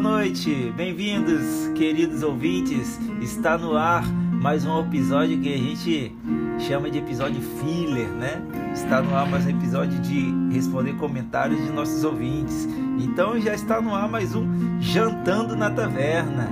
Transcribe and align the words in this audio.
Boa 0.00 0.18
noite. 0.18 0.72
Bem-vindos, 0.76 1.72
queridos 1.74 2.22
ouvintes. 2.22 3.00
Está 3.20 3.58
no 3.58 3.76
ar 3.76 4.06
mais 4.08 4.64
um 4.64 4.80
episódio 4.80 5.40
que 5.40 5.52
a 5.52 5.56
gente 5.56 6.16
chama 6.60 6.88
de 6.88 6.98
episódio 6.98 7.42
filler, 7.42 8.06
né? 8.10 8.40
Está 8.72 9.02
no 9.02 9.12
ar 9.16 9.28
mais 9.28 9.44
um 9.44 9.50
episódio 9.50 9.98
de 9.98 10.32
responder 10.54 10.92
comentários 10.98 11.60
de 11.64 11.72
nossos 11.72 12.04
ouvintes. 12.04 12.68
Então 13.00 13.40
já 13.40 13.52
está 13.52 13.80
no 13.80 13.92
ar 13.92 14.08
mais 14.08 14.36
um 14.36 14.46
Jantando 14.80 15.56
na 15.56 15.68
Taverna. 15.68 16.48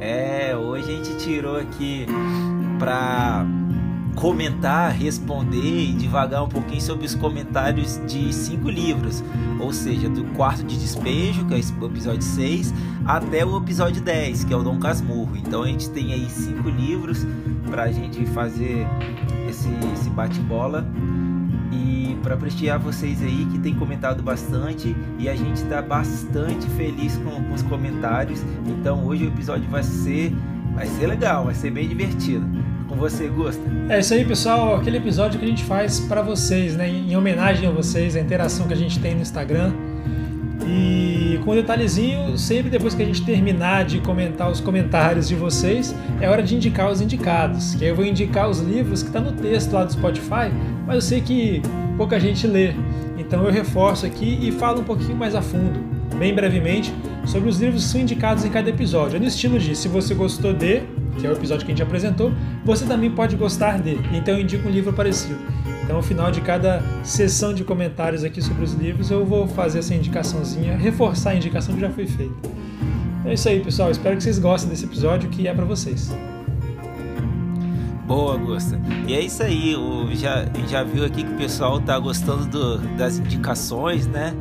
É, 0.00 0.56
hoje 0.56 0.90
a 0.90 0.96
gente 0.96 1.18
tirou 1.18 1.58
aqui 1.58 2.06
para 2.78 3.44
comentar, 4.16 4.90
responder 4.92 5.90
e 5.90 5.92
divagar 5.92 6.42
um 6.42 6.48
pouquinho 6.48 6.80
sobre 6.80 7.04
os 7.04 7.14
comentários 7.14 8.00
de 8.06 8.32
cinco 8.32 8.70
livros, 8.70 9.22
ou 9.60 9.72
seja, 9.72 10.08
do 10.08 10.24
quarto 10.34 10.64
de 10.64 10.76
despejo, 10.78 11.44
que 11.44 11.54
é 11.54 11.58
o 11.58 11.86
episódio 11.86 12.22
6, 12.22 12.74
até 13.04 13.44
o 13.44 13.58
episódio 13.58 14.02
10, 14.02 14.44
que 14.44 14.54
é 14.54 14.56
o 14.56 14.62
Dom 14.62 14.78
Casmurro. 14.78 15.36
Então 15.36 15.62
a 15.62 15.66
gente 15.66 15.90
tem 15.90 16.14
aí 16.14 16.28
cinco 16.30 16.68
livros 16.70 17.26
para 17.70 17.84
a 17.84 17.92
gente 17.92 18.24
fazer 18.26 18.86
esse, 19.48 19.68
esse 19.92 20.08
bate-bola 20.08 20.88
e 21.70 22.16
para 22.22 22.38
prestigiar 22.38 22.78
vocês 22.78 23.22
aí 23.22 23.46
que 23.52 23.58
tem 23.58 23.74
comentado 23.74 24.22
bastante 24.22 24.96
e 25.18 25.28
a 25.28 25.36
gente 25.36 25.56
está 25.56 25.82
bastante 25.82 26.66
feliz 26.70 27.18
com, 27.18 27.44
com 27.44 27.54
os 27.54 27.62
comentários. 27.62 28.42
Então 28.66 29.04
hoje 29.04 29.26
o 29.26 29.28
episódio 29.28 29.68
vai 29.68 29.82
ser 29.82 30.34
vai 30.74 30.86
ser 30.86 31.06
legal, 31.06 31.44
vai 31.46 31.54
ser 31.54 31.70
bem 31.70 31.88
divertido 31.88 32.55
você, 32.96 33.28
Gusta. 33.28 33.62
É 33.88 34.00
isso 34.00 34.14
aí, 34.14 34.24
pessoal. 34.24 34.76
Aquele 34.76 34.96
episódio 34.96 35.38
que 35.38 35.44
a 35.44 35.48
gente 35.48 35.64
faz 35.64 36.00
para 36.00 36.22
vocês, 36.22 36.74
né? 36.74 36.88
Em 36.88 37.14
homenagem 37.16 37.68
a 37.68 37.70
vocês, 37.70 38.16
a 38.16 38.20
interação 38.20 38.66
que 38.66 38.72
a 38.72 38.76
gente 38.76 38.98
tem 38.98 39.14
no 39.14 39.20
Instagram. 39.20 39.72
E 40.66 41.38
com 41.44 41.52
um 41.52 41.54
detalhezinho, 41.54 42.36
sempre 42.36 42.68
depois 42.70 42.94
que 42.94 43.02
a 43.02 43.06
gente 43.06 43.24
terminar 43.24 43.84
de 43.84 44.00
comentar 44.00 44.50
os 44.50 44.60
comentários 44.60 45.28
de 45.28 45.36
vocês, 45.36 45.94
é 46.20 46.28
hora 46.28 46.42
de 46.42 46.56
indicar 46.56 46.90
os 46.90 47.00
indicados. 47.00 47.74
Que 47.74 47.84
aí 47.84 47.90
eu 47.90 47.96
vou 47.96 48.04
indicar 48.04 48.48
os 48.48 48.58
livros 48.60 49.02
que 49.02 49.08
está 49.08 49.20
no 49.20 49.32
texto 49.32 49.72
lá 49.72 49.84
do 49.84 49.92
Spotify, 49.92 50.50
mas 50.86 50.96
eu 50.96 51.02
sei 51.02 51.20
que 51.20 51.62
pouca 51.96 52.18
gente 52.18 52.46
lê. 52.46 52.74
Então 53.16 53.44
eu 53.44 53.52
reforço 53.52 54.06
aqui 54.06 54.38
e 54.42 54.50
falo 54.50 54.80
um 54.80 54.84
pouquinho 54.84 55.16
mais 55.16 55.34
a 55.34 55.42
fundo, 55.42 55.78
bem 56.18 56.34
brevemente, 56.34 56.92
sobre 57.24 57.48
os 57.48 57.60
livros 57.60 57.84
que 57.84 57.90
são 57.90 58.00
indicados 58.00 58.44
em 58.44 58.50
cada 58.50 58.68
episódio. 58.68 59.16
É 59.16 59.20
no 59.20 59.26
estilo 59.26 59.58
de 59.58 59.76
se 59.76 59.86
você 59.86 60.14
gostou 60.14 60.52
de, 60.52 60.82
que 61.18 61.26
é 61.26 61.30
o 61.30 61.32
episódio 61.32 61.64
que 61.64 61.72
a 61.72 61.74
gente 61.74 61.82
apresentou, 61.82 62.32
você 62.64 62.84
também 62.84 63.10
pode 63.10 63.36
gostar 63.36 63.78
de. 63.78 63.98
Então 64.12 64.34
eu 64.34 64.40
indico 64.40 64.68
um 64.68 64.70
livro 64.70 64.92
parecido. 64.92 65.38
Então, 65.82 65.96
ao 65.96 66.02
final 66.02 66.32
de 66.32 66.40
cada 66.40 66.82
sessão 67.04 67.54
de 67.54 67.62
comentários 67.62 68.24
aqui 68.24 68.42
sobre 68.42 68.64
os 68.64 68.72
livros, 68.72 69.08
eu 69.08 69.24
vou 69.24 69.46
fazer 69.46 69.78
essa 69.78 69.94
indicaçãozinha, 69.94 70.76
reforçar 70.76 71.30
a 71.30 71.34
indicação 71.36 71.74
que 71.76 71.80
já 71.80 71.90
foi 71.90 72.06
feita. 72.06 72.34
É 73.24 73.34
isso 73.34 73.48
aí, 73.48 73.60
pessoal. 73.60 73.90
Espero 73.90 74.16
que 74.16 74.22
vocês 74.22 74.38
gostem 74.38 74.68
desse 74.68 74.84
episódio 74.84 75.30
que 75.30 75.46
é 75.46 75.54
para 75.54 75.64
vocês. 75.64 76.12
Boa, 78.06 78.32
Augusta. 78.32 78.80
E 79.06 79.14
é 79.14 79.20
isso 79.20 79.42
aí. 79.42 79.74
O, 79.76 80.14
já, 80.14 80.46
já 80.68 80.84
viu 80.84 81.04
aqui 81.04 81.24
que 81.24 81.32
o 81.32 81.36
pessoal 81.36 81.80
tá 81.80 81.98
gostando 81.98 82.46
do, 82.46 82.78
das 82.96 83.18
indicações, 83.18 84.06
né? 84.06 84.34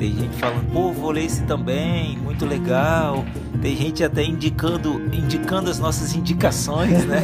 Tem 0.00 0.16
gente 0.16 0.34
falando, 0.36 0.72
pô, 0.72 0.90
vou 0.94 1.10
ler 1.10 1.26
esse 1.26 1.42
também, 1.42 2.16
muito 2.16 2.46
legal. 2.46 3.22
Tem 3.60 3.76
gente 3.76 4.02
até 4.02 4.24
indicando, 4.24 4.98
indicando 5.14 5.68
as 5.68 5.78
nossas 5.78 6.14
indicações, 6.14 7.04
né? 7.04 7.20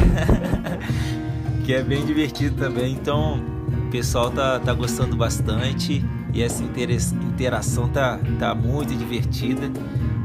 que 1.64 1.72
é 1.72 1.82
bem 1.82 2.04
divertido 2.04 2.54
também. 2.54 2.92
Então, 2.92 3.42
o 3.86 3.90
pessoal 3.90 4.30
tá, 4.30 4.60
tá 4.60 4.74
gostando 4.74 5.16
bastante 5.16 6.04
e 6.34 6.42
essa 6.42 6.62
interação 6.62 7.88
tá, 7.88 8.20
tá 8.38 8.54
muito 8.54 8.94
divertida. 8.94 9.70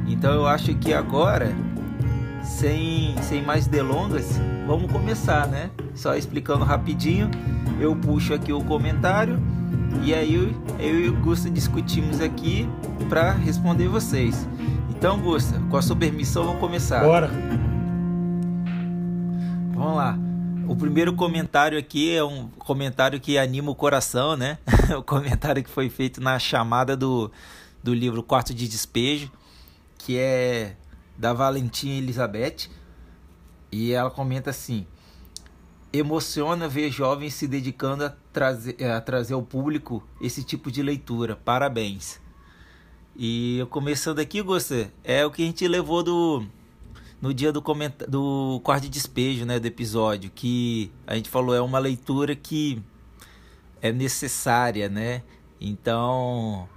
Então, 0.05 0.33
eu 0.33 0.45
acho 0.45 0.75
que 0.75 0.93
agora, 0.93 1.55
sem, 2.43 3.15
sem 3.21 3.41
mais 3.41 3.65
delongas, 3.65 4.41
vamos 4.67 4.91
começar, 4.91 5.47
né? 5.47 5.69
Só 5.95 6.17
explicando 6.17 6.65
rapidinho, 6.65 7.31
eu 7.79 7.95
puxo 7.95 8.33
aqui 8.33 8.51
o 8.51 8.59
comentário 8.61 9.39
e 10.03 10.13
aí 10.13 10.33
eu 10.79 10.99
e 10.99 11.09
o 11.09 11.13
Gusta 11.21 11.49
discutimos 11.49 12.19
aqui 12.21 12.67
para 13.09 13.31
responder 13.33 13.87
vocês. 13.87 14.47
Então, 14.89 15.19
Gusta, 15.19 15.59
com 15.69 15.77
a 15.77 15.81
sua 15.81 15.95
permissão, 15.95 16.45
vamos 16.45 16.59
começar. 16.59 17.03
Bora. 17.03 17.29
Vamos 19.73 19.95
lá. 19.95 20.17
O 20.67 20.75
primeiro 20.75 21.13
comentário 21.13 21.77
aqui 21.77 22.15
é 22.15 22.23
um 22.23 22.47
comentário 22.49 23.19
que 23.19 23.37
anima 23.37 23.71
o 23.71 23.75
coração, 23.75 24.37
né? 24.37 24.57
o 24.97 25.03
comentário 25.03 25.63
que 25.63 25.69
foi 25.69 25.89
feito 25.89 26.21
na 26.21 26.39
chamada 26.39 26.95
do, 26.95 27.31
do 27.83 27.93
livro 27.93 28.23
Quarto 28.23 28.53
de 28.53 28.67
Despejo, 28.67 29.31
que 29.97 30.17
é 30.17 30.75
da 31.17 31.33
Valentina 31.33 31.95
Elizabeth. 31.95 32.69
E 33.71 33.91
ela 33.91 34.09
comenta 34.09 34.49
assim: 34.49 34.85
emociona 35.93 36.67
ver 36.67 36.91
jovens 36.91 37.33
se 37.33 37.47
dedicando 37.47 38.05
a 38.05 38.13
trazer, 38.31 38.83
a 38.83 39.01
trazer 39.01 39.33
ao 39.33 39.41
público 39.41 40.03
esse 40.21 40.43
tipo 40.43 40.71
de 40.71 40.81
leitura. 40.81 41.35
Parabéns. 41.35 42.19
E 43.15 43.65
começando 43.69 44.19
aqui, 44.19 44.41
você 44.41 44.89
é 45.03 45.25
o 45.25 45.31
que 45.31 45.43
a 45.43 45.45
gente 45.45 45.67
levou 45.67 46.01
do 46.01 46.45
no 47.21 47.33
dia 47.33 47.51
do 47.51 47.61
comenta 47.61 48.07
do 48.07 48.59
quarto 48.63 48.83
de 48.83 48.89
despejo, 48.89 49.45
né, 49.45 49.59
do 49.59 49.67
episódio, 49.67 50.31
que 50.33 50.91
a 51.05 51.15
gente 51.15 51.29
falou 51.29 51.53
é 51.53 51.61
uma 51.61 51.77
leitura 51.77 52.35
que 52.35 52.81
é 53.79 53.91
necessária, 53.91 54.89
né? 54.89 55.21
Então, 55.59 56.67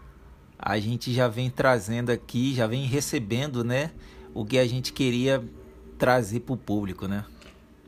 a 0.59 0.79
gente 0.79 1.15
já 1.15 1.29
vem 1.29 1.49
trazendo 1.49 2.11
aqui, 2.11 2.55
já 2.55 2.67
vem 2.67 2.85
recebendo, 2.85 3.65
né, 3.65 3.91
o 4.35 4.45
que 4.45 4.59
a 4.59 4.67
gente 4.67 4.93
queria 4.93 5.43
trazer 5.97 6.41
para 6.41 6.53
o 6.53 6.59
público, 6.59 7.09
né? 7.09 7.25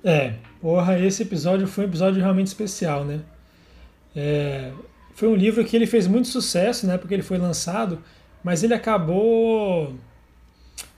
É, 0.03 0.37
porra, 0.66 0.99
esse 0.99 1.22
episódio 1.22 1.65
foi 1.69 1.84
um 1.84 1.87
episódio 1.87 2.21
realmente 2.21 2.49
especial, 2.49 3.04
né? 3.04 3.21
É, 4.16 4.72
foi 5.15 5.28
um 5.28 5.37
livro 5.37 5.65
que 5.65 5.77
ele 5.77 5.87
fez 5.87 6.09
muito 6.09 6.27
sucesso, 6.27 6.88
né? 6.88 6.99
Porque 6.99 7.15
ele 7.15 7.22
foi 7.22 7.38
lançado, 7.38 8.03
mas 8.43 8.65
ele 8.65 8.75
acabou 8.75 9.94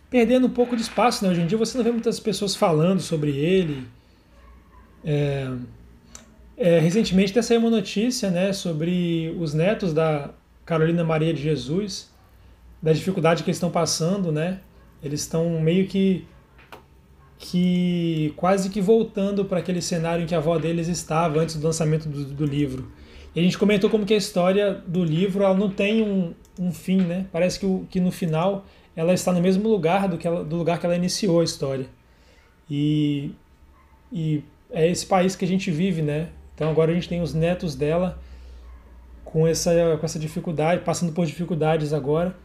perdendo 0.09 0.47
um 0.47 0.51
pouco 0.51 0.75
de 0.75 0.81
espaço, 0.81 1.23
né? 1.23 1.31
Hoje 1.31 1.43
em 1.43 1.47
dia 1.47 1.59
você 1.59 1.77
não 1.77 1.84
vê 1.84 1.91
muitas 1.91 2.19
pessoas 2.19 2.57
falando 2.57 3.01
sobre 3.03 3.31
ele. 3.37 3.87
É, 5.05 5.51
é, 6.57 6.78
recentemente 6.78 7.33
até 7.33 7.43
saiu 7.43 7.61
uma 7.61 7.69
notícia, 7.69 8.31
né? 8.31 8.55
Sobre 8.55 9.37
os 9.39 9.53
netos 9.53 9.93
da 9.93 10.31
Carolina 10.65 11.05
Maria 11.05 11.34
de 11.34 11.43
Jesus, 11.43 12.11
da 12.81 12.95
dificuldade 12.95 13.43
que 13.43 13.51
eles 13.51 13.59
estão 13.59 13.71
passando, 13.71 14.33
né? 14.33 14.61
Eles 15.03 15.21
estão 15.21 15.61
meio 15.61 15.87
que 15.87 16.27
que 17.38 18.34
quase 18.37 18.69
que 18.69 18.81
voltando 18.81 19.44
para 19.44 19.60
aquele 19.60 19.81
cenário 19.81 20.25
em 20.25 20.26
que 20.26 20.34
a 20.34 20.38
avó 20.38 20.59
deles 20.59 20.88
estava 20.88 21.38
antes 21.41 21.54
do 21.54 21.65
lançamento 21.65 22.09
do, 22.09 22.25
do, 22.25 22.44
livro. 22.44 22.91
E 23.34 23.38
a 23.38 23.43
gente 23.43 23.56
comentou 23.56 23.88
como 23.88 24.04
que 24.04 24.12
a 24.12 24.16
história 24.16 24.75
do 24.87 25.04
livro 25.04 25.44
ela 25.44 25.54
não 25.54 25.71
tem 25.71 26.03
um, 26.03 26.34
um 26.59 26.72
fim, 26.72 27.00
né? 27.00 27.27
Parece 27.31 27.60
que, 27.60 27.65
o, 27.65 27.86
que 27.89 28.01
no 28.01 28.10
final 28.10 28.66
ela 28.97 29.15
está 29.15 29.33
no 29.33 29.41
mesmo 29.41 29.68
lugar 29.68 30.09
do, 30.09 30.18
que 30.18 30.27
ela, 30.27 30.42
do 30.42 30.57
lugar 30.57 30.80
que 30.80 30.86
ela 30.86 30.97
iniciou 30.97 31.41
a 31.41 31.45
história. 31.45 31.86
E, 32.68 33.30
e 34.13 34.42
é 34.72 34.89
esse 34.91 35.07
país 35.07 35.36
que 35.36 35.45
a 35.45 35.48
gente 35.48 35.71
vive, 35.71 36.03
né? 36.03 36.30
Então 36.54 36.68
agora 36.68 36.91
a 36.91 36.95
gente 36.95 37.09
tem 37.09 37.22
os 37.22 37.33
netos 37.33 37.77
dela 37.77 38.18
com 39.24 39.47
essa, 39.47 39.97
com 39.98 40.04
essa 40.04 40.18
dificuldade, 40.18 40.83
passando 40.83 41.13
por 41.13 41.24
dificuldades 41.24 41.92
agora 41.92 42.36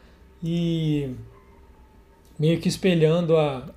e 0.43 1.15
meio 2.37 2.59
que 2.59 2.67
espelhando 2.67 3.35
a, 3.35 3.73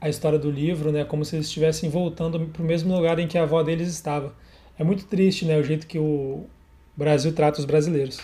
a 0.00 0.08
história 0.08 0.38
do 0.38 0.50
livro, 0.50 0.90
né, 0.90 1.04
como 1.04 1.24
se 1.24 1.36
eles 1.36 1.46
estivessem 1.46 1.90
voltando 1.90 2.40
para 2.48 2.62
o 2.62 2.64
mesmo 2.64 2.94
lugar 2.94 3.18
em 3.18 3.28
que 3.28 3.36
a 3.36 3.42
avó 3.42 3.62
deles 3.62 3.88
estava. 3.88 4.34
É 4.78 4.82
muito 4.82 5.04
triste, 5.04 5.44
né, 5.44 5.58
o 5.58 5.62
jeito 5.62 5.86
que 5.86 5.98
o 5.98 6.46
Brasil 6.96 7.34
trata 7.34 7.60
os 7.60 7.66
brasileiros. 7.66 8.18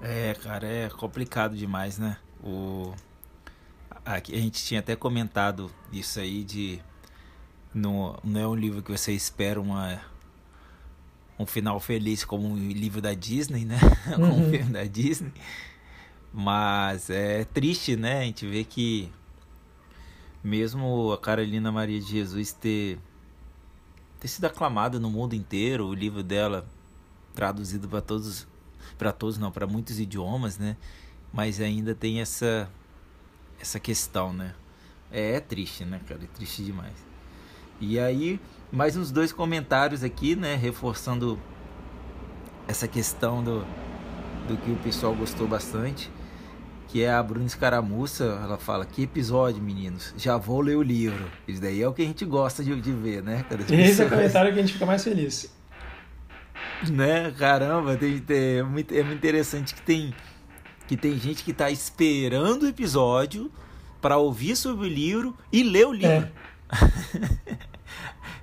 É, 0.00 0.34
cara, 0.34 0.66
é 0.66 0.88
complicado 0.88 1.56
demais, 1.56 1.98
né? 1.98 2.16
O 2.42 2.94
aqui 4.04 4.34
a 4.34 4.38
gente 4.38 4.64
tinha 4.64 4.78
até 4.78 4.94
comentado 4.94 5.68
isso 5.92 6.20
aí 6.20 6.44
de 6.44 6.78
no, 7.74 8.16
não 8.22 8.40
é 8.40 8.46
um 8.46 8.54
livro 8.54 8.82
que 8.82 8.92
você 8.92 9.12
espera 9.12 9.60
uma 9.60 10.00
um 11.38 11.44
final 11.44 11.80
feliz 11.80 12.24
como 12.24 12.46
um 12.48 12.56
livro 12.56 13.00
da 13.00 13.14
Disney, 13.14 13.64
né? 13.64 13.78
como 14.14 14.26
um 14.26 14.44
uhum. 14.44 14.50
filme 14.50 14.72
da 14.72 14.84
Disney. 14.84 15.32
Mas 16.38 17.08
é 17.08 17.44
triste, 17.44 17.96
né? 17.96 18.20
A 18.20 18.24
gente 18.24 18.46
vê 18.46 18.62
que 18.62 19.10
mesmo 20.44 21.10
a 21.10 21.16
Carolina 21.16 21.72
Maria 21.72 21.98
de 21.98 22.06
Jesus 22.10 22.52
ter, 22.52 22.98
ter 24.20 24.28
sido 24.28 24.44
aclamada 24.44 25.00
no 25.00 25.08
mundo 25.10 25.34
inteiro, 25.34 25.86
o 25.86 25.94
livro 25.94 26.22
dela 26.22 26.68
traduzido 27.34 27.88
para 27.88 28.02
todos, 28.02 28.46
para 28.98 29.12
todos 29.12 29.38
não, 29.38 29.50
para 29.50 29.66
muitos 29.66 29.98
idiomas, 29.98 30.58
né? 30.58 30.76
Mas 31.32 31.58
ainda 31.58 31.94
tem 31.94 32.20
essa 32.20 32.70
essa 33.58 33.80
questão, 33.80 34.30
né? 34.34 34.54
É, 35.10 35.36
é 35.36 35.40
triste, 35.40 35.86
né, 35.86 36.02
cara? 36.06 36.22
É 36.22 36.26
triste 36.26 36.62
demais. 36.62 36.92
E 37.80 37.98
aí, 37.98 38.38
mais 38.70 38.94
uns 38.94 39.10
dois 39.10 39.32
comentários 39.32 40.04
aqui, 40.04 40.36
né? 40.36 40.54
Reforçando 40.54 41.38
essa 42.68 42.86
questão 42.86 43.42
do, 43.42 43.60
do 44.46 44.58
que 44.62 44.70
o 44.70 44.76
pessoal 44.76 45.14
gostou 45.14 45.48
bastante, 45.48 46.10
que 46.88 47.02
é 47.02 47.10
a 47.10 47.22
Bruna 47.22 47.46
Escaramuça. 47.46 48.24
Ela 48.42 48.58
fala: 48.58 48.84
Que 48.84 49.02
episódio, 49.02 49.62
meninos? 49.62 50.14
Já 50.16 50.36
vou 50.36 50.60
ler 50.60 50.76
o 50.76 50.82
livro. 50.82 51.30
Isso 51.46 51.60
daí 51.60 51.82
é 51.82 51.88
o 51.88 51.92
que 51.92 52.02
a 52.02 52.04
gente 52.04 52.24
gosta 52.24 52.62
de, 52.62 52.78
de 52.80 52.92
ver, 52.92 53.22
né? 53.22 53.44
Esse 53.70 54.02
é 54.02 54.06
o 54.06 54.10
comentário 54.10 54.52
que 54.52 54.58
a 54.58 54.62
gente 54.62 54.72
fica 54.72 54.86
mais 54.86 55.02
feliz. 55.02 55.54
Né? 56.90 57.32
Caramba, 57.38 57.96
tem, 57.96 58.18
tem, 58.18 58.58
é, 58.58 58.62
muito, 58.62 58.94
é 58.94 59.02
muito 59.02 59.18
interessante 59.18 59.74
que 59.74 59.82
tem, 59.82 60.14
que 60.86 60.96
tem 60.96 61.18
gente 61.18 61.42
que 61.42 61.50
está 61.50 61.70
esperando 61.70 62.64
o 62.64 62.68
episódio 62.68 63.50
para 64.00 64.18
ouvir 64.18 64.56
sobre 64.56 64.86
o 64.86 64.88
livro 64.88 65.36
e 65.52 65.62
ler 65.62 65.86
o 65.86 65.92
livro. 65.92 66.28
É. 66.28 67.66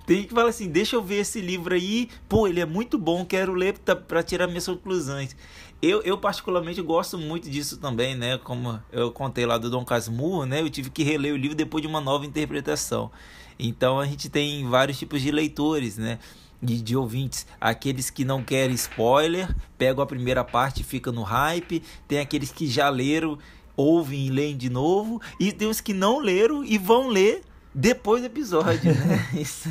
Tem 0.06 0.26
que 0.26 0.34
falar 0.34 0.50
assim, 0.50 0.68
deixa 0.68 0.98
eu 0.98 1.04
ver 1.04 1.22
esse 1.22 1.40
livro 1.40 1.74
aí, 1.74 2.10
pô, 2.28 2.46
ele 2.46 2.60
é 2.60 2.66
muito 2.66 2.98
bom, 2.98 3.26
quero 3.26 3.54
ler 3.54 3.78
para 3.80 4.22
tirar 4.22 4.48
minhas 4.48 4.66
conclusões. 4.66 5.36
Eu, 5.86 6.02
eu 6.04 6.18
particularmente 6.18 6.82
gosto 6.82 7.18
muito 7.18 7.50
disso 7.50 7.76
também, 7.76 8.16
né? 8.16 8.38
Como 8.38 8.80
eu 8.90 9.12
contei 9.12 9.46
lá 9.46 9.58
do 9.58 9.70
Dom 9.70 9.84
Casmurro, 9.84 10.46
né? 10.46 10.62
Eu 10.62 10.70
tive 10.70 10.90
que 10.90 11.04
reler 11.04 11.34
o 11.34 11.36
livro 11.36 11.58
depois 11.58 11.82
de 11.82 11.90
uma 11.90 12.00
nova 12.00 12.26
interpretação. 12.26 13.12
Então 13.60 14.00
a 14.00 14.06
gente 14.06 14.30
tem 14.30 14.66
vários 14.70 14.98
tipos 14.98 15.22
de 15.22 15.30
leitores, 15.30 15.98
né? 15.98 16.20
De, 16.62 16.82
de, 16.82 16.96
ouvintes. 16.96 17.46
Aqueles 17.60 18.10
que 18.10 18.24
não 18.24 18.42
querem 18.42 18.74
spoiler, 18.76 19.54
pegam 19.78 20.02
a 20.02 20.08
primeira 20.08 20.42
parte 20.42 20.80
e 20.80 20.84
ficam 20.86 21.12
no 21.12 21.24
hype. 21.24 21.84
Tem 22.08 22.20
aqueles 22.20 22.50
que 22.50 22.66
já 22.66 22.88
leram, 22.88 23.38
ouvem 23.76 24.28
e 24.28 24.30
leem 24.30 24.56
de 24.56 24.70
novo. 24.70 25.22
E 25.38 25.52
tem 25.52 25.68
os 25.68 25.82
que 25.82 25.94
não 25.94 26.20
leram 26.20 26.64
e 26.64 26.78
vão 26.78 27.10
ler 27.10 27.42
depois 27.76 28.22
do 28.22 28.28
episódio, 28.28 28.96
né? 28.96 29.28
Isso. 29.36 29.68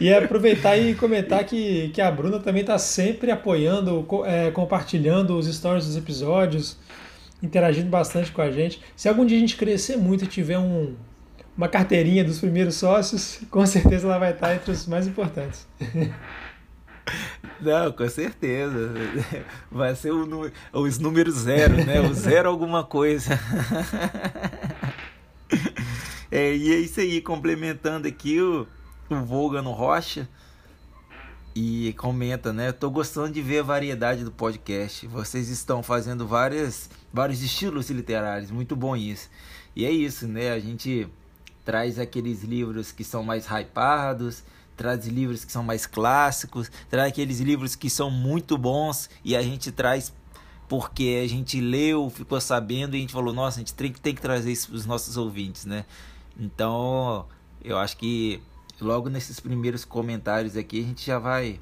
E 0.00 0.12
aproveitar 0.12 0.76
e 0.76 0.94
comentar 0.94 1.44
que, 1.44 1.90
que 1.90 2.00
a 2.00 2.10
Bruna 2.10 2.38
também 2.40 2.62
está 2.62 2.78
sempre 2.78 3.30
apoiando, 3.30 4.06
é, 4.24 4.50
compartilhando 4.50 5.36
os 5.36 5.46
stories 5.46 5.86
dos 5.86 5.96
episódios, 5.96 6.76
interagindo 7.42 7.88
bastante 7.88 8.32
com 8.32 8.42
a 8.42 8.50
gente. 8.50 8.80
Se 8.96 9.08
algum 9.08 9.24
dia 9.24 9.36
a 9.36 9.40
gente 9.40 9.56
crescer 9.56 9.96
muito 9.96 10.24
e 10.24 10.26
tiver 10.26 10.58
um, 10.58 10.94
uma 11.56 11.68
carteirinha 11.68 12.24
dos 12.24 12.40
primeiros 12.40 12.76
sócios, 12.76 13.40
com 13.50 13.64
certeza 13.64 14.06
ela 14.06 14.18
vai 14.18 14.32
estar 14.32 14.54
entre 14.54 14.72
os 14.72 14.86
mais 14.86 15.06
importantes. 15.06 15.66
Não, 17.60 17.92
com 17.92 18.08
certeza. 18.08 18.92
Vai 19.70 19.94
ser 19.94 20.10
o, 20.10 20.50
os 20.72 20.98
números 20.98 21.34
zero, 21.34 21.76
né? 21.84 22.00
O 22.00 22.12
zero 22.14 22.48
alguma 22.48 22.82
coisa. 22.82 23.38
É, 26.30 26.56
e 26.56 26.72
é 26.72 26.76
isso 26.78 26.98
aí, 26.98 27.20
complementando 27.20 28.08
aqui 28.08 28.40
o, 28.40 28.66
o 29.16 29.24
Volgano 29.24 29.72
Rocha. 29.72 30.28
E 31.54 31.92
comenta, 31.98 32.50
né? 32.52 32.72
Tô 32.72 32.90
gostando 32.90 33.30
de 33.30 33.42
ver 33.42 33.58
a 33.58 33.62
variedade 33.62 34.24
do 34.24 34.32
podcast. 34.32 35.06
Vocês 35.06 35.50
estão 35.50 35.82
fazendo 35.82 36.26
várias, 36.26 36.88
vários 37.12 37.42
estilos 37.42 37.90
literários. 37.90 38.50
Muito 38.50 38.74
bom 38.74 38.96
isso. 38.96 39.28
E 39.76 39.84
é 39.84 39.90
isso, 39.90 40.26
né? 40.26 40.50
A 40.50 40.58
gente 40.58 41.06
traz 41.64 41.98
aqueles 41.98 42.42
livros 42.42 42.90
que 42.90 43.04
são 43.04 43.22
mais 43.22 43.46
hypados, 43.46 44.42
traz 44.76 45.06
livros 45.06 45.44
que 45.44 45.52
são 45.52 45.62
mais 45.62 45.86
clássicos, 45.86 46.70
traz 46.88 47.08
aqueles 47.08 47.40
livros 47.40 47.76
que 47.76 47.90
são 47.90 48.10
muito 48.10 48.56
bons 48.56 49.08
e 49.24 49.36
a 49.36 49.42
gente 49.42 49.70
traz 49.70 50.12
porque 50.68 51.20
a 51.22 51.28
gente 51.28 51.60
leu, 51.60 52.08
ficou 52.08 52.40
sabendo 52.40 52.94
e 52.94 52.98
a 52.98 53.00
gente 53.00 53.12
falou, 53.12 53.34
nossa, 53.34 53.58
a 53.58 53.60
gente 53.60 53.74
tem, 53.74 53.92
tem 53.92 54.14
que 54.14 54.22
trazer 54.22 54.50
isso 54.50 54.68
para 54.68 54.76
os 54.76 54.86
nossos 54.86 55.18
ouvintes, 55.18 55.66
né? 55.66 55.84
Então, 56.38 57.26
eu 57.62 57.76
acho 57.76 57.96
que 57.98 58.42
logo 58.80 59.08
nesses 59.08 59.38
primeiros 59.38 59.84
comentários 59.84 60.56
aqui 60.56 60.80
a 60.80 60.82
gente 60.82 61.06
já 61.06 61.18
vai 61.18 61.60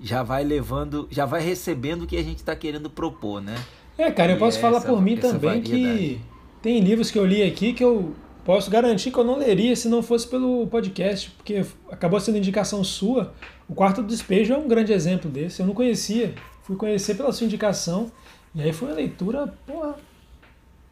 já 0.00 0.22
vai 0.22 0.42
levando, 0.42 1.06
já 1.10 1.26
vai 1.26 1.42
recebendo 1.42 2.02
o 2.02 2.06
que 2.06 2.16
a 2.16 2.22
gente 2.22 2.38
está 2.38 2.56
querendo 2.56 2.88
propor, 2.88 3.42
né? 3.42 3.54
É, 3.98 4.10
cara, 4.10 4.32
eu 4.32 4.38
posso 4.38 4.56
essa, 4.56 4.66
falar 4.66 4.80
por 4.80 5.00
mim 5.02 5.16
também 5.16 5.60
variedade. 5.60 5.98
que 5.98 6.20
tem 6.62 6.80
livros 6.80 7.10
que 7.10 7.18
eu 7.18 7.26
li 7.26 7.42
aqui 7.42 7.74
que 7.74 7.84
eu 7.84 8.14
posso 8.44 8.70
garantir 8.70 9.10
que 9.10 9.18
eu 9.18 9.24
não 9.24 9.38
leria 9.38 9.76
se 9.76 9.88
não 9.88 10.02
fosse 10.02 10.26
pelo 10.26 10.66
podcast, 10.66 11.30
porque 11.30 11.64
acabou 11.90 12.18
sendo 12.18 12.38
indicação 12.38 12.82
sua. 12.82 13.34
O 13.68 13.74
Quarto 13.74 14.02
do 14.02 14.08
Despejo 14.08 14.54
é 14.54 14.56
um 14.56 14.66
grande 14.66 14.92
exemplo 14.92 15.30
desse. 15.30 15.60
Eu 15.60 15.66
não 15.66 15.74
conhecia, 15.74 16.34
fui 16.62 16.76
conhecer 16.76 17.14
pela 17.14 17.32
sua 17.32 17.44
indicação, 17.44 18.10
e 18.54 18.62
aí 18.62 18.72
foi 18.72 18.88
uma 18.88 18.96
leitura, 18.96 19.54
porra, 19.66 19.94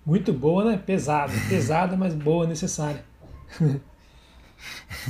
muito 0.05 0.33
boa, 0.33 0.65
né? 0.65 0.83
Pesada. 0.85 1.33
Pesada, 1.49 1.97
mas 1.97 2.15
boa, 2.15 2.47
necessária. 2.47 3.05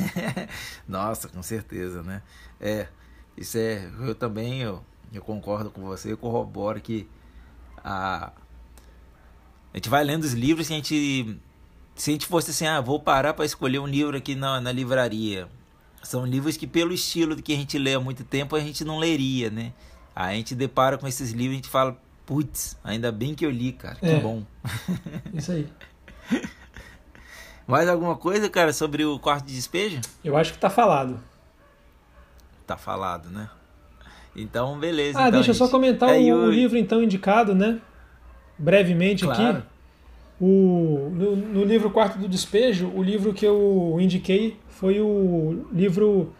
Nossa, 0.86 1.28
com 1.28 1.42
certeza, 1.42 2.02
né? 2.02 2.22
É, 2.60 2.88
isso 3.36 3.58
é. 3.58 3.90
Eu 4.00 4.14
também 4.14 4.60
eu, 4.62 4.82
eu 5.12 5.22
concordo 5.22 5.70
com 5.70 5.82
você, 5.82 6.12
eu 6.12 6.18
corroboro 6.18 6.80
que 6.80 7.08
a, 7.84 8.32
a 9.72 9.76
gente 9.76 9.88
vai 9.88 10.04
lendo 10.04 10.24
os 10.24 10.32
livros 10.32 10.66
que 10.68 10.72
a 10.72 10.76
gente. 10.76 11.40
Se 11.94 12.10
a 12.10 12.12
gente 12.12 12.26
fosse 12.26 12.50
assim, 12.50 12.66
ah, 12.66 12.80
vou 12.80 13.00
parar 13.00 13.34
para 13.34 13.44
escolher 13.44 13.80
um 13.80 13.86
livro 13.86 14.16
aqui 14.16 14.34
na, 14.34 14.60
na 14.60 14.70
livraria. 14.70 15.48
São 16.02 16.24
livros 16.24 16.56
que, 16.56 16.66
pelo 16.66 16.92
estilo 16.92 17.36
que 17.36 17.52
a 17.52 17.56
gente 17.56 17.76
lê 17.76 17.94
há 17.94 18.00
muito 18.00 18.22
tempo, 18.22 18.54
a 18.54 18.60
gente 18.60 18.84
não 18.84 18.98
leria, 18.98 19.50
né? 19.50 19.72
Aí 20.14 20.34
a 20.34 20.36
gente 20.36 20.54
depara 20.54 20.96
com 20.96 21.08
esses 21.08 21.32
livros 21.32 21.50
e 21.50 21.54
a 21.54 21.56
gente 21.56 21.68
fala, 21.68 22.00
Putz, 22.24 22.76
ainda 22.84 23.10
bem 23.10 23.34
que 23.34 23.44
eu 23.44 23.50
li, 23.50 23.72
cara. 23.72 23.96
Que 23.96 24.06
é. 24.06 24.20
bom. 24.20 24.44
Isso 25.32 25.50
aí. 25.50 25.66
Mais 27.68 27.86
alguma 27.86 28.16
coisa, 28.16 28.48
cara, 28.48 28.72
sobre 28.72 29.04
o 29.04 29.18
quarto 29.18 29.44
de 29.44 29.54
despejo? 29.54 30.00
Eu 30.24 30.38
acho 30.38 30.54
que 30.54 30.58
tá 30.58 30.70
falado. 30.70 31.20
Tá 32.66 32.78
falado, 32.78 33.28
né? 33.28 33.50
Então, 34.34 34.78
beleza. 34.78 35.18
Ah, 35.18 35.28
então, 35.28 35.32
deixa 35.32 35.50
eu 35.50 35.54
só 35.54 35.68
comentar 35.68 36.18
é, 36.18 36.32
o, 36.32 36.46
o, 36.46 36.50
livro 36.50 36.78
então 36.78 37.02
indicado, 37.02 37.54
né? 37.54 37.78
Brevemente 38.56 39.24
claro. 39.24 39.58
aqui. 39.58 39.62
O, 40.40 41.10
no, 41.12 41.36
no, 41.36 41.64
livro 41.64 41.90
Quarto 41.90 42.18
do 42.18 42.26
Despejo, 42.26 42.90
o 42.94 43.02
livro 43.02 43.34
que 43.34 43.44
eu 43.44 43.98
indiquei 44.00 44.56
foi 44.68 44.98
o 45.00 45.66
livro 45.70 46.32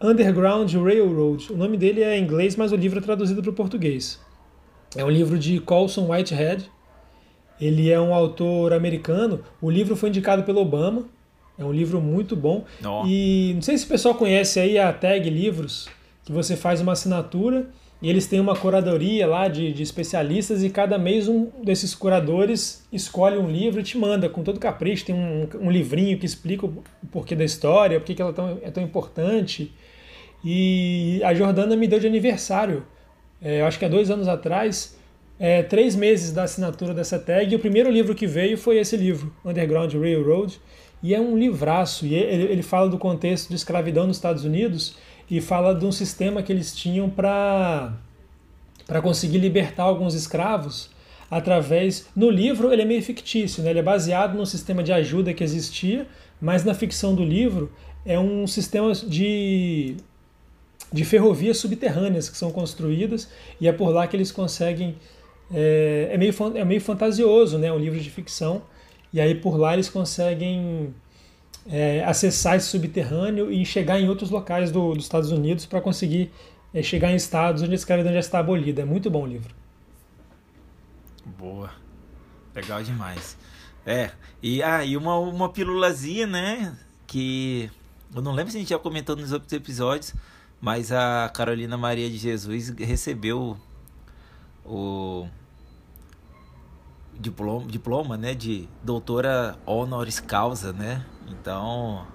Underground 0.00 0.74
Railroad. 0.74 1.52
O 1.52 1.56
nome 1.56 1.76
dele 1.76 2.02
é 2.02 2.18
em 2.18 2.22
inglês, 2.24 2.56
mas 2.56 2.72
o 2.72 2.76
livro 2.76 2.98
é 2.98 3.02
traduzido 3.02 3.40
para 3.42 3.50
o 3.50 3.54
português. 3.54 4.20
É 4.96 5.04
um 5.04 5.10
livro 5.10 5.38
de 5.38 5.60
Colson 5.60 6.10
Whitehead. 6.10 6.68
Ele 7.60 7.90
é 7.90 8.00
um 8.00 8.14
autor 8.14 8.72
americano. 8.72 9.40
O 9.60 9.70
livro 9.70 9.96
foi 9.96 10.08
indicado 10.08 10.42
pelo 10.42 10.60
Obama. 10.60 11.04
É 11.58 11.64
um 11.64 11.72
livro 11.72 12.00
muito 12.00 12.34
bom. 12.34 12.64
Oh. 12.84 13.04
E 13.06 13.52
não 13.54 13.62
sei 13.62 13.78
se 13.78 13.84
o 13.84 13.88
pessoal 13.88 14.14
conhece 14.14 14.58
aí 14.58 14.78
a 14.78 14.92
Tag 14.92 15.28
Livros, 15.30 15.88
que 16.24 16.32
você 16.32 16.56
faz 16.56 16.80
uma 16.80 16.92
assinatura 16.92 17.68
e 18.02 18.10
eles 18.10 18.26
têm 18.26 18.40
uma 18.40 18.56
curadoria 18.56 19.26
lá 19.26 19.46
de, 19.46 19.72
de 19.72 19.82
especialistas 19.82 20.64
e 20.64 20.68
cada 20.68 20.98
mês 20.98 21.28
um 21.28 21.48
desses 21.62 21.94
curadores 21.94 22.84
escolhe 22.92 23.38
um 23.38 23.48
livro 23.48 23.80
e 23.80 23.84
te 23.84 23.96
manda 23.96 24.28
com 24.28 24.42
todo 24.42 24.58
capricho. 24.58 25.06
Tem 25.06 25.14
um, 25.14 25.48
um 25.60 25.70
livrinho 25.70 26.18
que 26.18 26.26
explica 26.26 26.66
o 26.66 26.82
porquê 27.12 27.36
da 27.36 27.44
história, 27.44 28.00
por 28.00 28.06
que 28.06 28.20
ela 28.20 28.30
é 28.30 28.34
tão, 28.34 28.58
é 28.62 28.70
tão 28.70 28.82
importante. 28.82 29.72
E 30.44 31.22
a 31.24 31.32
Jordana 31.32 31.76
me 31.76 31.86
deu 31.86 32.00
de 32.00 32.06
aniversário 32.06 32.84
é, 33.44 33.60
eu 33.60 33.66
acho 33.66 33.78
que 33.78 33.84
há 33.84 33.88
dois 33.88 34.10
anos 34.10 34.26
atrás, 34.26 34.96
é, 35.38 35.62
três 35.62 35.96
meses 35.96 36.32
da 36.32 36.44
assinatura 36.44 36.94
dessa 36.94 37.18
tag, 37.18 37.52
e 37.52 37.56
o 37.56 37.58
primeiro 37.58 37.90
livro 37.90 38.14
que 38.14 38.26
veio 38.26 38.56
foi 38.56 38.78
esse 38.78 38.96
livro, 38.96 39.34
Underground 39.44 39.92
Railroad, 39.94 40.60
e 41.02 41.14
é 41.14 41.20
um 41.20 41.36
livraço, 41.36 42.06
e 42.06 42.14
ele, 42.14 42.44
ele 42.44 42.62
fala 42.62 42.88
do 42.88 42.98
contexto 42.98 43.48
de 43.48 43.56
escravidão 43.56 44.06
nos 44.06 44.16
Estados 44.16 44.44
Unidos 44.44 44.96
e 45.30 45.40
fala 45.40 45.74
de 45.74 45.84
um 45.84 45.92
sistema 45.92 46.42
que 46.42 46.52
eles 46.52 46.74
tinham 46.74 47.08
para 47.10 47.92
conseguir 49.02 49.38
libertar 49.38 49.84
alguns 49.84 50.14
escravos 50.14 50.90
através 51.30 52.06
no 52.14 52.28
livro 52.28 52.70
ele 52.70 52.82
é 52.82 52.84
meio 52.84 53.02
fictício 53.02 53.62
né? 53.62 53.70
ele 53.70 53.78
é 53.78 53.82
baseado 53.82 54.36
num 54.36 54.44
sistema 54.44 54.82
de 54.82 54.92
ajuda 54.92 55.32
que 55.32 55.42
existia 55.42 56.06
mas 56.38 56.62
na 56.62 56.74
ficção 56.74 57.14
do 57.14 57.24
livro 57.24 57.72
é 58.04 58.20
um 58.20 58.46
sistema 58.46 58.92
de 58.92 59.96
de 60.94 61.04
ferrovias 61.04 61.56
subterrâneas 61.58 62.28
que 62.28 62.36
são 62.36 62.52
construídas 62.52 63.28
e 63.60 63.66
é 63.66 63.72
por 63.72 63.88
lá 63.90 64.06
que 64.06 64.16
eles 64.16 64.30
conseguem. 64.30 64.94
É, 65.54 66.08
é, 66.10 66.18
meio, 66.18 66.34
é 66.56 66.64
meio 66.64 66.80
fantasioso, 66.80 67.58
né? 67.58 67.72
Um 67.72 67.78
livro 67.78 68.00
de 68.00 68.10
ficção. 68.10 68.62
E 69.12 69.20
aí 69.20 69.36
por 69.36 69.56
lá 69.56 69.74
eles 69.74 69.88
conseguem 69.88 70.92
é, 71.66 72.04
acessar 72.04 72.56
esse 72.56 72.66
subterrâneo 72.66 73.50
e 73.52 73.64
chegar 73.64 74.00
em 74.00 74.08
outros 74.08 74.30
locais 74.30 74.72
do, 74.72 74.94
dos 74.94 75.04
Estados 75.04 75.30
Unidos 75.30 75.64
para 75.64 75.80
conseguir 75.80 76.32
é, 76.74 76.82
chegar 76.82 77.12
em 77.12 77.14
estados 77.14 77.62
onde 77.62 77.72
a 77.72 77.76
escravidão 77.76 78.12
já 78.12 78.18
está 78.18 78.40
abolida. 78.40 78.82
É 78.82 78.84
muito 78.84 79.08
bom 79.08 79.22
o 79.22 79.26
livro. 79.26 79.54
Boa. 81.38 81.70
Legal 82.54 82.82
demais. 82.82 83.36
É, 83.86 84.10
e, 84.42 84.62
ah, 84.62 84.84
e 84.84 84.96
uma, 84.96 85.16
uma 85.18 85.48
pílulazinha, 85.48 86.26
né? 86.26 86.76
Que 87.06 87.70
eu 88.14 88.20
não 88.20 88.32
lembro 88.32 88.50
se 88.50 88.56
a 88.56 88.60
gente 88.60 88.70
já 88.70 88.78
comentou 88.78 89.14
nos 89.14 89.30
outros 89.30 89.52
episódios, 89.52 90.14
mas 90.60 90.90
a 90.90 91.30
Carolina 91.32 91.76
Maria 91.76 92.10
de 92.10 92.16
Jesus 92.16 92.70
recebeu 92.70 93.56
o 94.64 95.28
diploma, 97.18 97.66
diploma 97.66 98.16
né, 98.16 98.34
de 98.34 98.68
doutora 98.82 99.58
honoris 99.66 100.20
causa, 100.20 100.72
né? 100.72 101.04
Então, 101.28 102.06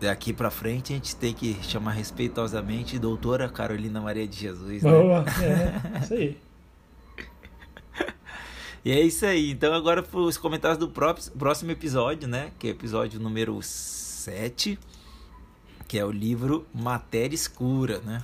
daqui 0.00 0.32
para 0.32 0.50
frente 0.50 0.92
a 0.92 0.96
gente 0.96 1.16
tem 1.16 1.32
que 1.32 1.56
chamar 1.62 1.92
respeitosamente 1.92 2.98
doutora 2.98 3.48
Carolina 3.48 4.00
Maria 4.00 4.26
de 4.26 4.36
Jesus. 4.36 4.82
Né? 4.82 4.90
Boa, 4.90 5.24
é, 5.42 6.02
isso 6.02 6.14
aí. 6.14 6.38
E 8.84 8.92
é 8.92 9.00
isso 9.00 9.24
aí. 9.24 9.50
Então 9.50 9.72
agora 9.72 10.02
para 10.02 10.20
os 10.20 10.36
comentários 10.36 10.76
do 10.76 10.88
próximo 10.88 11.70
episódio, 11.70 12.28
né? 12.28 12.52
Que 12.58 12.66
é 12.66 12.70
o 12.70 12.74
episódio 12.74 13.18
número 13.18 13.58
7, 13.62 14.78
que 15.88 15.98
é 15.98 16.04
o 16.04 16.10
livro 16.10 16.66
Matéria 16.74 17.34
Escura, 17.34 18.00
né? 18.00 18.22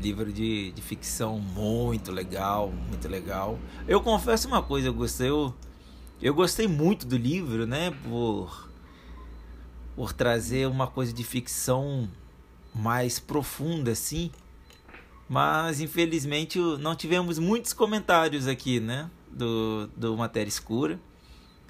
Livro 0.00 0.32
de, 0.32 0.72
de 0.72 0.82
ficção 0.82 1.38
muito 1.38 2.10
legal, 2.10 2.72
muito 2.88 3.08
legal. 3.08 3.58
Eu 3.86 4.00
confesso 4.00 4.48
uma 4.48 4.62
coisa, 4.62 4.88
eu 4.88 4.94
gostei, 4.94 5.30
eu, 5.30 5.54
eu 6.20 6.34
gostei 6.34 6.66
muito 6.66 7.06
do 7.06 7.16
livro, 7.16 7.66
né? 7.66 7.92
Por, 8.02 8.68
por 9.94 10.12
trazer 10.12 10.66
uma 10.66 10.86
coisa 10.86 11.12
de 11.12 11.22
ficção 11.22 12.08
mais 12.74 13.18
profunda, 13.18 13.92
assim. 13.92 14.30
Mas 15.28 15.80
infelizmente 15.80 16.58
não 16.80 16.94
tivemos 16.94 17.38
muitos 17.38 17.72
comentários 17.72 18.46
aqui, 18.46 18.80
né? 18.80 19.08
Do, 19.30 19.88
do 19.96 20.16
Matéria 20.16 20.48
Escura. 20.48 20.98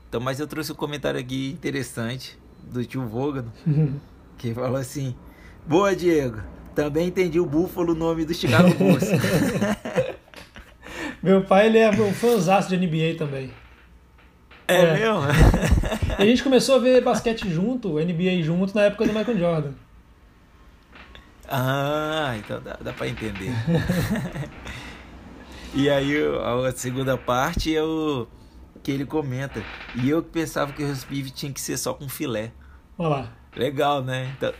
Então, 0.09 0.21
mas 0.21 0.41
eu 0.41 0.47
trouxe 0.47 0.73
um 0.73 0.77
comentário 0.77 1.19
aqui 1.19 1.51
interessante 1.51 2.39
do 2.63 2.85
tio 2.85 3.07
Vogan, 3.07 3.47
que 4.39 4.55
falou 4.55 4.77
assim: 4.77 5.15
Boa, 5.67 5.95
Diego. 5.95 6.41
Também 6.75 7.09
entendi 7.09 7.39
o 7.39 7.47
Búfalo, 7.47 7.93
o 7.93 7.97
nome 7.97 8.25
do 8.25 8.35
Chicago 8.35 8.73
Bulls. 8.75 9.05
Meu 11.23 11.43
pai, 11.43 11.67
ele 11.67 11.79
é 11.79 11.91
um 11.91 12.13
fãzaço 12.13 12.69
de 12.69 12.77
NBA 12.77 13.17
também. 13.17 13.51
É, 14.67 14.77
é. 14.77 14.93
mesmo? 14.95 15.21
e 16.19 16.23
a 16.23 16.27
gente 16.27 16.43
começou 16.43 16.77
a 16.77 16.79
ver 16.79 17.03
basquete 17.03 17.49
junto, 17.49 17.95
NBA 17.95 18.43
junto, 18.43 18.75
na 18.75 18.83
época 18.83 19.07
do 19.07 19.13
Michael 19.13 19.39
Jordan. 19.39 19.73
Ah, 21.49 22.35
então 22.39 22.61
dá, 22.61 22.79
dá 22.81 22.93
pra 22.93 23.07
entender. 23.07 23.53
e 25.75 25.89
aí 25.91 26.15
a 26.43 26.73
segunda 26.73 27.17
parte 27.17 27.75
é 27.75 27.83
o 27.83 28.27
que 28.83 28.91
ele 28.91 29.05
comenta. 29.05 29.63
E 30.03 30.09
eu 30.09 30.23
pensava 30.23 30.73
que 30.73 30.83
o 30.83 30.87
roast 30.87 31.07
tinha 31.33 31.53
que 31.53 31.61
ser 31.61 31.77
só 31.77 31.95
com 31.95 32.09
filé. 32.09 32.53
Olha 32.99 33.09
lá. 33.09 33.29
Legal, 33.57 34.03
né? 34.03 34.33
Então, 34.37 34.53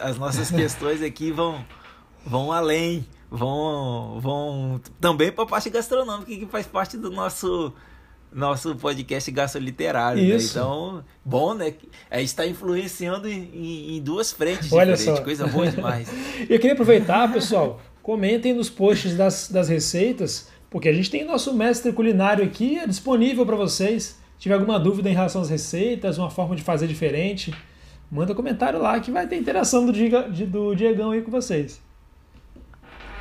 as 0.00 0.18
nossas 0.18 0.50
questões 0.50 1.02
aqui 1.02 1.30
vão, 1.30 1.64
vão 2.26 2.52
além, 2.52 3.06
vão, 3.30 4.18
vão 4.20 4.80
também 5.00 5.30
para 5.30 5.44
a 5.44 5.46
parte 5.46 5.70
gastronômica 5.70 6.26
que 6.26 6.46
faz 6.46 6.66
parte 6.66 6.96
do 6.96 7.10
nosso 7.10 7.72
nosso 8.32 8.74
podcast 8.76 9.30
gastroliterário. 9.30 10.22
Né? 10.22 10.36
Então, 10.36 11.02
bom, 11.24 11.54
né? 11.54 11.72
A 12.10 12.18
gente 12.18 12.28
está 12.28 12.46
influenciando 12.46 13.28
em, 13.28 13.96
em, 13.96 14.02
duas 14.02 14.32
frentes 14.32 14.70
Olha 14.70 14.92
diferentes, 14.92 15.18
só. 15.18 15.24
coisa 15.24 15.46
boa 15.46 15.66
demais. 15.66 16.08
Eu 16.48 16.58
queria 16.58 16.72
aproveitar, 16.72 17.32
pessoal, 17.32 17.80
comentem 18.02 18.52
nos 18.52 18.68
posts 18.68 19.16
das, 19.16 19.48
das 19.48 19.68
receitas, 19.68 20.50
porque 20.68 20.88
a 20.88 20.92
gente 20.92 21.10
tem 21.10 21.24
nosso 21.24 21.54
mestre 21.54 21.92
culinário 21.92 22.44
aqui 22.44 22.78
é 22.78 22.86
disponível 22.86 23.46
para 23.46 23.56
vocês. 23.56 24.18
Se 24.36 24.42
tiver 24.42 24.54
alguma 24.54 24.78
dúvida 24.78 25.08
em 25.08 25.14
relação 25.14 25.40
às 25.40 25.48
receitas, 25.48 26.18
uma 26.18 26.30
forma 26.30 26.54
de 26.54 26.62
fazer 26.62 26.86
diferente, 26.86 27.54
manda 28.10 28.34
comentário 28.34 28.80
lá 28.80 28.98
que 29.00 29.10
vai 29.10 29.26
ter 29.26 29.36
interação 29.36 29.84
do, 29.84 29.92
Diga, 29.92 30.22
do 30.22 30.74
Diegão 30.74 31.10
aí 31.10 31.22
com 31.22 31.30
vocês. 31.30 31.80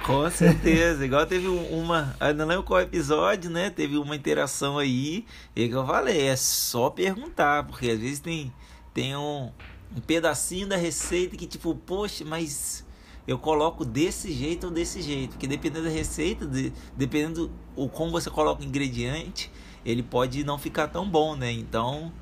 Com 0.06 0.30
certeza, 0.32 1.06
igual 1.06 1.26
teve 1.26 1.48
uma, 1.48 2.16
não 2.36 2.46
lembro 2.46 2.64
qual 2.64 2.80
episódio, 2.80 3.50
né? 3.50 3.70
Teve 3.70 3.98
uma 3.98 4.16
interação 4.16 4.78
aí, 4.78 5.26
e 5.56 5.68
que 5.68 5.76
eu 5.76 5.86
falei, 5.86 6.28
é 6.28 6.36
só 6.36 6.90
perguntar, 6.90 7.66
porque 7.68 7.90
às 7.90 8.00
vezes 8.00 8.20
tem, 8.20 8.54
tem 8.94 9.16
um, 9.16 9.52
um 9.96 10.00
pedacinho 10.00 10.68
da 10.68 10.78
receita 10.78 11.36
que 11.36 11.46
tipo, 11.46 11.76
poxa, 11.76 12.24
mas 12.24 12.86
eu 13.28 13.38
coloco 13.38 13.84
desse 13.84 14.32
jeito 14.32 14.68
ou 14.68 14.72
desse 14.72 15.02
jeito, 15.02 15.32
porque 15.32 15.48
dependendo 15.48 15.86
da 15.86 15.92
receita, 15.92 16.46
de, 16.46 16.72
dependendo 16.96 17.52
o 17.76 17.90
como 17.90 18.12
você 18.12 18.30
coloca 18.30 18.62
o 18.62 18.66
ingrediente, 18.66 19.52
ele 19.86 20.02
pode 20.02 20.44
não 20.46 20.58
ficar 20.58 20.88
tão 20.88 21.10
bom, 21.10 21.36
né? 21.36 21.52
Então, 21.52 22.14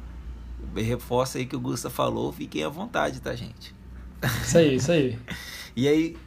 reforça 0.75 1.37
aí 1.37 1.45
que 1.45 1.55
o 1.55 1.59
Gusta 1.59 1.89
falou, 1.89 2.31
fiquem 2.31 2.63
à 2.63 2.69
vontade, 2.69 3.19
tá, 3.19 3.35
gente? 3.35 3.73
Isso 4.41 4.57
aí, 4.57 4.75
isso 4.75 4.91
aí. 4.91 5.17
e 5.75 5.87
aí, 5.87 6.17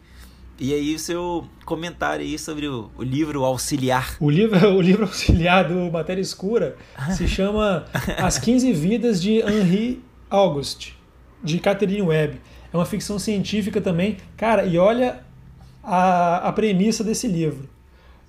e 0.59 0.75
aí 0.75 0.95
o 0.95 0.99
seu 0.99 1.47
comentário 1.65 2.25
aí 2.25 2.39
sobre 2.39 2.67
o, 2.67 2.91
o, 2.97 3.03
livro 3.03 3.45
Auxiliar. 3.45 4.17
O 4.21 4.31
livro, 4.31 4.59
o 4.75 4.81
livro 4.81 5.05
auxiliar 5.05 5.69
do 5.69 5.91
Matéria 5.91 6.21
Escura 6.21 6.77
se 7.11 7.29
chama 7.29 7.87
As 8.19 8.39
15 8.39 8.73
Vidas 8.73 9.23
de 9.23 9.39
Henri 9.39 10.03
Auguste, 10.29 10.97
de 11.43 11.59
Catherine 11.59 12.03
Webb. 12.03 12.41
É 12.73 12.77
uma 12.77 12.87
ficção 12.87 13.19
científica 13.19 13.81
também. 13.81 14.17
Cara, 14.37 14.65
e 14.65 14.77
olha 14.77 15.23
a, 15.83 16.49
a 16.49 16.53
premissa 16.53 17.03
desse 17.03 17.27
livro. 17.27 17.69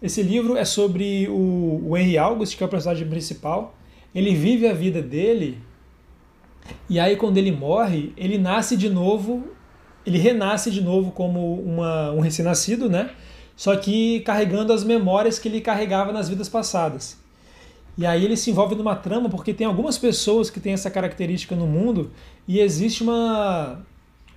Esse 0.01 0.24
livro 0.24 0.56
é 0.56 0.63
sobre 0.63 1.28
o, 1.28 1.82
o 1.89 1.98
Henry 1.98 2.18
August, 2.18 2.56
que 2.56 2.63
é 2.63 2.66
o 2.66 2.70
personagem 2.70 3.08
principal. 3.08 3.75
Ele 4.16 4.34
vive 4.34 4.68
a 4.68 4.74
vida 4.74 5.01
dele 5.01 5.58
e 6.89 7.00
aí, 7.00 7.16
quando 7.16 7.38
ele 7.38 7.51
morre, 7.51 8.13
ele 8.18 8.38
nasce 8.38 8.75
de 8.75 8.89
novo, 8.89 9.48
ele 10.06 10.18
renasce 10.18 10.72
de 10.72 10.82
novo 10.82 11.12
como 11.12 11.56
uma, 11.62 12.12
um 12.12 12.20
recém-nascido, 12.20 12.89
né? 12.89 13.12
Só 13.56 13.75
que 13.75 14.22
carregando 14.22 14.72
as 14.72 14.84
memórias 14.84 15.38
que 15.38 15.48
ele 15.48 15.62
carregava 15.62 16.12
nas 16.12 16.30
vidas 16.30 16.48
passadas. 16.48 17.18
E 17.98 18.06
aí 18.06 18.24
ele 18.24 18.38
se 18.38 18.50
envolve 18.50 18.75
numa 18.75 18.96
trama 18.96 19.30
porque 19.30 19.54
tem 19.54 19.68
algumas 19.68 19.98
pessoas 19.98 20.50
que 20.50 20.60
têm 20.60 20.72
essa 20.72 20.89
característica 20.89 21.56
no 21.56 21.68
mundo 21.68 22.12
e 22.48 22.62
existe 22.62 23.04
uma, 23.04 23.86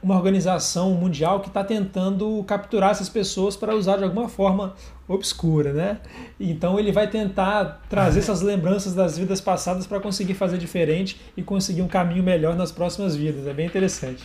uma 0.02 0.16
organização 0.16 0.90
mundial 0.94 1.40
que 1.40 1.48
está 1.48 1.62
tentando 1.62 2.42
capturar 2.44 2.90
essas 2.90 3.08
pessoas 3.08 3.56
para 3.56 3.74
usar 3.74 3.98
de 3.98 4.04
alguma 4.04 4.28
forma 4.28 4.74
obscura, 5.06 5.72
né? 5.72 5.98
Então 6.40 6.78
ele 6.78 6.90
vai 6.90 7.06
tentar 7.06 7.82
trazer 7.88 8.18
essas 8.18 8.40
lembranças 8.42 8.94
das 8.94 9.16
vidas 9.16 9.40
passadas 9.40 9.86
para 9.86 10.00
conseguir 10.00 10.34
fazer 10.34 10.58
diferente 10.58 11.20
e 11.36 11.42
conseguir 11.42 11.82
um 11.82 11.88
caminho 11.88 12.22
melhor 12.22 12.56
nas 12.56 12.72
próximas 12.72 13.14
vidas. 13.14 13.46
É 13.46 13.52
bem 13.52 13.66
interessante. 13.66 14.24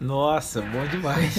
Nossa, 0.00 0.62
bom 0.62 0.86
demais. 0.86 1.34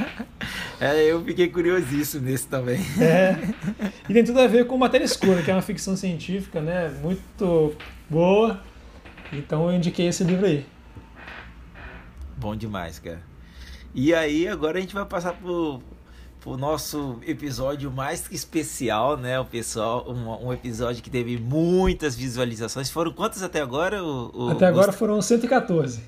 é, 0.80 1.04
eu 1.04 1.22
fiquei 1.22 1.48
curiosíssimo 1.48 2.24
nesse 2.24 2.46
também. 2.46 2.80
É. 3.00 3.36
E 4.06 4.12
tem 4.12 4.22
tudo 4.22 4.38
a 4.38 4.46
ver 4.46 4.66
com 4.66 4.76
Matéria 4.76 5.06
Escura, 5.06 5.42
que 5.42 5.50
é 5.50 5.54
uma 5.54 5.62
ficção 5.62 5.96
científica, 5.96 6.60
né? 6.60 6.92
Muito 7.02 7.74
boa. 8.08 8.60
Então 9.32 9.70
eu 9.70 9.74
indiquei 9.74 10.08
esse 10.08 10.22
livro 10.22 10.44
aí. 10.44 10.66
Bom 12.36 12.56
demais, 12.56 12.98
cara. 12.98 13.22
E 13.94 14.12
aí, 14.12 14.48
agora 14.48 14.78
a 14.78 14.80
gente 14.80 14.94
vai 14.94 15.04
passar 15.04 15.34
pro, 15.34 15.80
pro 16.40 16.56
nosso 16.56 17.18
episódio 17.26 17.90
mais 17.90 18.26
que 18.26 18.34
especial, 18.34 19.16
né? 19.16 19.38
O 19.38 19.44
pessoal, 19.44 20.04
um, 20.08 20.48
um, 20.48 20.52
episódio 20.52 21.02
que 21.02 21.10
teve 21.10 21.38
muitas 21.38 22.16
visualizações. 22.16 22.90
Foram 22.90 23.12
quantas 23.12 23.42
até 23.42 23.60
agora? 23.60 24.02
O, 24.02 24.46
o, 24.46 24.50
até 24.50 24.66
agora 24.66 24.90
os... 24.90 24.96
foram 24.96 25.22
114. 25.22 26.02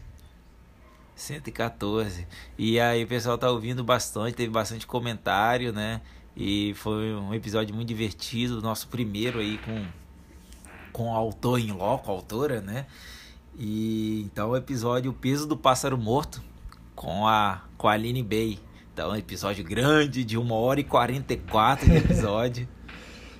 114. 1.14 2.26
E 2.58 2.78
aí 2.78 3.04
o 3.04 3.06
pessoal 3.06 3.38
tá 3.38 3.50
ouvindo 3.50 3.82
bastante, 3.82 4.34
teve 4.34 4.50
bastante 4.50 4.86
comentário, 4.86 5.72
né? 5.72 6.00
E 6.36 6.74
foi 6.74 7.14
um 7.14 7.32
episódio 7.32 7.74
muito 7.74 7.88
divertido, 7.88 8.60
nosso 8.60 8.88
primeiro 8.88 9.38
aí 9.38 9.58
com 9.58 9.86
com 10.92 11.14
autor 11.14 11.60
em 11.60 11.72
loco, 11.72 12.10
autora, 12.10 12.62
né? 12.62 12.86
E 13.58 14.22
então 14.22 14.50
o 14.50 14.56
episódio 14.56 15.10
O 15.10 15.14
Peso 15.14 15.46
do 15.46 15.56
Pássaro 15.56 15.96
Morto 15.96 16.42
com 16.94 17.26
a, 17.26 17.62
com 17.76 17.88
a 17.88 17.92
Aline 17.92 18.22
Bay. 18.22 18.58
Então, 18.92 19.10
um 19.10 19.16
episódio 19.16 19.62
grande 19.62 20.24
de 20.24 20.38
1 20.38 20.52
hora 20.52 20.80
e 20.80 20.84
44 20.84 21.86
de 21.86 21.96
episódio. 21.98 22.68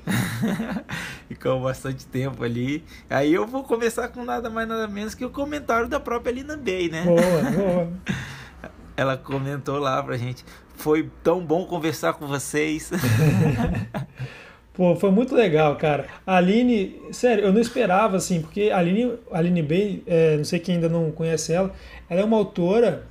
Ficou 1.29 1.63
bastante 1.63 2.07
tempo 2.07 2.45
ali. 2.45 2.85
Aí 3.09 3.33
eu 3.33 3.47
vou 3.47 3.65
começar 3.65 4.09
com 4.09 4.23
nada 4.23 4.51
mais 4.51 4.69
nada 4.69 4.87
menos 4.87 5.15
que 5.15 5.25
o 5.25 5.31
comentário 5.31 5.89
da 5.89 5.99
própria 5.99 6.31
Alina 6.31 6.57
Bay, 6.57 6.91
né? 6.91 7.05
Boa, 7.05 7.51
boa. 7.51 7.93
Ela 8.97 9.17
comentou 9.17 9.79
lá 9.79 10.03
pra 10.03 10.17
gente. 10.17 10.45
Foi 10.75 11.11
tão 11.23 11.45
bom 11.45 11.65
conversar 11.67 12.13
com 12.15 12.27
vocês. 12.27 12.91
Pô, 14.77 14.95
foi 14.95 15.11
muito 15.11 15.35
legal, 15.35 15.75
cara. 15.77 16.07
A 16.27 16.37
Aline, 16.37 17.01
sério, 17.11 17.45
eu 17.45 17.53
não 17.53 17.61
esperava, 17.61 18.17
assim, 18.19 18.43
porque 18.43 18.71
a 18.71 18.79
Aline, 18.79 19.15
a 19.33 19.39
Aline 19.39 19.63
Bay, 19.63 20.03
é, 20.07 20.37
não 20.37 20.45
sei 20.45 20.59
quem 20.59 20.75
ainda 20.75 20.89
não 20.89 21.11
conhece 21.11 21.53
ela, 21.53 21.73
ela 22.11 22.21
é 22.21 22.25
uma 22.25 22.37
autora, 22.37 23.07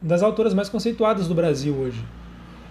das 0.00 0.22
autoras 0.22 0.54
mais 0.54 0.68
conceituadas 0.68 1.28
do 1.28 1.34
Brasil 1.34 1.74
hoje. 1.74 2.02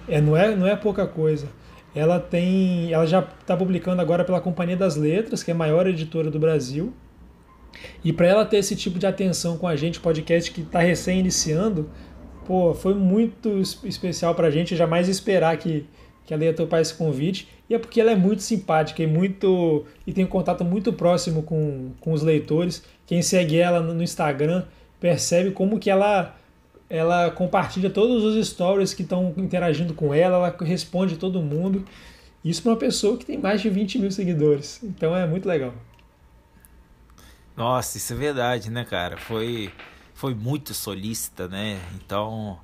É, 0.08 0.20
não, 0.20 0.36
é, 0.36 0.56
não 0.56 0.65
é 0.65 0.75
pouca 0.75 1.06
coisa. 1.06 1.48
Ela 1.94 2.20
tem. 2.20 2.91
Ela 2.91 3.06
já 3.06 3.20
está 3.20 3.56
publicando 3.56 4.01
agora 4.01 4.24
pela 4.24 4.41
Companhia 4.41 4.77
das 4.77 4.96
Letras, 4.96 5.44
que 5.44 5.51
é 5.51 5.53
a 5.53 5.58
maior 5.58 5.88
editora 5.88 6.32
do 6.32 6.39
Brasil. 6.39 6.94
E 8.03 8.12
para 8.12 8.27
ela 8.27 8.46
ter 8.46 8.58
esse 8.58 8.75
tipo 8.75 8.98
de 8.98 9.06
atenção 9.06 9.58
com 9.58 9.68
a 9.68 9.75
gente, 9.75 10.00
podcast 10.00 10.51
que 10.51 10.62
está 10.62 10.79
recém 10.79 11.20
iniciando, 11.20 11.89
pô, 12.46 12.74
foi 12.74 12.96
muito 12.96 13.60
especial 13.84 14.34
para 14.34 14.48
a 14.48 14.51
gente. 14.51 14.75
jamais 14.75 15.08
esperar 15.08 15.56
que, 15.58 15.86
que 16.29 16.33
ela 16.36 16.45
ia 16.45 16.53
topar 16.53 16.79
esse 16.79 16.93
convite. 16.93 17.50
E 17.67 17.74
é 17.74 17.79
porque 17.79 18.00
ela 18.00 18.12
é 18.12 18.15
muito 18.15 18.43
simpática 18.43 19.01
e 19.01 19.07
muito 19.07 19.83
e 20.05 20.13
tem 20.13 20.25
um 20.25 20.27
contato 20.27 20.63
muito 20.63 20.93
próximo 20.93 21.41
com, 21.41 21.89
com 22.00 22.12
os 22.13 22.21
leitores. 22.21 22.83
Quem 23.07 23.24
segue 23.24 23.57
ela 23.57 23.79
no 23.79 24.03
Instagram 24.03 24.63
percebe 25.00 25.50
como 25.50 25.79
que 25.79 25.89
ela 25.89 26.36
ela 26.88 27.31
compartilha 27.31 27.89
todos 27.89 28.24
os 28.24 28.48
stories 28.48 28.93
que 28.93 29.01
estão 29.01 29.33
interagindo 29.38 29.95
com 29.95 30.13
ela, 30.13 30.36
ela 30.38 30.55
responde 30.62 31.17
todo 31.17 31.41
mundo. 31.41 31.83
Isso 32.45 32.62
para 32.62 32.74
uma 32.74 32.77
pessoa 32.77 33.17
que 33.17 33.25
tem 33.25 33.39
mais 33.39 33.59
de 33.59 33.69
20 33.71 33.98
mil 33.98 34.12
seguidores. 34.12 34.79
Então 34.83 35.15
é 35.15 35.25
muito 35.25 35.48
legal. 35.48 35.74
Nossa, 37.57 37.98
isso 37.98 38.13
é 38.13 38.15
verdade, 38.15 38.69
né, 38.69 38.86
cara? 38.86 39.17
Foi, 39.17 39.71
foi 40.13 40.36
muito 40.36 40.75
solícita, 40.75 41.48
né? 41.48 41.79
Então, 41.95 42.59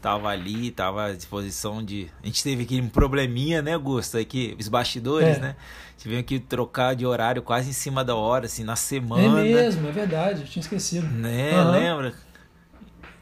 tava 0.00 0.28
ali, 0.28 0.70
tava 0.70 1.06
à 1.06 1.12
disposição 1.12 1.84
de. 1.84 2.08
A 2.22 2.26
gente 2.26 2.42
teve 2.42 2.62
aqui 2.62 2.80
um 2.80 2.88
probleminha, 2.88 3.62
né, 3.62 3.74
Augusto? 3.74 4.18
Aqui, 4.18 4.56
os 4.58 4.68
bastidores, 4.68 5.36
é. 5.36 5.40
né? 5.40 5.56
Tivemos 5.98 6.26
que 6.26 6.38
trocar 6.38 6.94
de 6.94 7.06
horário 7.06 7.42
quase 7.42 7.70
em 7.70 7.72
cima 7.72 8.04
da 8.04 8.14
hora, 8.14 8.46
assim, 8.46 8.62
na 8.62 8.76
semana. 8.76 9.40
É 9.40 9.42
mesmo, 9.42 9.88
é 9.88 9.92
verdade, 9.92 10.42
eu 10.42 10.46
tinha 10.46 10.60
esquecido. 10.60 11.06
Né, 11.06 11.52
uhum. 11.52 11.70
lembra? 11.70 12.14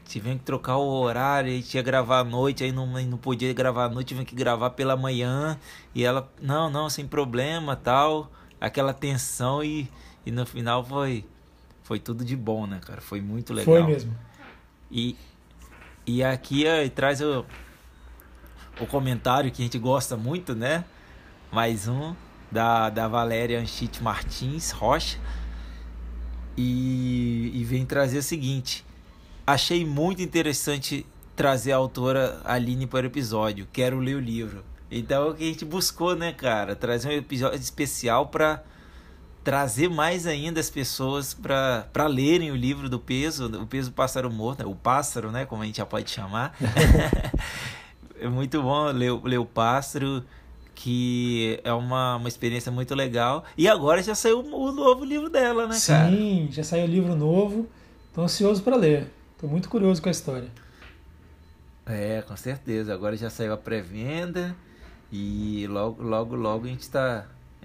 Tivemos 0.05 0.39
que 0.39 0.45
trocar 0.45 0.77
o 0.77 1.01
horário, 1.01 1.51
a 1.51 1.55
gente 1.55 1.73
ia 1.75 1.81
gravar 1.81 2.19
à 2.19 2.23
noite, 2.23 2.63
aí 2.63 2.71
não, 2.71 2.85
não 2.85 3.17
podia 3.17 3.51
gravar 3.53 3.85
à 3.85 3.89
noite, 3.89 4.09
tivemos 4.09 4.29
que 4.29 4.35
gravar 4.35 4.69
pela 4.71 4.95
manhã. 4.95 5.57
E 5.95 6.03
ela, 6.03 6.31
não, 6.41 6.69
não, 6.69 6.89
sem 6.89 7.07
problema, 7.07 7.75
tal. 7.75 8.31
Aquela 8.61 8.93
tensão 8.93 9.63
e, 9.63 9.89
e 10.25 10.31
no 10.31 10.45
final 10.45 10.85
foi, 10.85 11.25
foi 11.81 11.99
tudo 11.99 12.23
de 12.23 12.35
bom, 12.35 12.67
né, 12.67 12.79
cara? 12.85 13.01
Foi 13.01 13.19
muito 13.19 13.51
legal. 13.51 13.75
Foi 13.75 13.83
mesmo. 13.83 14.15
E, 14.91 15.17
e 16.05 16.23
aqui 16.23 16.65
ó, 16.67 16.89
traz 16.89 17.21
o, 17.21 17.45
o 18.79 18.85
comentário 18.85 19.51
que 19.51 19.61
a 19.61 19.65
gente 19.65 19.79
gosta 19.79 20.15
muito, 20.15 20.53
né? 20.53 20.85
Mais 21.51 21.87
um, 21.87 22.15
da, 22.51 22.89
da 22.89 23.07
Valéria 23.07 23.59
Anchite 23.59 24.03
Martins 24.03 24.71
Rocha. 24.71 25.19
E, 26.57 27.51
e 27.53 27.63
vem 27.63 27.85
trazer 27.85 28.19
o 28.19 28.23
seguinte: 28.23 28.85
achei 29.45 29.85
muito 29.85 30.21
interessante 30.21 31.05
trazer 31.35 31.73
a 31.73 31.77
autora 31.77 32.39
Aline 32.45 32.87
para 32.87 33.03
o 33.03 33.07
episódio. 33.07 33.67
Quero 33.71 33.99
ler 33.99 34.15
o 34.15 34.19
livro. 34.19 34.63
Então 34.89 35.27
é 35.27 35.31
o 35.31 35.33
que 35.33 35.43
a 35.43 35.47
gente 35.47 35.65
buscou, 35.65 36.15
né, 36.15 36.31
cara? 36.31 36.75
Trazer 36.75 37.09
um 37.09 37.11
episódio 37.11 37.59
especial 37.59 38.27
para 38.27 38.63
trazer 39.45 39.87
mais 39.91 40.25
ainda 40.25 40.59
as 40.59 40.71
pessoas 40.71 41.31
para 41.35 42.07
lerem 42.07 42.49
o 42.49 42.55
livro 42.55 42.89
do 42.89 42.99
peso, 42.99 43.45
o 43.61 43.67
peso 43.67 43.91
do 43.91 43.93
pássaro 43.93 44.29
morto, 44.31 44.63
né? 44.63 44.65
o 44.65 44.73
pássaro, 44.73 45.31
né, 45.31 45.45
como 45.45 45.61
a 45.61 45.65
gente 45.67 45.77
já 45.77 45.85
pode 45.85 46.09
chamar. 46.09 46.57
é 48.19 48.27
muito 48.27 48.59
bom 48.63 48.85
ler, 48.85 49.13
ler 49.23 49.37
o 49.37 49.45
pássaro, 49.45 50.23
que 50.73 51.59
é 51.63 51.71
uma, 51.71 52.15
uma 52.15 52.27
experiência 52.27 52.71
muito 52.71 52.95
legal. 52.95 53.45
E 53.55 53.67
agora 53.67 54.01
já 54.01 54.15
saiu 54.15 54.39
o 54.39 54.71
novo 54.71 55.05
livro 55.05 55.29
dela, 55.29 55.67
né, 55.67 55.75
Sim, 55.75 55.91
cara? 55.93 56.09
Sim, 56.09 56.47
já 56.49 56.63
saiu 56.63 56.85
o 56.85 56.89
livro 56.89 57.15
novo. 57.15 57.69
Tô 58.15 58.23
ansioso 58.23 58.63
para 58.63 58.75
ler. 58.75 59.11
Tô 59.37 59.45
muito 59.45 59.69
curioso 59.69 60.01
com 60.01 60.09
a 60.09 60.11
história. 60.11 60.49
É, 61.85 62.23
com 62.23 62.35
certeza. 62.35 62.95
Agora 62.95 63.15
já 63.15 63.29
saiu 63.29 63.53
a 63.53 63.57
pré-venda 63.57 64.55
e 65.11 65.67
logo, 65.69 66.01
logo, 66.01 66.35
logo 66.35 66.65
a 66.65 66.69
gente 66.69 66.89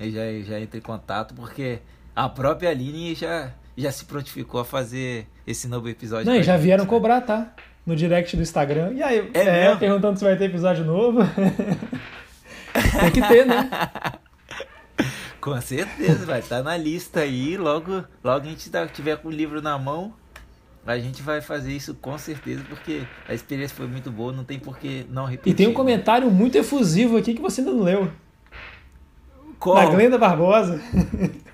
já, 0.00 0.20
já 0.42 0.60
entra 0.60 0.78
em 0.78 0.82
contato, 0.82 1.34
porque 1.34 1.80
a 2.14 2.28
própria 2.28 2.70
Aline 2.70 3.14
já, 3.14 3.50
já 3.76 3.92
se 3.92 4.04
prontificou 4.04 4.60
a 4.60 4.64
fazer 4.64 5.26
esse 5.46 5.68
novo 5.68 5.88
episódio. 5.88 6.26
Não, 6.26 6.36
e 6.36 6.42
já 6.42 6.56
vieram 6.56 6.86
cobrar, 6.86 7.20
tá? 7.20 7.52
No 7.84 7.96
direct 7.96 8.36
do 8.36 8.42
Instagram. 8.42 8.92
E 8.94 9.02
aí, 9.02 9.30
é, 9.34 9.66
é 9.66 9.76
perguntando 9.76 10.18
se 10.18 10.24
vai 10.24 10.36
ter 10.36 10.44
episódio 10.44 10.84
novo. 10.84 11.20
Tem 13.00 13.10
que 13.10 13.26
ter, 13.26 13.44
né? 13.44 13.68
Com 15.40 15.58
certeza, 15.60 16.26
vai 16.26 16.40
estar 16.40 16.58
tá 16.58 16.62
na 16.62 16.76
lista 16.76 17.20
aí. 17.20 17.56
Logo, 17.56 18.04
logo 18.22 18.46
a 18.46 18.48
gente 18.48 18.70
tiver 18.92 19.16
com 19.16 19.28
o 19.28 19.30
livro 19.30 19.62
na 19.62 19.78
mão, 19.78 20.12
a 20.86 20.98
gente 20.98 21.22
vai 21.22 21.40
fazer 21.40 21.72
isso 21.72 21.94
com 21.94 22.18
certeza, 22.18 22.62
porque 22.68 23.02
a 23.26 23.32
experiência 23.32 23.74
foi 23.74 23.86
muito 23.86 24.10
boa, 24.10 24.32
não 24.32 24.44
tem 24.44 24.58
por 24.58 24.78
que 24.78 25.06
não 25.08 25.24
repetir. 25.24 25.52
E 25.52 25.54
tem 25.54 25.66
um 25.66 25.72
comentário 25.72 26.30
muito 26.30 26.56
efusivo 26.56 27.16
aqui 27.16 27.32
que 27.32 27.40
você 27.40 27.62
ainda 27.62 27.72
não 27.72 27.82
leu. 27.82 28.10
Qual? 29.60 29.76
Da 29.76 29.86
Glenda 29.86 30.18
Barbosa. 30.18 30.80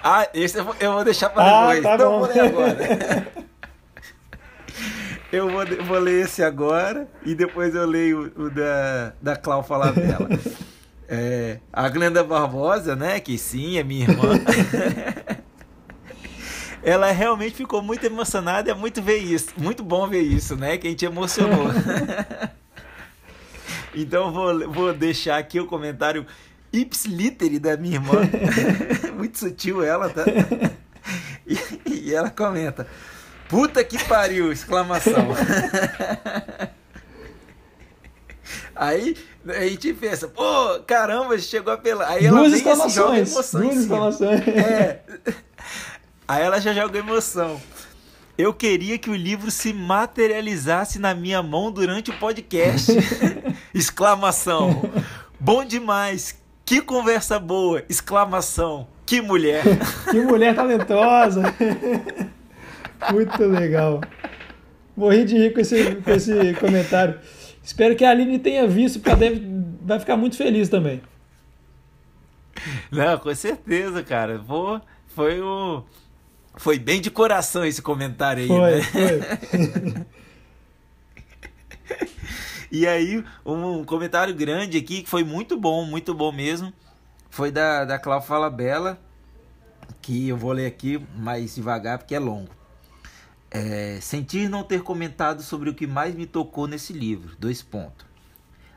Ah, 0.00 0.28
esse 0.32 0.56
eu 0.56 0.92
vou, 0.92 1.04
deixar 1.04 1.28
para 1.28 1.42
ah, 1.42 1.74
depois. 1.74 1.82
Tá 1.82 1.94
então 1.96 2.12
bom. 2.12 2.18
vou 2.20 2.28
ler 2.28 2.40
agora. 2.40 3.26
eu 5.32 5.50
vou, 5.50 5.86
vou 5.86 5.98
ler 5.98 6.24
esse 6.24 6.40
agora 6.40 7.08
e 7.26 7.34
depois 7.34 7.74
eu 7.74 7.84
leio 7.84 8.32
o, 8.36 8.44
o 8.44 8.48
da, 8.50 9.12
da 9.20 9.34
Clau 9.34 9.66
dela. 9.92 10.28
É, 11.10 11.58
a 11.72 11.88
Glenda 11.88 12.22
Barbosa, 12.22 12.94
né? 12.94 13.18
Que 13.18 13.38
sim, 13.38 13.78
é 13.78 13.82
minha 13.82 14.04
irmã. 14.04 14.38
ela 16.82 17.10
realmente 17.10 17.56
ficou 17.56 17.82
muito 17.82 18.04
emocionada. 18.04 18.70
É 18.70 18.74
muito 18.74 19.00
ver 19.00 19.16
isso, 19.16 19.48
muito 19.56 19.82
bom 19.82 20.06
ver 20.06 20.20
isso, 20.20 20.54
né? 20.54 20.76
Que 20.76 20.86
a 20.86 20.90
gente 20.90 21.06
emocionou. 21.06 21.68
então 23.94 24.30
vou, 24.30 24.70
vou 24.70 24.92
deixar 24.92 25.38
aqui 25.38 25.58
o 25.58 25.66
comentário 25.66 26.26
ipsiliter 26.72 27.58
da 27.60 27.76
minha 27.76 27.96
irmã. 27.96 28.20
Muito 29.16 29.38
sutil 29.38 29.82
ela, 29.82 30.08
tá? 30.08 30.24
E, 31.46 31.58
e, 31.86 32.14
ela 32.14 32.30
comenta: 32.30 32.86
Puta 33.48 33.82
que 33.82 34.02
pariu! 34.04 34.52
Exclamação. 34.52 35.28
Aí 38.74 39.16
a 39.46 39.66
gente 39.66 39.92
pensa, 39.92 40.28
pô, 40.28 40.80
caramba, 40.86 41.36
chegou 41.38 41.72
a 41.72 41.76
pela. 41.76 42.08
Aí 42.08 42.26
ela 42.26 42.38
duas 42.38 42.52
vem 42.52 42.62
joga 42.62 43.18
emoção. 43.18 43.60
Duas 43.60 43.76
exclamações. 43.76 44.48
É. 44.48 45.02
Aí 46.28 46.42
ela 46.42 46.60
já 46.60 46.72
joga 46.72 46.98
emoção. 46.98 47.60
Eu 48.36 48.54
queria 48.54 48.96
que 48.98 49.10
o 49.10 49.16
livro 49.16 49.50
se 49.50 49.72
materializasse 49.72 51.00
na 51.00 51.12
minha 51.12 51.42
mão 51.42 51.72
durante 51.72 52.10
o 52.10 52.18
podcast. 52.18 52.92
Exclamação. 53.74 54.82
Bom 55.40 55.64
demais. 55.64 56.36
Que 56.68 56.82
conversa 56.82 57.38
boa! 57.38 57.82
Exclamação! 57.88 58.86
Que 59.06 59.22
mulher! 59.22 59.62
que 60.10 60.20
mulher 60.20 60.54
talentosa! 60.54 61.42
Muito 63.10 63.42
legal. 63.46 64.02
Morri 64.94 65.24
de 65.24 65.38
rir 65.38 65.54
com 65.54 65.60
esse, 65.60 65.94
com 65.94 66.10
esse 66.10 66.52
comentário. 66.60 67.18
Espero 67.64 67.96
que 67.96 68.04
a 68.04 68.10
Aline 68.10 68.38
tenha 68.38 68.66
visto, 68.66 68.98
porque 68.98 69.08
ela 69.08 69.18
deve, 69.18 69.42
vai 69.80 69.98
ficar 69.98 70.18
muito 70.18 70.36
feliz 70.36 70.68
também. 70.68 71.00
Não, 72.92 73.16
com 73.16 73.34
certeza, 73.34 74.02
cara. 74.02 74.36
Vou, 74.36 74.78
foi 75.06 75.40
o. 75.40 75.82
Foi 76.54 76.78
bem 76.78 77.00
de 77.00 77.10
coração 77.10 77.64
esse 77.64 77.80
comentário 77.80 78.42
aí, 78.42 78.48
foi, 78.48 78.74
né? 78.74 78.82
Foi. 78.82 80.06
E 82.70 82.86
aí, 82.86 83.24
um 83.46 83.82
comentário 83.82 84.34
grande 84.34 84.76
aqui, 84.76 85.02
que 85.02 85.08
foi 85.08 85.24
muito 85.24 85.56
bom, 85.56 85.86
muito 85.86 86.12
bom 86.12 86.30
mesmo, 86.30 86.70
foi 87.30 87.50
da, 87.50 87.86
da 87.86 87.98
Cláudia 87.98 88.26
Fala 88.26 88.50
Bela, 88.50 89.00
que 90.02 90.28
eu 90.28 90.36
vou 90.36 90.52
ler 90.52 90.66
aqui 90.66 91.02
mais 91.16 91.54
devagar 91.54 91.96
porque 91.96 92.14
é 92.14 92.18
longo. 92.18 92.50
É, 93.50 93.98
sentir 94.02 94.50
não 94.50 94.62
ter 94.62 94.82
comentado 94.82 95.42
sobre 95.42 95.70
o 95.70 95.74
que 95.74 95.86
mais 95.86 96.14
me 96.14 96.26
tocou 96.26 96.66
nesse 96.66 96.92
livro. 96.92 97.34
Dois 97.38 97.62
pontos. 97.62 98.06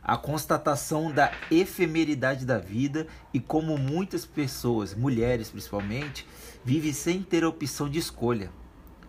A 0.02 0.16
constatação 0.16 1.12
da 1.12 1.30
efemeridade 1.52 2.46
da 2.46 2.58
vida 2.58 3.08
e 3.34 3.42
como 3.42 3.78
muitas 3.78 4.26
pessoas, 4.26 4.96
mulheres 4.96 5.50
principalmente, 5.50 6.26
vivem 6.64 6.94
sem 6.94 7.22
ter 7.22 7.44
opção 7.44 7.90
de 7.90 8.00
escolha. 8.00 8.50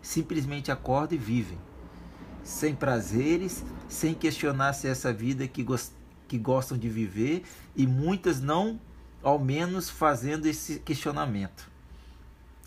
Simplesmente 0.03 0.73
acordam 0.73 1.17
e 1.17 1.21
vivem 1.21 1.72
sem 2.45 2.75
prazeres, 2.75 3.65
sem 3.89 4.15
questionar 4.15 4.73
se 4.73 4.89
é 4.89 4.91
essa 4.91 5.13
vida 5.13 5.47
que, 5.47 5.65
que 6.29 6.39
gostam 6.39 6.77
de 6.77 6.89
viver 6.89 7.45
e 7.77 7.87
muitas 7.87 8.41
não, 8.41 8.81
ao 9.23 9.39
menos, 9.39 9.89
fazendo 9.89 10.47
esse 10.47 10.81
questionamento. 10.81 11.71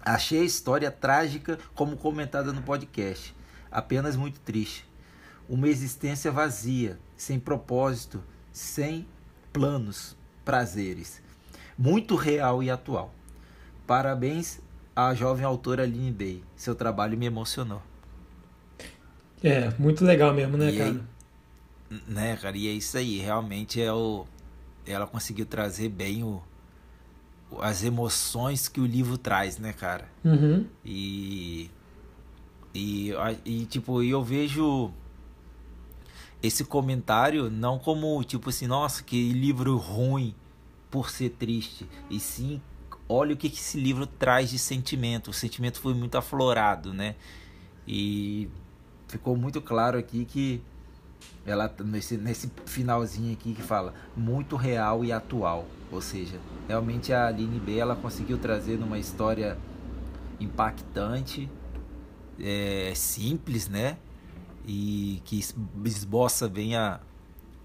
Achei 0.02 0.42
a 0.42 0.46
história 0.46 0.92
trágica, 0.92 1.58
como 1.74 1.98
comentada 1.98 2.54
no 2.54 2.62
podcast, 2.62 3.36
apenas 3.72 4.16
muito 4.16 4.40
triste. 4.40 4.88
Uma 5.50 5.68
existência 5.68 6.32
vazia, 6.32 7.00
sem 7.18 7.40
propósito, 7.40 8.24
sem 8.52 9.08
planos, 9.52 10.16
prazeres. 10.44 11.22
Muito 11.78 12.16
real 12.16 12.62
e 12.62 12.70
atual. 12.70 13.14
Parabéns 13.86 14.60
à 14.96 15.14
jovem 15.14 15.46
autora 15.46 15.84
Aline 15.84 16.12
Day. 16.12 16.44
Seu 16.56 16.76
trabalho 16.76 17.18
me 17.18 17.26
emocionou. 17.26 17.82
É, 19.44 19.72
muito 19.78 20.04
legal 20.04 20.34
mesmo, 20.34 20.58
né, 20.58 20.72
e 20.72 20.78
cara? 20.78 20.90
Aí, 20.92 22.02
né, 22.08 22.38
cara, 22.38 22.58
e 22.58 22.68
é 22.68 22.72
isso 22.72 22.98
aí, 22.98 23.20
realmente 23.20 23.82
é 23.82 23.92
o 23.92 24.26
ela 24.88 25.08
conseguiu 25.08 25.46
trazer 25.46 25.90
bem 25.90 26.24
o 26.24 26.42
as 27.60 27.84
emoções 27.84 28.68
que 28.68 28.80
o 28.80 28.86
livro 28.86 29.18
traz, 29.18 29.58
né, 29.58 29.72
cara? 29.72 30.10
Uhum. 30.24 30.66
E, 30.84 31.70
e 32.74 33.12
e 33.46 33.66
tipo, 33.66 34.02
eu 34.04 34.24
vejo 34.24 34.92
esse 36.42 36.64
comentário 36.66 37.50
não 37.50 37.80
como 37.80 38.24
tipo 38.24 38.50
assim, 38.50 38.68
nossa, 38.68 39.04
que 39.04 39.32
livro 39.32 39.78
ruim 39.78 40.36
por 40.92 41.10
ser 41.10 41.32
triste, 41.32 41.88
e 42.10 42.20
sim, 42.20 42.62
olha 43.08 43.34
o 43.34 43.38
que 43.38 43.48
esse 43.48 43.80
livro 43.80 44.06
traz 44.06 44.50
de 44.50 44.60
sentimento. 44.60 45.30
O 45.30 45.34
sentimento 45.34 45.80
foi 45.80 45.94
muito 45.94 46.18
aflorado, 46.18 46.94
né? 46.94 47.16
E 47.88 48.50
ficou 49.08 49.36
muito 49.36 49.62
claro 49.62 49.98
aqui 49.98 50.26
que 50.26 50.62
ela 51.46 51.74
nesse, 51.84 52.18
nesse 52.18 52.52
finalzinho 52.66 53.34
aqui 53.34 53.54
que 53.54 53.62
fala 53.62 53.94
muito 54.16 54.56
real 54.56 55.06
e 55.06 55.12
atual, 55.12 55.66
ou 55.92 56.02
seja, 56.02 56.40
realmente 56.68 57.14
a 57.14 57.28
Aline 57.28 57.60
B 57.60 57.78
ela 57.78 57.96
conseguiu 57.96 58.38
trazer 58.38 58.78
numa 58.78 58.98
história 58.98 59.58
impactante, 60.40 61.50
é, 62.40 62.92
simples, 62.96 63.70
né? 63.70 63.98
E 64.68 65.22
que 65.26 65.40
esboça 65.86 66.50
bem 66.50 66.76
a, 66.76 67.00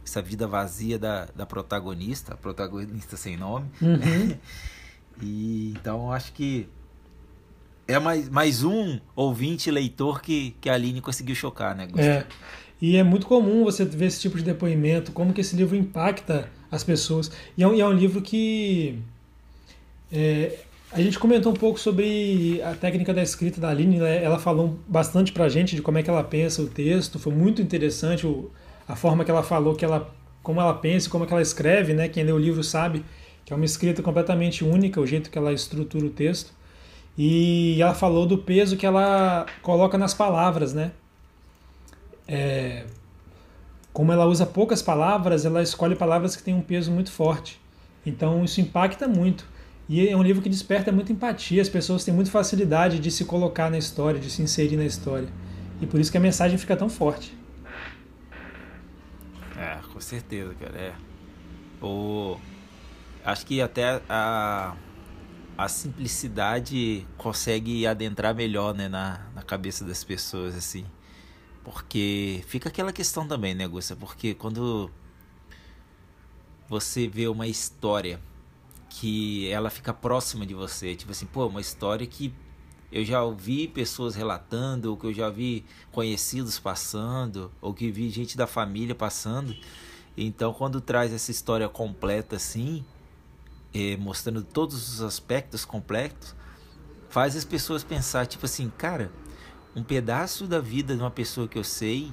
essa 0.05 0.21
vida 0.21 0.47
vazia 0.47 0.99
da, 0.99 1.27
da 1.35 1.47
protagonista, 1.47 2.37
protagonista 2.37 3.17
sem 3.17 3.37
nome. 3.37 3.71
Uhum. 3.81 4.37
e 5.23 5.73
então 5.73 6.13
acho 6.13 6.33
que 6.33 6.69
é 7.93 7.99
mais, 7.99 8.29
mais 8.29 8.65
um 8.65 8.99
ouvinte 9.15 9.71
leitor 9.71 10.21
que, 10.21 10.55
que 10.61 10.69
a 10.69 10.75
Aline 10.75 11.01
conseguiu 11.01 11.35
chocar, 11.35 11.75
né, 11.75 11.87
Gustavo? 11.87 12.09
É. 12.09 12.27
E 12.81 12.97
é 12.97 13.03
muito 13.03 13.27
comum 13.27 13.65
você 13.65 13.85
ver 13.85 14.07
esse 14.07 14.21
tipo 14.21 14.39
de 14.39 14.45
depoimento, 14.45 15.13
como 15.13 15.33
que 15.33 15.41
esse 15.41 15.55
livro 15.55 15.77
impacta 15.77 16.49
as 16.71 16.83
pessoas. 16.83 17.31
E 17.57 17.63
é 17.63 17.69
um, 17.69 17.75
e 17.75 17.81
é 17.81 17.87
um 17.87 17.93
livro 17.93 18.23
que. 18.23 18.99
É, 20.11 20.59
a 20.93 21.01
gente 21.01 21.19
comentou 21.19 21.53
um 21.53 21.57
pouco 21.57 21.79
sobre 21.79 22.61
a 22.63 22.75
técnica 22.75 23.15
da 23.15 23.23
escrita 23.23 23.61
da 23.61 23.69
Aline, 23.69 23.99
né? 23.99 24.25
ela 24.25 24.39
falou 24.41 24.77
bastante 24.89 25.31
pra 25.31 25.49
gente 25.49 25.77
de 25.77 25.83
como 25.83 25.99
é 25.99 26.03
que 26.03 26.11
ela 26.11 26.25
pensa 26.25 26.63
o 26.63 26.67
texto, 26.67 27.17
foi 27.17 27.33
muito 27.33 27.63
interessante 27.63 28.27
o, 28.27 28.51
a 28.89 28.97
forma 28.97 29.25
que 29.25 29.31
ela 29.31 29.45
falou, 29.45 29.77
que 29.77 29.85
ela, 29.85 30.13
como 30.43 30.61
ela 30.61 30.75
pensa, 30.75 31.09
como 31.09 31.23
é 31.23 31.27
que 31.29 31.33
ela 31.33 31.43
escreve, 31.43 31.95
né? 31.95 32.09
Quem 32.09 32.25
lê 32.25 32.33
o 32.33 32.39
livro 32.39 32.65
sabe 32.65 33.05
que 33.45 33.53
é 33.53 33.57
uma 33.57 33.65
escrita 33.65 34.03
completamente 34.03 34.65
única, 34.65 35.01
o 35.01 35.07
jeito 35.07 35.31
que 35.31 35.39
ela 35.39 35.53
estrutura 35.53 36.07
o 36.07 36.11
texto. 36.11 36.53
E 37.23 37.83
ela 37.83 37.93
falou 37.93 38.25
do 38.25 38.39
peso 38.39 38.79
que 38.79 38.87
ela 38.87 39.45
coloca 39.61 39.99
nas 39.99 40.15
palavras, 40.15 40.73
né? 40.73 40.91
É, 42.27 42.87
como 43.93 44.11
ela 44.11 44.25
usa 44.25 44.47
poucas 44.47 44.81
palavras, 44.81 45.45
ela 45.45 45.63
escolhe 45.63 45.95
palavras 45.95 46.35
que 46.35 46.43
têm 46.43 46.55
um 46.55 46.63
peso 46.63 46.91
muito 46.91 47.13
forte. 47.13 47.61
Então 48.07 48.43
isso 48.43 48.59
impacta 48.63 49.07
muito. 49.07 49.45
E 49.87 50.09
é 50.09 50.17
um 50.17 50.23
livro 50.23 50.41
que 50.41 50.49
desperta 50.49 50.91
muita 50.91 51.13
empatia, 51.13 51.61
as 51.61 51.69
pessoas 51.69 52.05
têm 52.05 52.15
muita 52.15 52.31
facilidade 52.31 52.99
de 52.99 53.11
se 53.11 53.27
colocar 53.27 53.71
na 53.71 53.77
história, 53.77 54.19
de 54.19 54.31
se 54.31 54.41
inserir 54.41 54.79
na 54.79 54.87
história. 54.87 55.29
E 55.79 55.87
por 55.87 56.01
isso 56.01 56.11
que 56.11 56.17
a 56.17 56.23
mensagem 56.23 56.57
fica 56.57 56.75
tão 56.75 56.89
forte. 56.89 57.37
É, 59.59 59.77
com 59.93 60.01
certeza, 60.01 60.55
cara. 60.59 60.79
É. 60.79 60.93
O... 61.85 62.39
Acho 63.23 63.45
que 63.45 63.61
até 63.61 64.01
a, 64.09 64.75
a 65.61 65.69
simplicidade 65.69 67.07
consegue 67.19 67.87
adentrar 67.87 68.35
melhor 68.35 68.75
né, 68.75 68.89
na, 68.89 69.27
na 69.35 69.43
cabeça 69.43 69.85
das 69.85 70.03
pessoas, 70.03 70.57
assim. 70.57 70.87
Porque 71.63 72.43
fica 72.47 72.71
aquela 72.71 72.95
questão 72.95 73.29
também, 73.29 73.55
né, 73.55 73.69
Gusta? 73.69 73.95
Porque 73.95 74.33
quando 74.33 74.91
você 76.67 77.07
vê 77.07 77.29
uma 77.29 77.47
história 77.47 78.19
que 78.89 79.51
ela 79.51 79.69
fica 79.69 79.93
próxima 79.93 80.47
de 80.47 80.55
você, 80.55 80.97
tipo 80.97 81.13
assim, 81.13 81.27
pô, 81.27 81.47
uma 81.47 81.61
história 81.61 82.07
que 82.07 82.33
eu 82.91 83.05
já 83.05 83.23
ouvi 83.23 83.69
pessoas 83.69 84.15
relatando, 84.15 84.91
ou 84.91 84.97
que 84.97 85.09
eu 85.09 85.13
já 85.13 85.29
vi 85.29 85.67
conhecidos 85.93 86.59
passando, 86.59 87.53
ou 87.61 87.75
que 87.75 87.91
vi 87.91 88.09
gente 88.09 88.35
da 88.35 88.47
família 88.47 88.95
passando. 88.95 89.55
Então, 90.17 90.55
quando 90.55 90.81
traz 90.81 91.13
essa 91.13 91.31
história 91.31 91.69
completa 91.69 92.37
assim, 92.37 92.83
eh, 93.75 93.97
mostrando 93.97 94.43
todos 94.43 94.89
os 94.89 95.03
aspectos 95.03 95.65
completos, 95.65 96.35
faz 97.09 97.37
as 97.37 97.45
pessoas 97.45 97.83
pensar, 97.83 98.27
tipo 98.27 98.47
assim, 98.47 98.71
cara, 98.77 99.11
um 99.75 99.83
pedaço 99.83 100.47
da 100.47 100.61
vida 100.61 100.95
de 100.95 101.01
uma 101.01 101.11
pessoa 101.11 101.49
que 101.49 101.59
eu 101.59 101.65
sei 101.65 102.13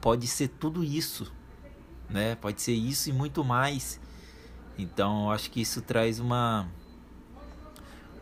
pode 0.00 0.26
ser 0.26 0.48
tudo 0.48 0.82
isso, 0.82 1.30
né? 2.08 2.34
Pode 2.34 2.62
ser 2.62 2.72
isso 2.72 3.10
e 3.10 3.12
muito 3.12 3.44
mais. 3.44 4.00
Então, 4.78 5.30
acho 5.30 5.50
que 5.50 5.60
isso 5.60 5.82
traz 5.82 6.18
uma 6.18 6.68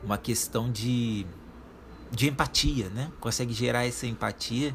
uma 0.02 0.18
questão 0.18 0.70
de 0.70 1.26
de 2.10 2.28
empatia, 2.28 2.88
né? 2.90 3.12
Consegue 3.20 3.52
gerar 3.52 3.84
essa 3.84 4.06
empatia 4.06 4.74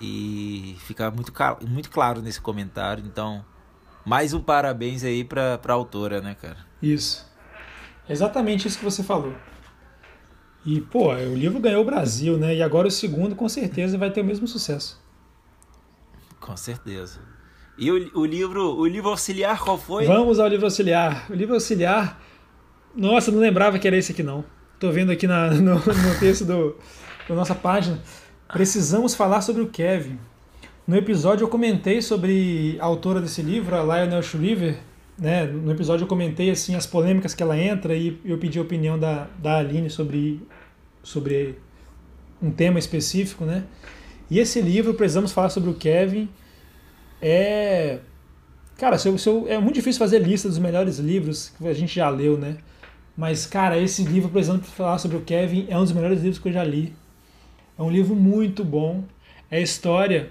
e 0.00 0.76
fica 0.80 1.10
muito, 1.10 1.32
muito 1.68 1.90
claro 1.90 2.22
nesse 2.22 2.40
comentário. 2.40 3.04
Então, 3.06 3.44
mais 4.06 4.32
um 4.32 4.40
parabéns 4.40 5.02
aí 5.02 5.24
para 5.24 5.60
a 5.66 5.72
autora, 5.72 6.20
né, 6.20 6.36
cara? 6.40 6.58
Isso. 6.80 7.26
Exatamente 8.08 8.68
isso 8.68 8.78
que 8.78 8.84
você 8.84 9.02
falou. 9.02 9.34
E, 10.64 10.80
pô, 10.80 11.12
o 11.12 11.34
livro 11.34 11.58
ganhou 11.58 11.82
o 11.82 11.84
Brasil, 11.84 12.38
né? 12.38 12.54
E 12.54 12.62
agora 12.62 12.86
o 12.86 12.90
segundo 12.90 13.34
com 13.34 13.48
certeza 13.48 13.98
vai 13.98 14.10
ter 14.10 14.20
o 14.20 14.24
mesmo 14.24 14.46
sucesso. 14.46 15.04
Com 16.38 16.56
certeza. 16.56 17.18
E 17.76 17.90
o, 17.90 18.20
o 18.20 18.24
livro, 18.24 18.76
o 18.76 18.86
livro 18.86 19.10
auxiliar 19.10 19.58
qual 19.58 19.76
foi? 19.76 20.06
Vamos 20.06 20.38
ao 20.38 20.46
livro 20.46 20.66
auxiliar. 20.66 21.26
O 21.28 21.34
livro 21.34 21.54
auxiliar, 21.54 22.20
nossa, 22.94 23.32
não 23.32 23.40
lembrava 23.40 23.76
que 23.76 23.88
era 23.88 23.96
esse 23.96 24.12
aqui 24.12 24.22
não. 24.22 24.44
Tô 24.78 24.92
vendo 24.92 25.10
aqui 25.10 25.26
na, 25.26 25.50
no, 25.54 25.74
no 25.74 26.18
texto 26.20 26.44
do, 26.44 26.76
da 27.28 27.34
nossa 27.34 27.56
página. 27.56 28.00
Precisamos 28.52 29.16
falar 29.16 29.40
sobre 29.40 29.62
o 29.62 29.68
Kevin. 29.68 30.18
No 30.86 30.94
episódio 30.96 31.42
eu 31.42 31.48
comentei 31.48 32.00
sobre 32.00 32.76
a 32.78 32.84
autora 32.84 33.20
desse 33.20 33.42
livro, 33.42 33.74
a 33.74 33.82
Lionel 33.82 34.22
Shriver, 34.22 34.78
né? 35.18 35.44
No 35.44 35.72
episódio 35.72 36.04
eu 36.04 36.08
comentei 36.08 36.48
assim 36.48 36.76
as 36.76 36.86
polêmicas 36.86 37.34
que 37.34 37.42
ela 37.42 37.58
entra 37.58 37.92
e 37.96 38.20
eu 38.24 38.38
pedi 38.38 38.60
a 38.60 38.62
opinião 38.62 38.96
da, 38.96 39.26
da 39.36 39.58
Aline 39.58 39.90
sobre, 39.90 40.40
sobre 41.02 41.58
um 42.40 42.52
tema 42.52 42.78
específico, 42.78 43.44
né? 43.44 43.64
E 44.30 44.38
esse 44.38 44.60
livro, 44.60 44.94
Precisamos 44.94 45.32
Falar 45.32 45.48
sobre 45.48 45.70
o 45.70 45.74
Kevin, 45.74 46.28
é. 47.20 47.98
Cara, 48.78 48.96
se 48.96 49.08
eu, 49.08 49.18
se 49.18 49.28
eu, 49.28 49.46
é 49.48 49.58
muito 49.58 49.74
difícil 49.74 49.98
fazer 49.98 50.20
lista 50.20 50.48
dos 50.48 50.58
melhores 50.58 50.98
livros 50.98 51.52
que 51.58 51.66
a 51.66 51.74
gente 51.74 51.96
já 51.96 52.08
leu, 52.08 52.38
né? 52.38 52.58
Mas, 53.16 53.44
cara, 53.44 53.76
esse 53.76 54.04
livro, 54.04 54.28
Precisamos 54.28 54.68
Falar 54.68 54.98
sobre 54.98 55.16
o 55.16 55.22
Kevin, 55.22 55.66
é 55.68 55.76
um 55.76 55.82
dos 55.82 55.92
melhores 55.92 56.20
livros 56.20 56.38
que 56.38 56.48
eu 56.48 56.52
já 56.52 56.62
li. 56.62 56.94
É 57.76 57.82
um 57.82 57.90
livro 57.90 58.14
muito 58.14 58.64
bom. 58.64 59.02
É 59.50 59.60
história. 59.60 60.30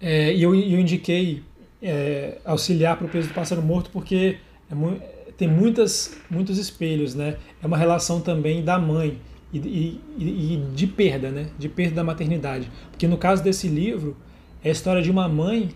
É, 0.00 0.34
e 0.34 0.42
eu, 0.42 0.54
eu 0.54 0.78
indiquei 0.78 1.42
é, 1.82 2.38
auxiliar 2.44 2.96
para 2.96 3.06
o 3.06 3.08
peso 3.08 3.28
do 3.28 3.34
pássaro 3.34 3.62
morto 3.62 3.90
porque 3.90 4.38
é, 4.70 5.30
tem 5.36 5.48
muitas, 5.48 6.16
muitos 6.30 6.58
espelhos, 6.58 7.14
né? 7.14 7.36
É 7.62 7.66
uma 7.66 7.76
relação 7.76 8.20
também 8.20 8.64
da 8.64 8.78
mãe 8.78 9.18
e, 9.52 9.58
e, 9.58 10.00
e, 10.18 10.66
de 10.74 10.86
perda, 10.86 11.30
né? 11.30 11.48
De 11.58 11.68
perda 11.68 11.96
da 11.96 12.04
maternidade. 12.04 12.70
Porque 12.90 13.06
no 13.06 13.16
caso 13.16 13.42
desse 13.42 13.68
livro, 13.68 14.16
é 14.62 14.68
a 14.68 14.72
história 14.72 15.02
de 15.02 15.10
uma 15.10 15.28
mãe 15.28 15.70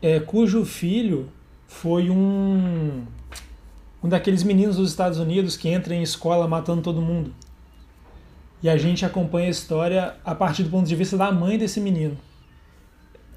é, 0.00 0.20
cujo 0.20 0.64
filho 0.64 1.28
foi 1.66 2.10
um, 2.10 3.04
um 4.02 4.08
daqueles 4.08 4.42
meninos 4.42 4.76
dos 4.76 4.90
Estados 4.90 5.18
Unidos 5.18 5.56
que 5.56 5.68
entra 5.68 5.94
em 5.94 6.02
escola 6.02 6.46
matando 6.46 6.82
todo 6.82 7.00
mundo. 7.00 7.32
E 8.62 8.68
a 8.68 8.76
gente 8.76 9.04
acompanha 9.04 9.48
a 9.48 9.50
história 9.50 10.14
a 10.24 10.34
partir 10.34 10.62
do 10.62 10.70
ponto 10.70 10.86
de 10.86 10.94
vista 10.94 11.16
da 11.16 11.30
mãe 11.32 11.58
desse 11.58 11.80
menino. 11.80 12.16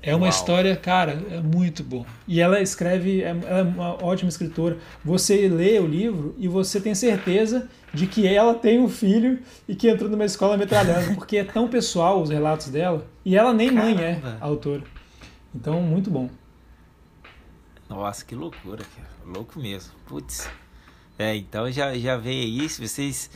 É 0.01 0.15
uma 0.15 0.27
Uau. 0.27 0.29
história, 0.29 0.75
cara, 0.75 1.21
é 1.29 1.41
muito 1.41 1.83
bom. 1.83 2.05
E 2.27 2.39
ela 2.39 2.61
escreve, 2.61 3.21
é, 3.21 3.29
ela 3.29 3.59
é 3.59 3.63
uma 3.63 4.03
ótima 4.03 4.29
escritora. 4.29 4.77
Você 5.03 5.47
lê 5.49 5.77
o 5.79 5.85
livro 5.85 6.35
e 6.37 6.47
você 6.47 6.79
tem 6.79 6.95
certeza 6.95 7.67
de 7.93 8.07
que 8.07 8.25
ela 8.25 8.53
tem 8.53 8.79
um 8.79 8.87
filho 8.87 9.39
e 9.67 9.75
que 9.75 9.89
entrou 9.89 10.09
numa 10.09 10.25
escola 10.25 10.55
metralhando, 10.55 11.15
porque 11.19 11.37
é 11.37 11.43
tão 11.43 11.67
pessoal 11.67 12.21
os 12.21 12.29
relatos 12.29 12.69
dela. 12.69 13.05
E 13.25 13.35
ela 13.35 13.53
nem 13.53 13.73
Caramba. 13.73 13.95
mãe 13.95 14.03
é 14.03 14.21
a 14.39 14.45
autora. 14.45 14.83
Então, 15.53 15.81
muito 15.81 16.09
bom. 16.09 16.29
Nossa, 17.89 18.23
que 18.23 18.35
loucura, 18.35 18.83
cara. 18.95 19.09
Louco 19.25 19.59
mesmo. 19.59 19.91
Putz. 20.05 20.49
É, 21.17 21.35
então 21.35 21.69
já, 21.69 21.93
já 21.97 22.15
veio 22.15 22.61
aí, 22.61 22.69
se 22.69 22.87
vocês 22.87 23.29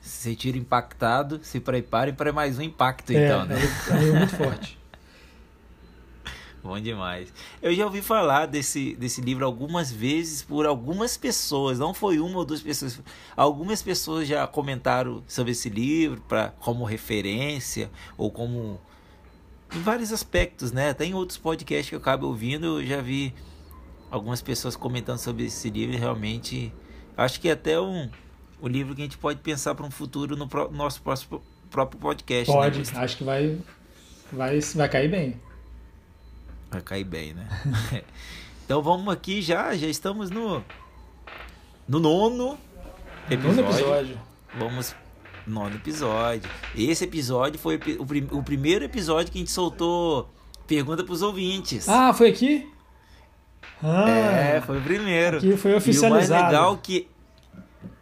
se 0.00 0.22
sentiram 0.22 0.58
impactados, 0.58 1.46
se 1.46 1.58
preparem 1.58 2.14
para 2.14 2.32
mais 2.32 2.58
um 2.58 2.62
impacto, 2.62 3.10
é, 3.10 3.24
então, 3.24 3.44
né? 3.46 3.56
É, 3.90 4.08
é 4.08 4.12
muito 4.12 4.36
forte. 4.36 4.78
Bom 6.62 6.78
demais. 6.78 7.32
Eu 7.62 7.74
já 7.74 7.84
ouvi 7.86 8.02
falar 8.02 8.46
desse, 8.46 8.94
desse 8.94 9.20
livro 9.20 9.44
algumas 9.46 9.90
vezes 9.90 10.42
por 10.42 10.66
algumas 10.66 11.16
pessoas, 11.16 11.78
não 11.78 11.94
foi 11.94 12.20
uma 12.20 12.38
ou 12.38 12.44
duas 12.44 12.60
pessoas. 12.60 13.00
Algumas 13.34 13.82
pessoas 13.82 14.28
já 14.28 14.46
comentaram 14.46 15.22
sobre 15.26 15.52
esse 15.52 15.70
livro 15.70 16.20
pra, 16.28 16.52
como 16.60 16.84
referência 16.84 17.90
ou 18.16 18.30
como. 18.30 18.78
em 19.74 19.80
vários 19.80 20.12
aspectos, 20.12 20.70
né? 20.70 20.92
Tem 20.92 21.14
outros 21.14 21.38
podcasts 21.38 21.88
que 21.88 21.94
eu 21.94 22.00
acabo 22.00 22.26
ouvindo, 22.26 22.80
eu 22.80 22.86
já 22.86 23.00
vi 23.00 23.34
algumas 24.10 24.42
pessoas 24.42 24.76
comentando 24.76 25.18
sobre 25.18 25.46
esse 25.46 25.70
livro 25.70 25.94
e 25.94 25.98
realmente. 25.98 26.72
Acho 27.16 27.40
que 27.40 27.48
é 27.48 27.52
até 27.52 27.80
um, 27.80 28.08
um 28.62 28.68
livro 28.68 28.94
que 28.94 29.00
a 29.00 29.04
gente 29.04 29.18
pode 29.18 29.40
pensar 29.40 29.74
para 29.74 29.86
um 29.86 29.90
futuro 29.90 30.36
no 30.36 30.46
pro, 30.46 30.70
nosso 30.70 31.00
próximo, 31.00 31.42
próprio 31.70 31.98
podcast. 31.98 32.50
Né, 32.50 32.56
pode, 32.56 32.78
né? 32.78 33.00
acho 33.00 33.16
que 33.16 33.24
vai, 33.24 33.58
vai, 34.30 34.60
vai 34.60 34.88
cair 34.88 35.10
bem. 35.10 35.49
Vai 36.70 36.80
cair 36.80 37.04
bem, 37.04 37.34
né? 37.34 37.48
então 38.64 38.80
vamos 38.82 39.12
aqui 39.12 39.42
já, 39.42 39.74
já 39.74 39.88
estamos 39.88 40.30
no 40.30 40.62
no 41.88 41.98
nono 41.98 42.56
episódio. 43.28 43.62
Nono 43.62 43.70
episódio. 43.70 44.18
Vamos 44.56 44.94
Nono 45.46 45.74
episódio. 45.74 46.48
Esse 46.76 47.04
episódio 47.04 47.58
foi 47.58 47.76
o, 47.98 48.06
prim 48.06 48.28
o 48.30 48.42
primeiro 48.42 48.84
episódio 48.84 49.32
que 49.32 49.38
a 49.38 49.40
gente 49.40 49.50
soltou 49.50 50.30
pergunta 50.66 51.02
pros 51.02 51.22
ouvintes. 51.22 51.88
Ah, 51.88 52.12
foi 52.12 52.28
aqui? 52.30 52.70
Ah, 53.82 54.08
é, 54.08 54.60
foi 54.60 54.78
o 54.78 54.82
primeiro. 54.82 55.38
Aqui 55.38 55.56
foi 55.56 55.74
oficializado. 55.74 56.14
E 56.14 56.36
o 56.36 56.38
mais 56.38 56.46
legal 56.46 56.76
que 56.76 57.08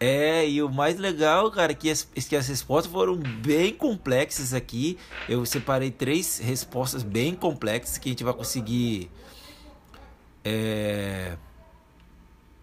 é, 0.01 0.49
e 0.49 0.62
o 0.62 0.71
mais 0.71 0.99
legal, 0.99 1.51
cara, 1.51 1.75
que 1.75 1.91
as, 1.91 2.03
que 2.03 2.37
as 2.37 2.47
respostas 2.49 2.91
foram 2.93 3.17
bem 3.17 3.73
complexas 3.73 4.53
aqui. 4.55 4.99
Eu 5.29 5.45
separei 5.45 5.91
três 5.91 6.38
respostas 6.38 7.03
bem 7.03 7.35
complexas 7.35 7.99
que 7.99 8.09
a 8.09 8.12
gente 8.12 8.25
vai 8.25 8.35
conseguir 8.35 9.11
é, 10.45 11.37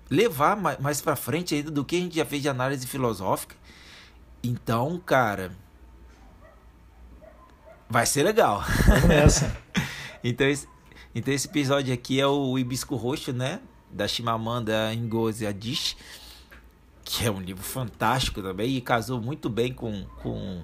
levar 0.09 0.55
mais, 0.55 0.79
mais 0.79 1.01
para 1.01 1.15
frente 1.15 1.55
ainda 1.55 1.71
do 1.71 1.83
que 1.83 1.95
a 1.95 1.99
gente 1.99 2.15
já 2.15 2.25
fez 2.25 2.41
de 2.41 2.49
análise 2.49 2.87
filosófica. 2.87 3.55
Então, 4.43 5.01
cara, 5.05 5.51
vai 7.89 8.05
ser 8.05 8.23
legal. 8.23 8.63
Essa. 9.09 9.55
então, 10.23 10.47
esse, 10.47 10.67
então 11.13 11.33
esse 11.33 11.47
episódio 11.47 11.93
aqui 11.93 12.19
é 12.19 12.27
o 12.27 12.57
Hibisco 12.57 12.95
Roxo, 12.95 13.33
né? 13.33 13.59
Da 13.91 14.07
Chimamanda 14.07 14.93
Ngozi 14.95 15.45
Adichie, 15.45 15.95
que 17.05 17.25
é 17.25 17.31
um 17.31 17.39
livro 17.39 17.63
fantástico 17.63 18.41
também 18.41 18.75
e 18.75 18.81
casou 18.81 19.21
muito 19.21 19.49
bem 19.49 19.71
com, 19.71 20.05
com, 20.21 20.61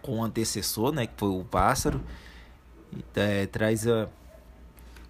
com 0.00 0.20
o 0.20 0.24
antecessor, 0.24 0.92
né? 0.92 1.06
Que 1.06 1.14
foi 1.18 1.28
o 1.28 1.44
Pássaro. 1.44 2.00
É, 3.14 3.46
traz 3.46 3.86
a, 3.86 4.08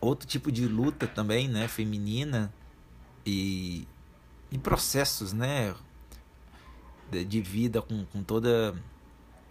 outro 0.00 0.26
tipo 0.26 0.50
de 0.50 0.66
luta 0.66 1.06
também, 1.06 1.46
né? 1.46 1.68
Feminina 1.68 2.52
e, 3.24 3.86
e 4.50 4.58
processos, 4.58 5.32
né? 5.32 5.74
de, 7.12 7.24
de 7.24 7.40
vida 7.42 7.82
com, 7.82 8.04
com 8.06 8.22
toda 8.22 8.74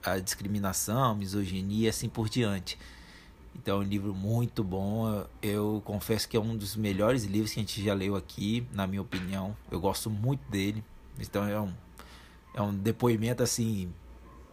a 0.03 0.17
discriminação, 0.17 1.15
misoginia 1.15 1.85
e 1.85 1.89
assim 1.89 2.09
por 2.09 2.27
diante. 2.27 2.77
Então 3.55 3.81
é 3.81 3.85
um 3.85 3.87
livro 3.87 4.13
muito 4.13 4.63
bom. 4.63 5.25
Eu 5.41 5.81
confesso 5.85 6.27
que 6.27 6.35
é 6.35 6.39
um 6.39 6.57
dos 6.57 6.75
melhores 6.75 7.25
livros 7.25 7.53
que 7.53 7.59
a 7.59 7.63
gente 7.63 7.83
já 7.83 7.93
leu 7.93 8.15
aqui, 8.15 8.65
na 8.71 8.87
minha 8.87 9.01
opinião. 9.01 9.55
Eu 9.69 9.79
gosto 9.79 10.09
muito 10.09 10.41
dele. 10.49 10.83
Então 11.19 11.47
é 11.47 11.59
um, 11.59 11.73
é 12.53 12.61
um 12.61 12.73
depoimento 12.73 13.43
assim 13.43 13.91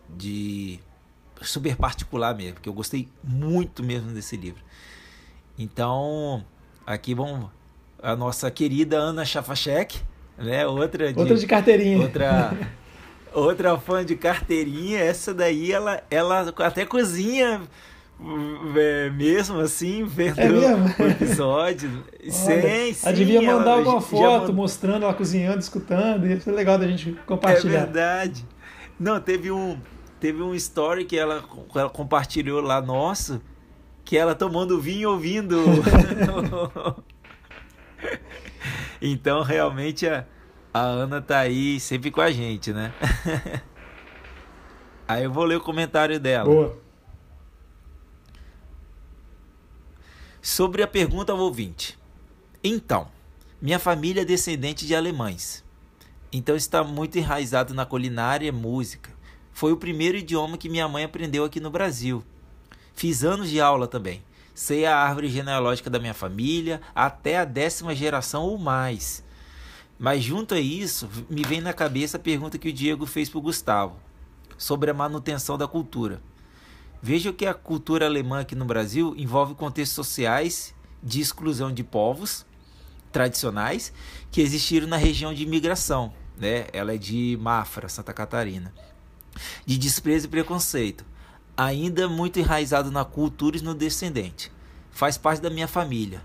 de 0.09 0.81
super 1.43 1.77
particular 1.77 2.35
mesmo, 2.35 2.55
porque 2.55 2.69
eu 2.69 2.73
gostei 2.75 3.09
muito 3.23 3.83
mesmo 3.83 4.13
desse 4.13 4.37
livro. 4.37 4.63
Então, 5.59 6.45
aqui 6.87 7.15
vamos 7.15 7.51
a 8.01 8.15
nossa 8.15 8.51
querida 8.51 8.97
Ana 8.97 9.25
Chafachek, 9.25 10.01
né? 10.37 10.67
Outra 10.67 11.13
de, 11.13 11.19
outra 11.19 11.37
de 11.37 11.47
carteirinha. 11.47 12.01
Outra 12.01 12.57
Outra 13.33 13.77
fã 13.79 14.05
de 14.05 14.17
carteirinha, 14.17 14.99
essa 14.99 15.35
daí 15.35 15.71
ela, 15.71 16.03
ela 16.11 16.55
até 16.59 16.87
cozinha 16.87 17.63
é, 18.77 19.11
mesmo 19.11 19.61
assim, 19.61 20.05
vendo 20.05 20.41
é 20.41 20.75
o 20.75 21.09
episódio. 21.09 22.05
sim, 22.29 22.93
sim, 22.93 23.07
ela 23.07 23.13
devia 23.13 23.43
mandar 23.43 23.73
alguma 23.73 24.01
foto 24.01 24.53
mostrando 24.53 25.05
ela 25.05 25.15
cozinhando, 25.15 25.59
escutando. 25.59 26.27
Ia 26.27 26.41
ser 26.41 26.53
legal 26.53 26.79
da 26.79 26.87
gente 26.87 27.13
compartilhar. 27.27 27.75
É 27.75 27.85
verdade. 27.85 28.47
Não, 28.99 29.21
teve 29.21 29.51
um, 29.51 29.79
teve 30.19 30.43
um 30.43 30.55
story 30.55 31.05
que 31.05 31.17
ela, 31.17 31.45
ela 31.75 31.91
compartilhou 31.91 32.61
lá 32.61 32.81
nosso, 32.81 33.41
que 34.05 34.17
ela 34.17 34.35
tomando 34.35 34.81
vinho 34.81 35.11
ouvindo. 35.11 35.57
então, 39.01 39.43
realmente, 39.43 40.09
a 40.09 40.25
a 40.73 40.81
Ana 40.81 41.21
tá 41.21 41.41
aí 41.41 41.81
sempre 41.81 42.11
com 42.11 42.21
a 42.21 42.31
gente, 42.31 42.73
né? 42.73 42.93
aí 45.09 45.25
eu 45.25 45.33
vou 45.33 45.45
ler 45.45 45.57
o 45.57 45.61
comentário 45.61 46.21
dela. 46.21 46.45
Boa. 46.45 46.88
Sobre 50.41 50.85
a 50.85 50.87
pergunta 50.87 51.33
ao 51.33 51.39
ouvinte. 51.39 51.99
Então, 52.63 53.09
minha 53.61 53.79
família 53.79 54.23
é 54.23 54.25
descendente 54.25 54.87
de 54.87 54.95
alemães. 54.95 55.65
Então 56.33 56.55
está 56.55 56.85
muito 56.85 57.19
enraizado 57.19 57.75
na 57.75 57.85
culinária 57.85 58.47
e 58.47 58.53
música. 58.53 59.11
Foi 59.53 59.73
o 59.73 59.77
primeiro 59.77 60.17
idioma 60.17 60.57
que 60.57 60.69
minha 60.69 60.87
mãe 60.87 61.03
aprendeu 61.03 61.45
aqui 61.45 61.59
no 61.59 61.71
Brasil. 61.71 62.23
Fiz 62.95 63.25
anos 63.25 63.51
de 63.51 63.61
aula 63.61 63.89
também. 63.89 64.23
Sei 64.55 64.87
a 64.87 64.97
árvore 64.97 65.29
genealógica 65.29 65.91
da 65.91 65.99
minha 65.99 66.15
família 66.15 66.81
até 66.95 67.39
a 67.39 67.45
décima 67.45 67.93
geração 67.93 68.45
ou 68.45 68.57
mais. 68.57 69.25
Mas 69.99 70.23
junto 70.23 70.55
a 70.55 70.61
isso, 70.61 71.09
me 71.29 71.43
vem 71.43 71.61
na 71.61 71.73
cabeça 71.73 72.17
a 72.17 72.21
pergunta 72.21 72.59
que 72.59 72.69
o 72.69 72.73
Diego 72.73 73.07
fez 73.07 73.29
para 73.29 73.39
o 73.39 73.43
Gustavo 73.43 73.97
sobre 74.57 74.89
a 74.89 74.95
manutenção 74.95 75.59
da 75.59 75.67
cultura. 75.67 76.21
Veja 77.01 77.33
que 77.33 77.47
a 77.47 77.55
cultura 77.55 78.07
alemã 78.07 78.41
aqui 78.41 78.55
no 78.55 78.65
Brasil 78.65 79.15
envolve 79.17 79.55
contextos 79.55 79.95
sociais 79.95 80.75
de 81.03 81.21
exclusão 81.21 81.73
de 81.73 81.85
povos 81.85 82.45
tradicionais 83.13 83.93
que 84.31 84.41
existiram 84.41 84.87
na 84.87 84.97
região 84.97 85.33
de 85.33 85.43
imigração. 85.43 86.13
Né? 86.37 86.67
Ela 86.73 86.95
é 86.95 86.99
de 86.99 87.39
Mafra, 87.41 87.89
Santa 87.89 88.13
Catarina. 88.13 88.73
De 89.65 89.79
desprezo 89.79 90.27
e 90.27 90.29
preconceito. 90.29 91.05
Ainda 91.57 92.09
muito 92.09 92.39
enraizado 92.39 92.91
na 92.91 93.05
cultura 93.05 93.57
e 93.57 93.63
no 93.63 93.75
descendente. 93.75 94.53
Faz 94.91 95.17
parte 95.17 95.41
da 95.41 95.51
minha 95.51 95.69
família. 95.69 96.23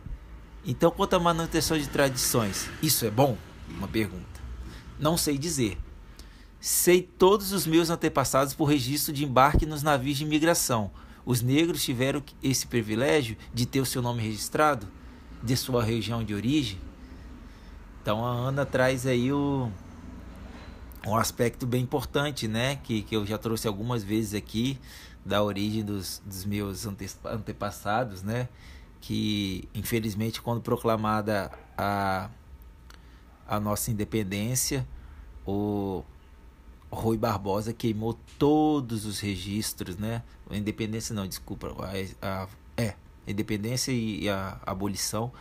Então, 0.65 0.89
quanto 0.89 1.15
à 1.15 1.19
manutenção 1.19 1.77
de 1.77 1.87
tradições, 1.87 2.69
isso 2.81 3.05
é 3.05 3.11
bom? 3.11 3.37
Uma 3.69 3.87
pergunta. 3.87 4.41
Não 4.99 5.17
sei 5.17 5.37
dizer. 5.37 5.77
Sei 6.65 7.01
todos 7.01 7.51
os 7.51 7.67
meus 7.67 7.89
antepassados 7.89 8.53
por 8.53 8.69
registro 8.69 9.11
de 9.11 9.25
embarque 9.25 9.65
nos 9.65 9.83
navios 9.83 10.15
de 10.15 10.23
imigração. 10.23 10.89
Os 11.25 11.41
negros 11.41 11.83
tiveram 11.83 12.23
esse 12.41 12.65
privilégio 12.65 13.35
de 13.53 13.65
ter 13.65 13.81
o 13.81 13.85
seu 13.85 14.01
nome 14.01 14.23
registrado 14.23 14.87
de 15.43 15.57
sua 15.57 15.83
região 15.83 16.23
de 16.23 16.33
origem. 16.33 16.79
Então 18.01 18.25
a 18.25 18.31
Ana 18.31 18.65
traz 18.65 19.05
aí 19.05 19.29
o, 19.29 19.69
um 21.05 21.17
aspecto 21.17 21.67
bem 21.67 21.83
importante, 21.83 22.47
né? 22.47 22.77
Que, 22.77 23.01
que 23.01 23.13
eu 23.13 23.25
já 23.25 23.37
trouxe 23.37 23.67
algumas 23.67 24.01
vezes 24.01 24.33
aqui 24.33 24.79
da 25.25 25.43
origem 25.43 25.83
dos, 25.83 26.21
dos 26.25 26.45
meus 26.45 26.85
ante, 26.85 27.09
antepassados, 27.25 28.23
né? 28.23 28.47
Que 29.01 29.67
infelizmente 29.75 30.41
quando 30.41 30.61
proclamada 30.61 31.51
a 31.77 32.29
a 33.45 33.59
nossa 33.59 33.91
independência, 33.91 34.87
o 35.45 36.05
Rui 36.93 37.17
Barbosa 37.17 37.73
queimou 37.73 38.17
todos 38.37 39.05
os 39.05 39.19
registros, 39.19 39.97
né? 39.97 40.23
A 40.49 40.55
independência 40.55 41.13
não, 41.13 41.27
desculpa, 41.27 41.75
a, 41.79 42.43
a, 42.43 42.47
é, 42.77 42.95
a 43.27 43.31
independência 43.31 43.91
e 43.91 44.29
a, 44.29 44.59
a 44.65 44.71
abolição. 44.71 45.31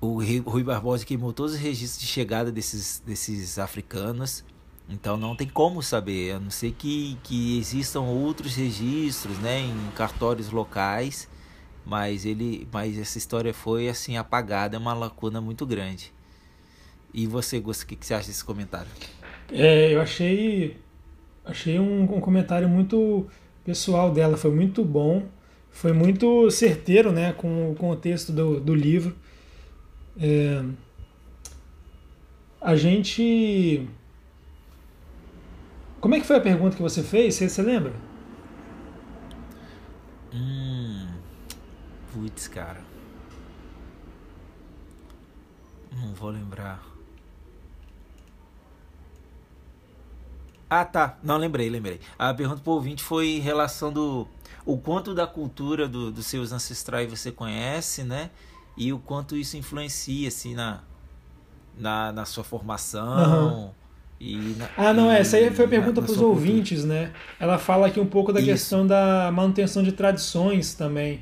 O 0.00 0.22
Rui 0.48 0.62
Barbosa 0.62 1.04
queimou 1.04 1.32
todos 1.32 1.54
os 1.54 1.58
registros 1.58 2.00
de 2.00 2.06
chegada 2.06 2.52
desses, 2.52 3.02
desses 3.04 3.58
africanos. 3.58 4.44
Então 4.88 5.16
não 5.16 5.34
tem 5.34 5.48
como 5.48 5.82
saber, 5.82 6.32
a 6.32 6.38
não 6.38 6.50
ser 6.50 6.72
que, 6.72 7.18
que 7.24 7.58
existam 7.58 8.02
outros 8.02 8.54
registros, 8.54 9.36
né, 9.38 9.60
em 9.60 9.90
cartórios 9.96 10.50
locais, 10.50 11.28
mas 11.84 12.24
ele, 12.24 12.68
mas 12.72 12.96
essa 12.96 13.18
história 13.18 13.52
foi 13.52 13.88
assim 13.88 14.16
apagada, 14.16 14.76
é 14.76 14.78
uma 14.78 14.94
lacuna 14.94 15.40
muito 15.40 15.66
grande. 15.66 16.14
E 17.12 17.26
você, 17.26 17.58
Gus, 17.58 17.80
o 17.80 17.86
que, 17.86 17.96
que 17.96 18.06
você 18.06 18.14
acha 18.14 18.28
desse 18.28 18.44
comentário? 18.44 18.90
É, 19.52 19.94
eu 19.94 20.00
achei, 20.00 20.76
achei 21.44 21.78
um, 21.78 22.02
um 22.02 22.20
comentário 22.20 22.68
muito 22.68 23.26
pessoal 23.64 24.12
dela, 24.12 24.36
foi 24.36 24.50
muito 24.50 24.84
bom, 24.84 25.26
foi 25.70 25.92
muito 25.92 26.50
certeiro 26.50 27.12
né, 27.12 27.32
com 27.32 27.70
o 27.70 27.74
contexto 27.74 28.32
do, 28.32 28.60
do 28.60 28.74
livro. 28.74 29.14
É, 30.18 30.64
a 32.60 32.74
gente. 32.74 33.88
Como 36.00 36.14
é 36.14 36.20
que 36.20 36.26
foi 36.26 36.36
a 36.36 36.40
pergunta 36.40 36.76
que 36.76 36.82
você 36.82 37.02
fez? 37.02 37.34
Você, 37.34 37.48
você 37.48 37.62
lembra? 37.62 37.92
Hum. 40.32 41.08
Putz, 42.12 42.48
cara. 42.48 42.80
Não 45.92 46.14
vou 46.14 46.30
lembrar. 46.30 46.95
Ah, 50.68 50.84
tá. 50.84 51.16
Não, 51.22 51.36
lembrei, 51.36 51.70
lembrei. 51.70 52.00
A 52.18 52.34
pergunta 52.34 52.60
pro 52.60 52.72
ouvinte 52.72 53.02
foi 53.02 53.36
em 53.36 53.40
relação 53.40 53.92
do 53.92 54.26
o 54.64 54.76
quanto 54.76 55.14
da 55.14 55.26
cultura 55.26 55.88
do, 55.88 56.10
dos 56.10 56.26
seus 56.26 56.52
ancestrais 56.52 57.08
você 57.08 57.30
conhece, 57.30 58.02
né? 58.02 58.30
E 58.76 58.92
o 58.92 58.98
quanto 58.98 59.36
isso 59.36 59.56
influencia, 59.56 60.26
assim, 60.26 60.54
na, 60.54 60.80
na, 61.78 62.12
na 62.12 62.24
sua 62.24 62.42
formação. 62.42 63.66
Uhum. 63.66 63.70
E 64.18 64.36
na, 64.58 64.68
ah, 64.76 64.92
não, 64.92 65.12
e, 65.12 65.16
essa 65.16 65.36
aí 65.36 65.50
foi 65.50 65.66
a 65.66 65.68
pergunta 65.68 66.02
para 66.02 66.10
os 66.10 66.20
ouvintes, 66.20 66.84
né? 66.84 67.12
Ela 67.38 67.58
fala 67.58 67.86
aqui 67.86 68.00
um 68.00 68.06
pouco 68.06 68.32
da 68.32 68.40
isso. 68.40 68.48
questão 68.48 68.86
da 68.86 69.30
manutenção 69.32 69.82
de 69.82 69.92
tradições 69.92 70.74
também. 70.74 71.20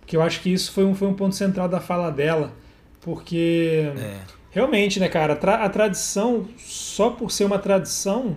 Porque 0.00 0.16
eu 0.16 0.22
acho 0.22 0.40
que 0.40 0.50
isso 0.50 0.72
foi 0.72 0.84
um, 0.84 0.94
foi 0.94 1.08
um 1.08 1.14
ponto 1.14 1.34
central 1.34 1.68
da 1.68 1.80
fala 1.80 2.10
dela. 2.10 2.52
Porque, 3.00 3.92
é. 3.98 4.20
realmente, 4.50 4.98
né, 4.98 5.08
cara, 5.08 5.34
a 5.34 5.68
tradição, 5.68 6.48
só 6.58 7.10
por 7.10 7.30
ser 7.30 7.44
uma 7.44 7.58
tradição, 7.58 8.36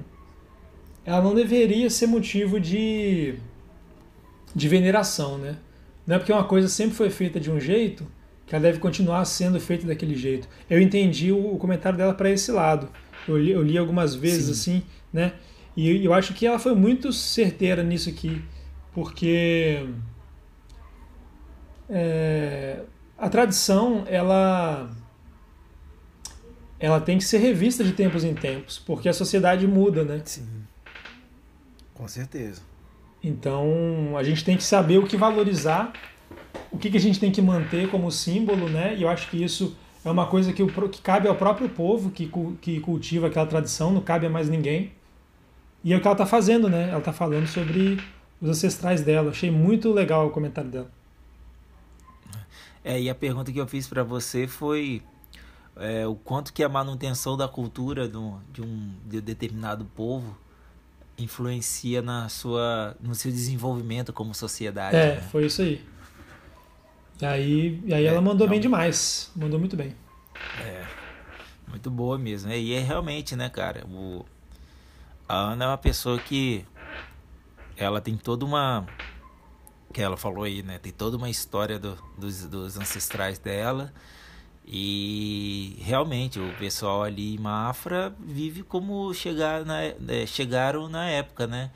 ela 1.05 1.21
não 1.21 1.35
deveria 1.35 1.89
ser 1.89 2.07
motivo 2.07 2.59
de, 2.59 3.35
de 4.55 4.67
veneração, 4.67 5.37
né? 5.37 5.57
Não 6.05 6.15
é 6.15 6.19
porque 6.19 6.31
uma 6.31 6.43
coisa 6.43 6.67
sempre 6.67 6.95
foi 6.95 7.09
feita 7.09 7.39
de 7.39 7.51
um 7.51 7.59
jeito 7.59 8.05
que 8.45 8.53
ela 8.53 8.61
deve 8.61 8.79
continuar 8.79 9.23
sendo 9.25 9.59
feita 9.59 9.87
daquele 9.87 10.15
jeito. 10.15 10.47
Eu 10.69 10.79
entendi 10.81 11.31
o, 11.31 11.57
comentário 11.57 11.97
dela 11.97 12.13
para 12.13 12.29
esse 12.29 12.51
lado. 12.51 12.89
Eu 13.27 13.37
li, 13.37 13.51
eu 13.51 13.61
li 13.63 13.77
algumas 13.77 14.13
vezes 14.13 14.57
Sim. 14.57 14.77
assim, 14.77 14.83
né? 15.11 15.33
E 15.75 16.05
eu 16.05 16.13
acho 16.13 16.33
que 16.33 16.45
ela 16.45 16.59
foi 16.59 16.73
muito 16.73 17.11
certeira 17.11 17.83
nisso 17.83 18.09
aqui, 18.09 18.41
porque 18.93 19.85
é, 21.89 22.79
a 23.17 23.27
tradição 23.27 24.05
ela 24.07 24.89
ela 26.79 27.01
tem 27.01 27.17
que 27.17 27.23
ser 27.23 27.39
revista 27.39 27.83
de 27.83 27.91
tempos 27.91 28.23
em 28.23 28.33
tempos, 28.33 28.77
porque 28.77 29.09
a 29.09 29.13
sociedade 29.13 29.67
muda, 29.67 30.03
né? 30.03 30.21
Sim. 30.23 30.64
Com 31.95 32.07
certeza. 32.07 32.61
Então, 33.23 34.15
a 34.17 34.23
gente 34.23 34.45
tem 34.45 34.55
que 34.55 34.63
saber 34.63 34.99
o 34.99 35.07
que 35.07 35.17
valorizar, 35.17 35.93
o 36.71 36.77
que, 36.77 36.91
que 36.91 36.97
a 36.97 37.01
gente 37.01 37.19
tem 37.19 37.31
que 37.31 37.41
manter 37.41 37.89
como 37.89 38.11
símbolo, 38.11 38.69
né? 38.69 38.95
E 38.95 39.01
eu 39.01 39.09
acho 39.09 39.29
que 39.29 39.43
isso 39.43 39.75
é 40.03 40.11
uma 40.11 40.27
coisa 40.27 40.53
que, 40.53 40.61
o, 40.61 40.89
que 40.89 41.01
cabe 41.01 41.27
ao 41.27 41.35
próprio 41.35 41.67
povo 41.67 42.11
que, 42.11 42.31
que 42.61 42.79
cultiva 42.79 43.27
aquela 43.27 43.47
tradição, 43.47 43.91
não 43.91 44.01
cabe 44.01 44.27
a 44.27 44.29
mais 44.29 44.47
ninguém. 44.47 44.91
E 45.83 45.93
é 45.93 45.97
o 45.97 46.01
que 46.01 46.07
ela 46.07 46.13
está 46.13 46.25
fazendo, 46.25 46.69
né? 46.69 46.89
Ela 46.89 46.99
está 46.99 47.13
falando 47.13 47.47
sobre 47.47 47.99
os 48.39 48.49
ancestrais 48.49 49.01
dela. 49.01 49.31
Achei 49.31 49.49
muito 49.49 49.91
legal 49.91 50.27
o 50.27 50.31
comentário 50.31 50.69
dela. 50.69 50.91
É, 52.83 53.01
e 53.01 53.09
a 53.09 53.15
pergunta 53.15 53.51
que 53.51 53.59
eu 53.59 53.65
fiz 53.65 53.87
para 53.87 54.03
você 54.03 54.45
foi 54.45 55.01
é, 55.75 56.05
o 56.05 56.15
quanto 56.15 56.53
que 56.53 56.63
a 56.63 56.69
manutenção 56.69 57.35
da 57.35 57.47
cultura 57.47 58.07
do, 58.07 58.39
de 58.53 58.61
um 58.61 58.93
de 59.05 59.19
determinado 59.21 59.85
povo 59.95 60.37
influencia 61.17 62.01
na 62.01 62.27
sua 62.29 62.95
no 62.99 63.15
seu 63.15 63.31
desenvolvimento 63.31 64.11
como 64.11 64.33
sociedade. 64.33 64.95
É, 64.95 65.15
né? 65.15 65.21
foi 65.31 65.45
isso 65.45 65.61
aí. 65.61 65.83
E 67.21 67.25
aí, 67.25 67.81
e 67.85 67.93
aí 67.93 68.05
é, 68.05 68.07
ela 68.07 68.21
mandou 68.21 68.45
não, 68.45 68.51
bem 68.51 68.59
demais, 68.59 69.31
mandou 69.35 69.59
muito 69.59 69.77
bem. 69.77 69.95
É, 70.61 70.85
muito 71.67 71.89
boa 71.89 72.17
mesmo. 72.17 72.51
E 72.51 72.73
é 72.73 72.79
realmente, 72.79 73.35
né, 73.35 73.49
cara, 73.49 73.85
o, 73.87 74.25
a 75.27 75.35
Ana 75.35 75.65
é 75.65 75.67
uma 75.69 75.77
pessoa 75.77 76.19
que 76.19 76.65
ela 77.77 78.01
tem 78.01 78.17
toda 78.17 78.45
uma 78.45 78.85
que 79.93 80.01
ela 80.01 80.17
falou 80.17 80.43
aí, 80.43 80.61
né? 80.61 80.77
Tem 80.77 80.91
toda 80.91 81.15
uma 81.15 81.29
história 81.29 81.79
do, 81.79 81.97
dos, 82.17 82.45
dos 82.47 82.77
ancestrais 82.77 83.39
dela 83.39 83.93
e 84.67 85.77
realmente 85.79 86.39
o 86.39 86.53
pessoal 86.57 87.03
ali 87.03 87.35
em 87.35 87.37
Mafra 87.37 88.15
vive 88.19 88.63
como 88.63 89.13
chegar 89.13 89.63
na, 89.63 89.83
é, 89.83 90.25
chegaram 90.25 90.89
na 90.89 91.07
época, 91.07 91.45
né? 91.45 91.71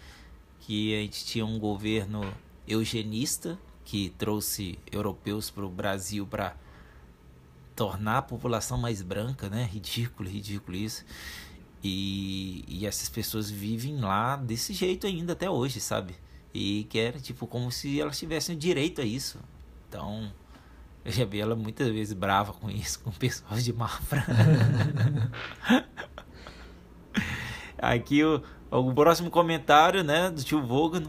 Que 0.61 0.95
a 0.95 1.01
gente 1.01 1.23
tinha 1.23 1.45
um 1.45 1.59
governo 1.59 2.33
eugenista 2.67 3.59
que 3.85 4.09
trouxe 4.17 4.79
europeus 4.91 5.51
para 5.51 5.65
o 5.65 5.69
Brasil 5.69 6.25
para 6.25 6.55
tornar 7.75 8.17
a 8.17 8.21
população 8.23 8.77
mais 8.77 9.03
branca, 9.03 9.49
né? 9.49 9.69
Ridículo, 9.71 10.27
ridículo 10.27 10.75
isso. 10.75 11.05
E, 11.83 12.65
e 12.67 12.87
essas 12.87 13.07
pessoas 13.07 13.51
vivem 13.51 13.99
lá 13.99 14.35
desse 14.35 14.73
jeito 14.73 15.05
ainda 15.05 15.33
até 15.33 15.49
hoje, 15.49 15.79
sabe? 15.79 16.15
E 16.53 16.85
que 16.89 16.97
era 16.97 17.19
tipo 17.19 17.45
como 17.45 17.71
se 17.71 18.01
elas 18.01 18.17
tivessem 18.17 18.57
direito 18.57 18.99
a 18.99 19.05
isso. 19.05 19.39
Então, 19.87 20.31
eu 21.09 21.13
já 21.13 21.25
vi 21.25 21.41
ela 21.41 21.55
muitas 21.55 21.87
vezes 21.87 22.13
brava 22.13 22.53
com 22.53 22.69
isso, 22.69 22.99
com 22.99 23.09
pessoas 23.09 23.65
de 23.65 23.73
Mafra. 23.73 24.23
Aqui 27.75 28.23
o, 28.23 28.43
o 28.69 28.93
próximo 28.93 29.31
comentário, 29.31 30.03
né, 30.03 30.29
do 30.29 30.43
tio 30.43 30.61
Vogan. 30.61 31.03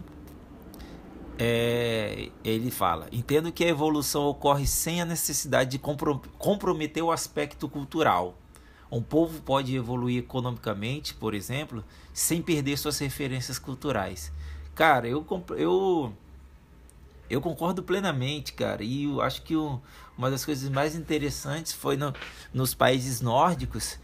É, 1.39 2.31
ele 2.43 2.71
fala: 2.71 3.09
Entendo 3.13 3.53
que 3.53 3.63
a 3.63 3.69
evolução 3.69 4.23
ocorre 4.25 4.67
sem 4.67 5.03
a 5.03 5.05
necessidade 5.05 5.73
de 5.73 5.79
comprometer 5.79 7.03
o 7.03 7.13
aspecto 7.13 7.69
cultural. 7.69 8.39
Um 8.91 9.03
povo 9.03 9.43
pode 9.43 9.77
evoluir 9.77 10.19
economicamente, 10.19 11.13
por 11.13 11.35
exemplo, 11.35 11.85
sem 12.13 12.41
perder 12.41 12.79
suas 12.79 12.99
referências 12.99 13.59
culturais. 13.59 14.33
Cara, 14.75 15.07
eu, 15.07 15.27
eu 15.57 16.13
eu 17.31 17.41
concordo 17.41 17.83
plenamente, 17.83 18.53
cara. 18.53 18.83
E 18.83 19.05
eu 19.05 19.23
acho 19.23 19.43
que 19.43 19.55
o, 19.55 19.81
uma 20.19 20.31
das 20.31 20.45
coisas 20.45 20.69
mais 20.69 20.97
interessantes 20.97 21.73
foi 21.73 21.97
no, 21.97 22.13
nos 22.53 22.75
países 22.75 23.21
nórdicos. 23.21 23.99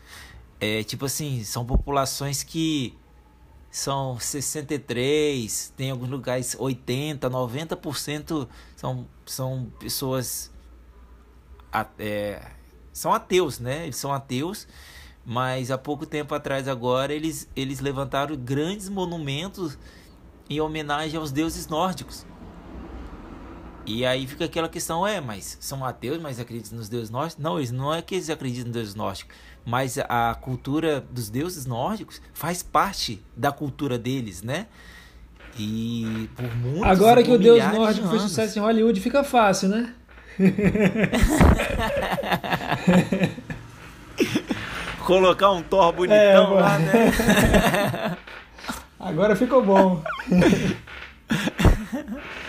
É, 0.60 0.82
tipo 0.84 1.04
assim, 1.04 1.44
são 1.44 1.66
populações 1.66 2.42
que 2.42 2.96
são 3.70 4.18
63, 4.18 5.74
tem 5.76 5.90
alguns 5.90 6.08
lugares 6.08 6.56
80, 6.58 7.28
90% 7.28 8.48
são, 8.74 9.06
são 9.26 9.70
pessoas 9.78 10.50
é, 11.98 12.40
são 12.92 13.12
ateus, 13.12 13.58
né? 13.58 13.84
Eles 13.84 13.96
são 13.96 14.12
ateus, 14.12 14.66
mas 15.24 15.70
há 15.70 15.76
pouco 15.76 16.06
tempo 16.06 16.34
atrás 16.34 16.68
agora 16.68 17.12
eles, 17.12 17.48
eles 17.54 17.80
levantaram 17.80 18.34
grandes 18.36 18.88
monumentos 18.88 19.76
em 20.48 20.60
homenagem 20.60 21.18
aos 21.18 21.30
deuses 21.30 21.66
nórdicos. 21.66 22.24
E 23.86 24.04
aí 24.04 24.26
fica 24.26 24.44
aquela 24.46 24.68
questão, 24.68 25.06
é, 25.06 25.20
mas 25.20 25.56
são 25.60 25.84
ateus, 25.84 26.20
mas 26.20 26.40
acreditam 26.40 26.76
nos 26.76 26.88
deuses 26.88 27.08
nórdicos? 27.08 27.40
Não, 27.42 27.56
eles 27.56 27.70
não 27.70 27.94
é 27.94 28.02
que 28.02 28.16
eles 28.16 28.28
acreditam 28.28 28.66
nos 28.66 28.74
deuses 28.74 28.96
nórdicos, 28.96 29.32
mas 29.64 29.96
a 29.96 30.34
cultura 30.34 31.04
dos 31.08 31.30
deuses 31.30 31.66
nórdicos 31.66 32.20
faz 32.34 32.64
parte 32.64 33.22
da 33.36 33.52
cultura 33.52 33.96
deles, 33.96 34.42
né? 34.42 34.66
E 35.56 36.28
por 36.34 36.52
muitos 36.56 36.82
Agora 36.82 37.22
que 37.22 37.30
o 37.30 37.38
deus 37.38 37.62
nórdico 37.72 38.08
de 38.08 38.10
fez 38.10 38.22
sucesso 38.22 38.58
em 38.58 38.62
Hollywood, 38.62 39.00
fica 39.00 39.22
fácil, 39.22 39.68
né? 39.68 39.94
Colocar 45.06 45.52
um 45.52 45.62
Thor 45.62 45.92
bonitão 45.92 46.58
é, 46.58 46.60
lá, 46.60 46.78
né? 46.80 48.16
Agora 48.98 49.36
ficou 49.36 49.64
bom. 49.64 50.02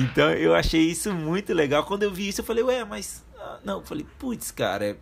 Então 0.00 0.30
eu 0.32 0.54
achei 0.54 0.82
isso 0.82 1.12
muito 1.12 1.52
legal. 1.52 1.84
Quando 1.84 2.02
eu 2.02 2.12
vi 2.12 2.28
isso, 2.28 2.40
eu 2.40 2.44
falei, 2.44 2.62
ué, 2.64 2.84
mas. 2.84 3.24
Ah, 3.38 3.58
não, 3.64 3.78
eu 3.78 3.84
falei, 3.84 4.06
putz, 4.18 4.50
cara, 4.50 4.98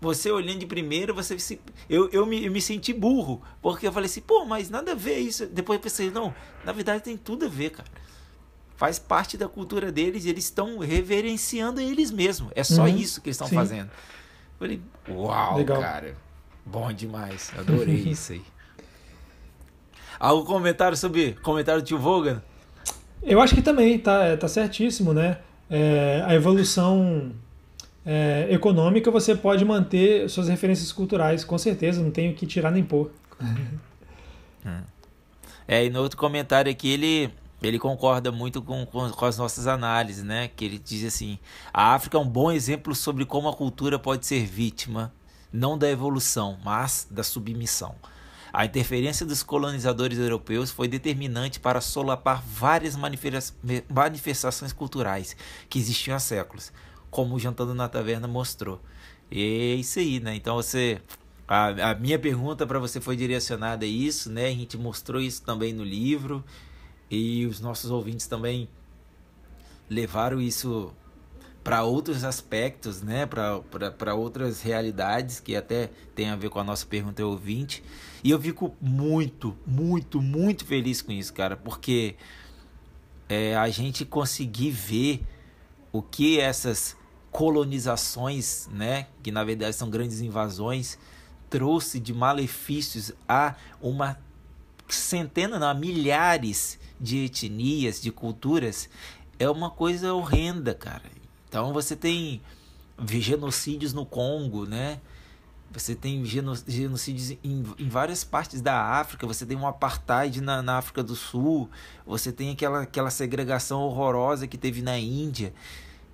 você 0.00 0.30
olhando 0.30 0.60
de 0.60 0.66
primeira, 0.66 1.12
você 1.12 1.38
se. 1.38 1.60
Eu, 1.88 2.08
eu, 2.10 2.26
me, 2.26 2.44
eu 2.44 2.52
me 2.52 2.60
senti 2.60 2.92
burro. 2.92 3.42
Porque 3.62 3.86
eu 3.86 3.92
falei 3.92 4.06
assim, 4.06 4.20
pô, 4.20 4.44
mas 4.44 4.68
nada 4.68 4.92
a 4.92 4.94
ver 4.94 5.18
isso. 5.18 5.46
Depois 5.46 5.78
eu 5.78 5.82
pensei, 5.82 6.10
não, 6.10 6.34
na 6.64 6.72
verdade 6.72 7.02
tem 7.02 7.16
tudo 7.16 7.46
a 7.46 7.48
ver, 7.48 7.70
cara. 7.70 7.88
Faz 8.76 8.98
parte 8.98 9.38
da 9.38 9.48
cultura 9.48 9.90
deles, 9.90 10.26
eles 10.26 10.44
estão 10.44 10.78
reverenciando 10.78 11.80
eles 11.80 12.10
mesmos. 12.10 12.52
É 12.54 12.62
só 12.62 12.82
uhum, 12.82 12.88
isso 12.88 13.22
que 13.22 13.28
eles 13.28 13.36
estão 13.36 13.48
fazendo. 13.48 13.86
Eu 13.88 14.58
falei, 14.58 14.82
uau, 15.08 15.56
legal. 15.56 15.80
cara. 15.80 16.16
Bom 16.64 16.92
demais. 16.92 17.52
Adorei 17.56 17.94
isso 18.10 18.32
aí. 18.32 18.44
Algum 20.18 20.44
comentário 20.44 20.96
sobre 20.96 21.32
comentário 21.42 21.80
do 21.80 21.86
tio 21.86 21.98
Vogan? 21.98 22.42
Eu 23.22 23.40
acho 23.40 23.54
que 23.54 23.62
também 23.62 23.98
tá, 23.98 24.36
tá 24.36 24.48
certíssimo, 24.48 25.12
né? 25.12 25.38
É, 25.68 26.22
a 26.26 26.34
evolução 26.34 27.32
é, 28.04 28.46
econômica 28.50 29.10
você 29.10 29.34
pode 29.34 29.64
manter 29.64 30.30
suas 30.30 30.48
referências 30.48 30.92
culturais, 30.92 31.44
com 31.44 31.58
certeza, 31.58 32.00
não 32.00 32.10
tenho 32.10 32.34
que 32.34 32.46
tirar 32.46 32.70
nem 32.70 32.84
pôr. 32.84 33.10
É, 35.68 35.84
e 35.84 35.90
no 35.90 36.00
outro 36.00 36.16
comentário 36.16 36.70
aqui 36.70 36.88
ele, 36.88 37.30
ele 37.60 37.78
concorda 37.78 38.30
muito 38.30 38.62
com, 38.62 38.86
com, 38.86 39.10
com, 39.10 39.24
as 39.24 39.36
nossas 39.36 39.66
análises, 39.66 40.22
né? 40.22 40.48
Que 40.54 40.64
ele 40.64 40.78
diz 40.78 41.04
assim: 41.04 41.38
a 41.72 41.94
África 41.94 42.16
é 42.16 42.20
um 42.20 42.28
bom 42.28 42.52
exemplo 42.52 42.94
sobre 42.94 43.24
como 43.24 43.48
a 43.48 43.52
cultura 43.52 43.98
pode 43.98 44.26
ser 44.26 44.44
vítima, 44.46 45.12
não 45.52 45.76
da 45.76 45.90
evolução, 45.90 46.56
mas 46.64 47.06
da 47.10 47.24
submissão. 47.24 47.96
A 48.56 48.64
interferência 48.64 49.26
dos 49.26 49.42
colonizadores 49.42 50.18
europeus 50.18 50.70
foi 50.70 50.88
determinante 50.88 51.60
para 51.60 51.78
solapar 51.78 52.42
várias 52.42 52.96
manifestações 52.96 54.72
culturais 54.72 55.36
que 55.68 55.78
existiam 55.78 56.16
há 56.16 56.18
séculos, 56.18 56.72
como 57.10 57.34
o 57.34 57.38
Jantando 57.38 57.74
na 57.74 57.86
Taverna 57.86 58.26
mostrou. 58.26 58.80
E 59.30 59.42
é 59.42 59.74
isso 59.74 59.98
aí, 59.98 60.20
né? 60.20 60.34
Então 60.34 60.56
você. 60.56 61.02
A, 61.46 61.90
a 61.90 61.94
minha 61.96 62.18
pergunta 62.18 62.66
para 62.66 62.78
você 62.78 62.98
foi 62.98 63.14
direcionada 63.14 63.84
a 63.84 63.88
isso, 63.88 64.30
né? 64.30 64.46
A 64.46 64.52
gente 64.52 64.78
mostrou 64.78 65.20
isso 65.20 65.42
também 65.42 65.74
no 65.74 65.84
livro 65.84 66.42
e 67.10 67.44
os 67.44 67.60
nossos 67.60 67.90
ouvintes 67.90 68.26
também 68.26 68.70
levaram 69.86 70.40
isso 70.40 70.94
para 71.66 71.82
outros 71.82 72.22
aspectos, 72.22 73.02
né? 73.02 73.26
Para 73.26 74.14
outras 74.14 74.62
realidades 74.62 75.40
que 75.40 75.56
até 75.56 75.90
tem 76.14 76.30
a 76.30 76.36
ver 76.36 76.48
com 76.48 76.60
a 76.60 76.64
nossa 76.64 76.86
pergunta 76.86 77.26
ouvinte. 77.26 77.82
E 78.26 78.30
eu 78.30 78.40
fico 78.40 78.74
muito, 78.80 79.56
muito, 79.64 80.20
muito 80.20 80.64
feliz 80.64 81.00
com 81.00 81.12
isso, 81.12 81.32
cara, 81.32 81.56
porque 81.56 82.16
é, 83.28 83.54
a 83.54 83.68
gente 83.68 84.04
conseguir 84.04 84.72
ver 84.72 85.24
o 85.92 86.02
que 86.02 86.40
essas 86.40 86.96
colonizações, 87.30 88.66
né, 88.72 89.06
que 89.22 89.30
na 89.30 89.44
verdade 89.44 89.76
são 89.76 89.88
grandes 89.88 90.20
invasões, 90.20 90.98
trouxe 91.48 92.00
de 92.00 92.12
malefícios 92.12 93.12
a 93.28 93.54
uma 93.80 94.18
centenas, 94.88 95.60
não, 95.60 95.72
milhares 95.72 96.80
de 97.00 97.26
etnias, 97.26 98.00
de 98.00 98.10
culturas, 98.10 98.90
é 99.38 99.48
uma 99.48 99.70
coisa 99.70 100.12
horrenda, 100.12 100.74
cara. 100.74 101.04
Então 101.48 101.72
você 101.72 101.94
tem 101.94 102.42
genocídios 103.06 103.92
no 103.92 104.04
Congo, 104.04 104.66
né? 104.66 105.00
Você 105.72 105.94
tem 105.94 106.24
genocídios 106.24 107.32
em, 107.44 107.62
em, 107.78 107.88
várias 107.88 108.24
partes 108.24 108.62
da 108.62 108.80
África, 108.98 109.26
você 109.26 109.44
tem 109.44 109.56
um 109.56 109.66
apartheid 109.66 110.40
na, 110.40 110.62
na, 110.62 110.78
África 110.78 111.02
do 111.02 111.14
Sul, 111.14 111.68
você 112.06 112.32
tem 112.32 112.50
aquela, 112.50 112.82
aquela 112.82 113.10
segregação 113.10 113.82
horrorosa 113.82 114.46
que 114.46 114.56
teve 114.56 114.80
na 114.80 114.98
Índia. 114.98 115.52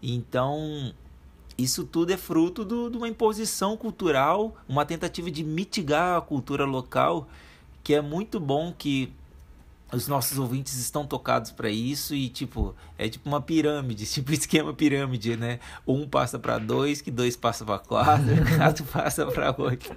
Então, 0.02 0.92
isso 1.56 1.84
tudo 1.84 2.12
é 2.12 2.16
fruto 2.16 2.64
do, 2.64 2.90
de 2.90 2.96
uma 2.96 3.08
imposição 3.08 3.76
cultural, 3.76 4.56
uma 4.68 4.84
tentativa 4.84 5.30
de 5.30 5.44
mitigar 5.44 6.18
a 6.18 6.20
cultura 6.20 6.64
local, 6.64 7.28
que 7.84 7.94
é 7.94 8.00
muito 8.00 8.40
bom 8.40 8.74
que 8.76 9.12
os 9.92 10.08
nossos 10.08 10.38
ouvintes 10.38 10.74
estão 10.78 11.06
tocados 11.06 11.50
para 11.50 11.68
isso 11.68 12.14
e 12.14 12.28
tipo 12.28 12.74
é 12.98 13.08
tipo 13.08 13.28
uma 13.28 13.40
pirâmide 13.40 14.06
tipo 14.10 14.32
esquema 14.32 14.72
pirâmide 14.72 15.36
né? 15.36 15.60
Um 15.86 16.08
passa 16.08 16.38
para 16.38 16.58
dois 16.58 17.00
que 17.00 17.10
dois 17.10 17.36
passa 17.36 17.64
para 17.64 17.78
quatro 17.78 18.24
quatro 18.56 18.84
passa 18.84 19.26
para 19.26 19.54
oito. 19.58 19.94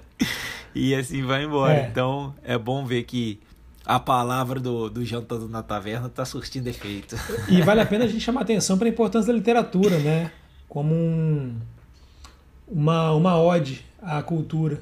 E 0.74 0.94
assim 0.94 1.24
vai 1.24 1.44
embora. 1.44 1.74
É. 1.74 1.88
então 1.88 2.34
é 2.44 2.58
bom 2.58 2.84
ver 2.84 3.04
que 3.04 3.40
a 3.84 3.98
palavra 3.98 4.60
do, 4.60 4.90
do 4.90 5.04
jantando 5.04 5.48
na 5.48 5.62
taverna 5.62 6.08
está 6.08 6.24
surtindo 6.24 6.68
efeito. 6.68 7.16
E 7.48 7.62
vale 7.62 7.80
a 7.80 7.86
pena 7.86 8.04
a 8.04 8.08
gente 8.08 8.20
chamar 8.20 8.42
atenção 8.42 8.76
para 8.76 8.88
a 8.88 8.90
importância 8.90 9.32
da 9.32 9.38
literatura 9.38 9.98
né? 9.98 10.30
Como 10.68 10.92
um, 10.92 11.56
uma 12.68 13.12
uma 13.12 13.40
ode 13.40 13.84
à 14.02 14.20
cultura. 14.22 14.80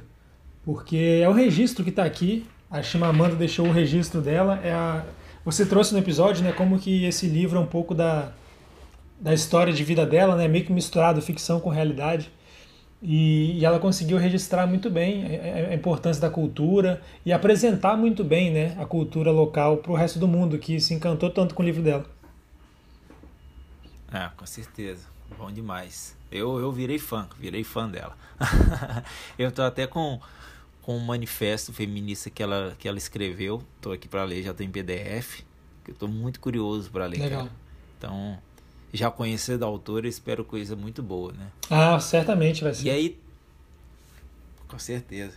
Porque 0.65 1.21
é 1.23 1.29
o 1.29 1.33
registro 1.33 1.85
que 1.85 1.91
está 1.91 2.05
aqui 2.05 2.47
a 2.75 2.83
Chimamanda 2.83 3.37
deixou 3.37 3.69
o 3.69 3.71
registro 3.71 4.21
dela. 4.21 4.59
É 4.65 4.73
a... 4.73 5.05
Você 5.45 5.65
trouxe 5.65 5.93
no 5.93 6.01
episódio 6.01 6.43
né, 6.43 6.51
como 6.51 6.77
que 6.77 7.05
esse 7.05 7.29
livro 7.29 7.57
é 7.57 7.61
um 7.61 7.67
pouco 7.67 7.95
da, 7.95 8.33
da 9.21 9.33
história 9.33 9.73
de 9.73 9.85
vida 9.85 10.05
dela, 10.05 10.35
né, 10.35 10.49
meio 10.49 10.65
que 10.65 10.73
misturado 10.73 11.23
ficção 11.23 11.61
com 11.61 11.71
realidade. 11.71 12.33
E, 13.01 13.61
e 13.61 13.65
ela 13.65 13.79
conseguiu 13.79 14.19
registrar 14.19 14.67
muito 14.67 14.91
bem 14.91 15.25
a, 15.25 15.71
a, 15.71 15.75
importância 15.75 16.21
da 16.21 16.29
cultura 16.29 17.01
e 17.25 17.33
apresentar 17.33 17.97
muito 17.97 18.25
bem 18.25 18.51
né, 18.51 18.77
a 18.77 18.85
cultura 18.85 19.31
local 19.31 19.77
para 19.77 19.93
o 19.93 19.95
resto 19.95 20.19
do 20.19 20.27
mundo, 20.27 20.59
que 20.59 20.81
se 20.81 20.95
encantou 20.95 21.31
tanto 21.31 21.55
com 21.55 21.63
o 21.63 21.67
livro 21.67 21.83
dela. 21.83 22.05
Ah, 24.11 24.33
com 24.37 24.47
certeza. 24.47 25.07
Bom 25.39 25.53
demais. 25.53 26.17
Eu, 26.33 26.59
eu 26.59 26.73
virei 26.73 26.99
fã, 26.99 27.29
virei 27.39 27.63
fã 27.63 27.89
dela. 27.89 28.17
eu 29.39 29.53
tô 29.53 29.63
até 29.63 29.87
com 29.87 30.19
com 30.85 30.97
um 30.97 31.01
manifesto 31.01 31.73
feminista 31.73 32.29
que 32.29 32.43
ela, 32.43 32.77
que 32.79 32.87
ela 32.87 32.99
escreveu. 32.99 33.63
Estou 33.77 33.93
aqui 33.93 34.07
para 34.07 34.23
ler, 34.23 34.43
já 34.43 34.51
estou 34.51 34.65
em 34.65 34.71
PDF. 34.71 35.41
Que 35.83 35.91
eu 35.91 35.95
estou 35.95 36.09
muito 36.09 36.41
curioso 36.41 36.91
para 36.91 37.07
ler. 37.07 37.21
Legal. 37.21 37.45
Cara. 37.45 37.53
Então, 37.97 38.39
já 38.93 39.11
conhecer 39.11 39.57
da 39.57 39.65
autora, 39.65 40.07
espero 40.07 40.45
coisa 40.45 40.77
muito 40.77 41.03
boa, 41.03 41.33
né? 41.33 41.47
Ah, 41.71 41.99
certamente 41.99 42.63
vai 42.63 42.75
ser. 42.75 42.87
E 42.87 42.91
aí, 42.91 43.19
com 44.69 44.79
certeza. 44.79 45.33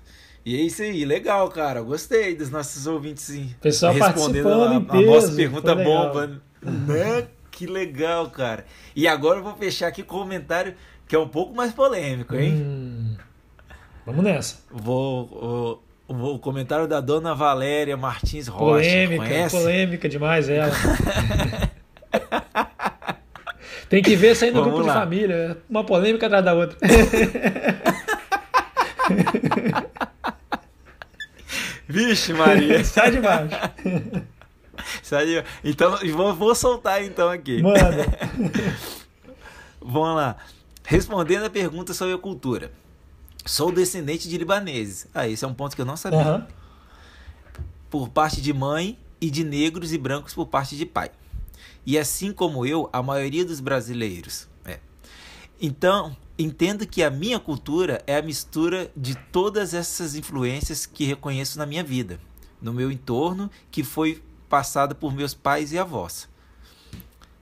E 0.46 0.54
é 0.56 0.62
isso 0.62 0.82
aí, 0.82 1.06
legal, 1.06 1.50
cara. 1.50 1.82
Gostei 1.82 2.36
dos 2.36 2.50
nossos 2.50 2.86
ouvintes 2.86 3.30
Pessoal 3.62 3.94
respondendo 3.94 4.50
a, 4.52 4.72
a, 4.74 4.76
a 4.76 5.02
nossa 5.02 5.32
pergunta 5.34 5.76
bomba. 5.76 6.42
Né? 6.62 7.28
Que 7.50 7.66
legal, 7.66 8.30
cara. 8.30 8.68
E 8.96 9.08
agora 9.08 9.40
eu 9.40 9.44
vou 9.44 9.56
fechar 9.56 9.88
aqui 9.88 10.04
com 10.04 10.18
um 10.18 10.20
comentário 10.20 10.76
que 11.08 11.16
é 11.16 11.20
um 11.20 11.28
pouco 11.28 11.56
mais 11.56 11.74
polêmico, 11.74 12.36
hein? 12.36 12.54
Hum. 12.54 13.16
Vamos 14.08 14.24
nessa. 14.24 14.64
Vou, 14.72 15.84
o, 16.08 16.14
o 16.36 16.40
comentário 16.40 16.88
da 16.88 17.02
dona 17.02 17.36
Valéria 17.36 17.98
Martins 17.98 18.48
Rocha. 18.48 18.76
Polêmica, 18.76 19.26
Conhece? 19.26 19.58
polêmica 19.58 20.08
demais 20.08 20.48
ela. 20.48 20.72
Tem 23.90 24.02
que 24.02 24.16
ver 24.16 24.34
saindo 24.34 24.64
do 24.64 24.70
grupo 24.70 24.78
lá. 24.86 24.94
de 24.94 25.00
família. 25.00 25.58
Uma 25.70 25.84
polêmica 25.84 26.26
atrás 26.26 26.46
da 26.46 26.54
outra. 26.54 26.78
Vixe, 31.86 32.32
Maria. 32.32 32.82
Sai 32.88 33.12
de 33.12 33.20
baixo. 33.20 33.58
Sai 35.04 35.26
de... 35.26 35.44
Então, 35.66 35.98
vou, 36.14 36.34
vou 36.34 36.56
soltar 36.56 37.04
então 37.04 37.28
aqui. 37.30 37.62
Manda. 37.62 38.06
Vamos 39.82 40.16
lá. 40.16 40.38
Respondendo 40.86 41.44
a 41.44 41.50
pergunta 41.50 41.94
sobre 41.94 42.14
a 42.14 42.18
cultura. 42.18 42.72
Sou 43.48 43.72
descendente 43.72 44.28
de 44.28 44.38
libaneses. 44.38 45.08
Ah, 45.14 45.28
esse 45.28 45.44
é 45.44 45.48
um 45.48 45.54
ponto 45.54 45.76
que 45.76 45.82
eu 45.82 45.86
não 45.86 45.98
sabia. 45.98 46.36
Uhum. 46.36 46.48
Por 47.90 48.10
parte 48.10 48.42
de 48.42 48.54
mãe 48.54 49.00
e 49.22 49.32
de 49.32 49.44
negros 49.44 49.94
e 49.94 49.98
brancos 49.98 50.34
por 50.34 50.48
parte 50.48 50.76
de 50.76 50.86
pai. 50.86 51.10
E 51.86 51.98
assim 51.98 52.34
como 52.34 52.66
eu, 52.66 52.90
a 52.92 53.02
maioria 53.02 53.46
dos 53.46 53.60
brasileiros. 53.60 54.48
É. 54.66 54.80
Então, 55.60 56.16
entendo 56.38 56.86
que 56.86 57.02
a 57.02 57.10
minha 57.10 57.40
cultura 57.40 58.04
é 58.06 58.18
a 58.18 58.22
mistura 58.22 58.92
de 58.96 59.16
todas 59.16 59.74
essas 59.74 60.16
influências 60.16 60.86
que 60.86 61.06
reconheço 61.06 61.58
na 61.58 61.66
minha 61.66 61.84
vida, 61.84 62.20
no 62.62 62.74
meu 62.74 62.92
entorno, 62.92 63.50
que 63.72 63.84
foi 63.84 64.22
passada 64.50 64.94
por 64.94 65.14
meus 65.14 65.34
pais 65.34 65.72
e 65.72 65.80
avós. 65.80 66.28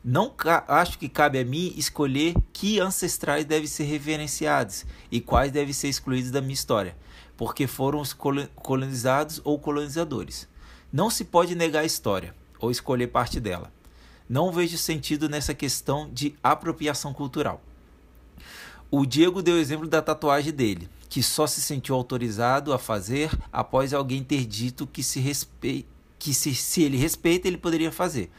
Não 0.08 0.36
acho 0.68 1.00
que 1.00 1.10
cabe 1.10 1.40
a 1.40 1.44
mim 1.44 1.74
escolher 1.76 2.36
que 2.54 2.80
ancestrais 2.80 3.44
devem 3.44 3.66
ser 3.66 3.86
reverenciados 3.86 4.86
e 5.10 5.20
quais 5.20 5.52
devem 5.52 5.74
ser 5.74 5.88
excluídos 5.88 6.30
da 6.30 6.42
minha 6.42 6.54
história, 6.54 6.96
porque 7.36 7.66
foram 7.66 8.00
os 8.00 8.14
colonizados 8.14 9.42
ou 9.44 9.58
colonizadores. 9.58 10.48
Não 10.94 11.10
se 11.10 11.26
pode 11.26 11.56
negar 11.56 11.80
a 11.80 11.86
história 11.86 12.36
ou 12.60 12.70
escolher 12.70 13.08
parte 13.08 13.40
dela. 13.40 13.74
Não 14.30 14.52
vejo 14.52 14.78
sentido 14.78 15.28
nessa 15.28 15.56
questão 15.56 16.08
de 16.14 16.36
apropriação 16.44 17.12
cultural. 17.12 17.60
O 18.92 19.08
Diego 19.08 19.42
deu 19.42 19.56
o 19.56 19.60
exemplo 19.60 19.88
da 19.88 20.04
tatuagem 20.04 20.54
dele, 20.54 20.88
que 21.10 21.24
só 21.24 21.48
se 21.48 21.64
sentiu 21.64 21.96
autorizado 21.96 22.74
a 22.74 22.78
fazer 22.78 23.32
após 23.52 23.92
alguém 23.92 24.24
ter 24.24 24.46
dito 24.46 24.86
que 24.86 25.02
se 25.02 25.20
respeita, 25.20 25.90
que 26.20 26.32
se, 26.32 26.54
se 26.54 26.84
ele 26.84 26.96
respeita, 26.96 27.48
ele 27.48 27.58
poderia 27.58 27.92
fazer. 27.92 28.30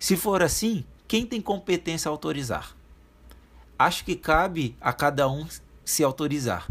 Se 0.00 0.16
for 0.16 0.42
assim, 0.42 0.84
quem 1.08 1.24
tem 1.24 1.40
competência 1.40 2.08
a 2.08 2.12
autorizar? 2.12 2.76
Acho 3.78 4.04
que 4.04 4.16
cabe 4.16 4.76
a 4.80 4.92
cada 4.92 5.28
um 5.28 5.46
se 5.84 6.02
autorizar. 6.02 6.68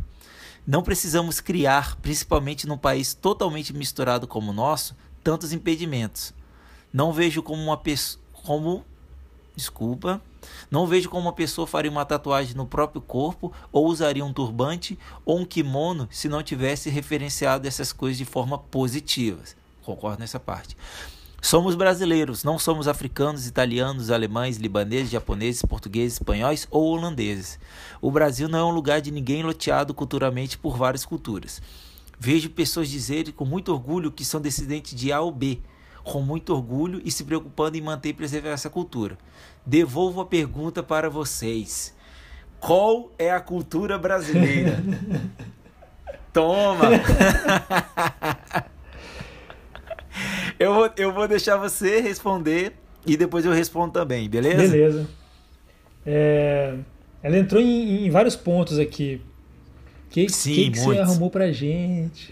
Não 0.66 0.82
precisamos 0.82 1.40
criar, 1.40 1.96
principalmente 1.98 2.66
num 2.68 2.78
país 2.78 3.14
totalmente 3.14 3.72
misturado 3.72 4.28
como 4.28 4.52
o 4.52 4.54
nosso, 4.54 4.96
tantos 5.24 5.54
impedimentos. 5.54 6.34
Não 6.92 7.14
vejo 7.14 7.44
como 7.44 7.62
uma 7.62 7.78
pessoa. 7.78 8.24
Como. 8.34 8.84
Desculpa. 9.56 10.22
Não 10.70 10.86
vejo 10.86 11.10
como 11.10 11.24
uma 11.24 11.34
pessoa 11.34 11.66
faria 11.66 11.90
uma 11.90 12.06
tatuagem 12.06 12.56
no 12.56 12.66
próprio 12.66 13.02
corpo 13.02 13.52
ou 13.72 13.88
usaria 13.88 14.24
um 14.24 14.34
turbante 14.34 14.98
ou 15.24 15.40
um 15.40 15.46
kimono 15.46 16.08
se 16.12 16.28
não 16.28 16.44
tivesse 16.44 16.90
referenciado 16.90 17.68
essas 17.68 17.92
coisas 17.92 18.18
de 18.18 18.26
forma 18.26 18.58
positiva. 18.58 19.42
Concordo 19.84 20.20
nessa 20.20 20.40
parte. 20.40 20.76
Somos 21.42 21.76
brasileiros, 21.76 22.44
não 22.44 22.58
somos 22.58 22.88
africanos, 22.88 23.46
italianos, 23.46 24.10
alemães, 24.10 24.58
libaneses, 24.58 25.12
japoneses, 25.12 25.62
portugueses, 25.62 26.14
espanhóis 26.14 26.68
ou 26.72 26.86
holandeses. 26.86 27.60
O 28.02 28.10
Brasil 28.10 28.48
não 28.48 28.60
é 28.60 28.64
um 28.64 28.74
lugar 28.74 29.00
de 29.00 29.12
ninguém 29.12 29.44
loteado 29.44 29.94
culturalmente 29.94 30.58
por 30.58 30.76
várias 30.76 31.06
culturas. 31.06 31.62
Vejo 32.20 32.50
pessoas 32.50 32.90
dizerem 32.90 33.32
com 33.32 33.46
muito 33.46 33.72
orgulho 33.72 34.12
que 34.12 34.26
são 34.26 34.42
descendentes 34.42 34.96
de 34.96 35.12
A 35.12 35.22
ou 35.22 35.32
B, 35.32 35.60
com 36.04 36.22
muito 36.22 36.54
orgulho 36.54 37.02
e 37.04 37.12
se 37.12 37.24
preocupando 37.24 37.78
em 37.78 37.82
manter 37.82 38.10
e 38.10 38.14
preservar 38.14 38.50
essa 38.50 38.70
cultura. 38.70 39.18
Devolvo 39.66 40.22
a 40.22 40.26
pergunta 40.26 40.82
para 40.82 41.10
vocês: 41.10 41.94
qual 42.60 43.12
é 43.20 43.32
a 43.32 43.40
cultura 43.40 43.98
brasileira? 43.98 44.82
Toma! 46.34 46.90
eu, 50.60 50.74
vou, 50.74 50.90
eu 50.98 51.14
vou 51.14 51.28
deixar 51.28 51.58
você 51.58 52.00
responder 52.00 52.74
e 53.06 53.16
depois 53.16 53.46
eu 53.46 53.52
respondo 53.52 53.94
também, 53.94 54.30
beleza? 54.30 54.58
Beleza. 54.58 55.08
É, 56.06 56.76
ela 57.22 57.38
entrou 57.38 57.62
em, 57.62 58.06
em, 58.06 58.10
vários 58.10 58.36
pontos 58.36 58.80
aqui. 58.80 59.22
Que, 60.10 60.30
Sim, 60.30 60.54
que, 60.54 60.72
que 60.72 60.80
você 60.80 61.00
arrumou 61.00 61.30
pra 61.30 61.52
gente? 61.52 62.32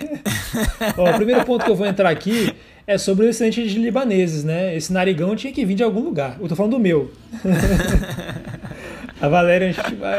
Ó, 0.96 1.10
o 1.10 1.14
primeiro 1.14 1.44
ponto 1.44 1.64
que 1.64 1.70
eu 1.70 1.74
vou 1.74 1.86
entrar 1.86 2.08
aqui 2.08 2.54
é 2.86 2.96
sobre 2.98 3.24
o 3.24 3.28
descendente 3.28 3.66
de 3.66 3.78
libaneses, 3.78 4.44
né? 4.44 4.76
Esse 4.76 4.92
narigão 4.92 5.34
tinha 5.34 5.52
que 5.52 5.64
vir 5.64 5.74
de 5.74 5.82
algum 5.82 6.00
lugar. 6.00 6.36
Eu 6.40 6.48
tô 6.48 6.54
falando 6.54 6.72
do 6.72 6.78
meu. 6.78 7.10
A 9.20 9.28
Valéria 9.28 9.74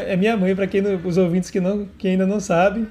é 0.08 0.16
minha 0.16 0.36
mãe, 0.38 0.56
para 0.56 0.66
quem 0.66 0.82
os 0.82 1.18
ouvintes 1.18 1.50
que, 1.50 1.60
não, 1.60 1.88
que 1.98 2.08
ainda 2.08 2.26
não 2.26 2.40
sabem. 2.40 2.88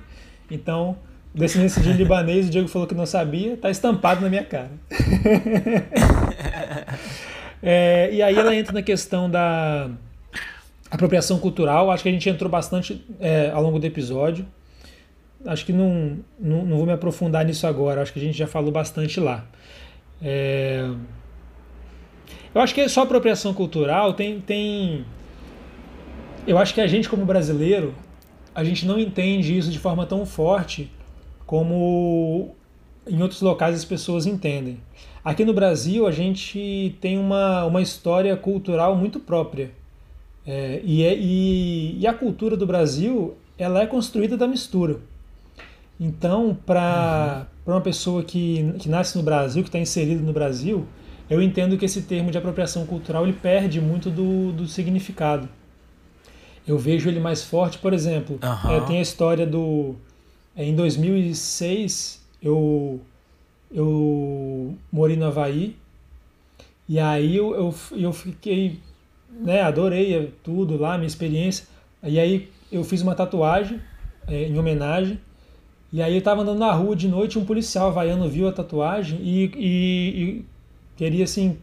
Então, 0.50 0.96
descendência 1.34 1.80
de 1.80 1.92
libanês, 1.92 2.46
o 2.46 2.50
Diego 2.50 2.68
falou 2.68 2.86
que 2.86 2.94
não 2.94 3.06
sabia, 3.06 3.56
tá 3.56 3.70
estampado 3.70 4.20
na 4.20 4.28
minha 4.28 4.44
cara. 4.44 4.70
é, 7.62 8.10
e 8.12 8.22
aí 8.22 8.36
ela 8.36 8.54
entra 8.54 8.72
na 8.72 8.82
questão 8.82 9.30
da 9.30 9.88
apropriação 10.90 11.38
cultural, 11.38 11.90
acho 11.90 12.02
que 12.02 12.08
a 12.08 12.12
gente 12.12 12.28
entrou 12.28 12.50
bastante 12.50 13.02
é, 13.18 13.50
ao 13.50 13.62
longo 13.62 13.78
do 13.78 13.86
episódio. 13.86 14.46
acho 15.46 15.64
que 15.64 15.72
não, 15.72 16.18
não, 16.38 16.66
não, 16.66 16.76
vou 16.76 16.84
me 16.84 16.92
aprofundar 16.92 17.46
nisso 17.46 17.66
agora, 17.66 18.02
acho 18.02 18.12
que 18.12 18.18
a 18.18 18.22
gente 18.22 18.36
já 18.36 18.46
falou 18.46 18.70
bastante 18.70 19.18
lá. 19.18 19.46
É... 20.20 20.86
Eu 22.54 22.60
acho 22.60 22.74
que 22.74 22.86
só 22.90 23.02
apropriação 23.02 23.54
cultural 23.54 24.12
tem, 24.12 24.38
tem. 24.38 25.06
Eu 26.46 26.58
acho 26.58 26.74
que 26.74 26.82
a 26.82 26.86
gente, 26.86 27.08
como 27.08 27.24
brasileiro, 27.24 27.94
a 28.54 28.62
gente 28.62 28.84
não 28.84 28.98
entende 28.98 29.56
isso 29.56 29.70
de 29.70 29.78
forma 29.78 30.04
tão 30.04 30.26
forte 30.26 30.90
como 31.52 32.54
em 33.06 33.20
outros 33.20 33.42
locais 33.42 33.76
as 33.76 33.84
pessoas 33.84 34.24
entendem. 34.24 34.80
Aqui 35.22 35.44
no 35.44 35.52
Brasil, 35.52 36.06
a 36.06 36.10
gente 36.10 36.96
tem 36.98 37.18
uma, 37.18 37.66
uma 37.66 37.82
história 37.82 38.34
cultural 38.38 38.96
muito 38.96 39.20
própria. 39.20 39.70
É, 40.46 40.80
e, 40.82 41.04
é, 41.04 41.14
e, 41.14 42.00
e, 42.00 42.06
a 42.06 42.14
cultura 42.14 42.56
do 42.56 42.66
Brasil 42.66 43.34
ela 43.58 43.82
é 43.82 43.86
construída 43.86 44.34
da 44.34 44.46
mistura. 44.46 45.00
Então, 46.00 46.56
para 46.64 47.46
uhum. 47.66 47.74
uma 47.74 47.82
pessoa 47.82 48.24
que, 48.24 48.72
que 48.78 48.88
nasce 48.88 49.18
no 49.18 49.22
Brasil, 49.22 49.62
que 49.62 49.68
está 49.68 49.78
inserida 49.78 50.22
no 50.22 50.32
Brasil, 50.32 50.86
eu 51.28 51.42
entendo 51.42 51.76
que 51.76 51.84
esse 51.84 52.00
termo 52.00 52.30
de 52.30 52.38
apropriação 52.38 52.86
cultural 52.86 53.24
ele 53.24 53.34
perde 53.34 53.78
muito 53.78 54.08
do, 54.08 54.52
do 54.52 54.66
significado. 54.66 55.46
Eu 56.66 56.78
vejo 56.78 57.10
ele 57.10 57.20
mais 57.20 57.44
forte, 57.44 57.76
por 57.76 57.92
exemplo, 57.92 58.40
uhum. 58.42 58.70
é, 58.70 58.80
tem 58.86 58.96
a 59.00 59.02
história 59.02 59.46
do. 59.46 59.96
É, 60.56 60.64
em 60.64 60.74
2006, 60.74 62.22
eu, 62.42 63.00
eu 63.70 64.76
morei 64.90 65.16
no 65.16 65.26
Havaí, 65.26 65.76
e 66.88 66.98
aí 66.98 67.36
eu, 67.36 67.54
eu, 67.54 67.74
eu 67.92 68.12
fiquei. 68.12 68.78
Né, 69.30 69.62
adorei 69.62 70.30
tudo 70.42 70.76
lá, 70.76 70.98
minha 70.98 71.06
experiência. 71.06 71.66
E 72.02 72.20
aí 72.20 72.50
eu 72.70 72.84
fiz 72.84 73.00
uma 73.00 73.14
tatuagem 73.14 73.80
é, 74.26 74.44
em 74.44 74.58
homenagem. 74.58 75.18
E 75.92 76.02
aí 76.02 76.12
eu 76.12 76.18
estava 76.18 76.42
andando 76.42 76.58
na 76.58 76.72
rua 76.72 76.96
de 76.96 77.08
noite, 77.08 77.38
um 77.38 77.44
policial 77.44 77.88
havaiano 77.88 78.28
viu 78.28 78.48
a 78.48 78.52
tatuagem 78.52 79.20
e, 79.22 79.44
e, 79.56 80.22
e 80.22 80.44
queria 80.96 81.24
assim 81.24 81.58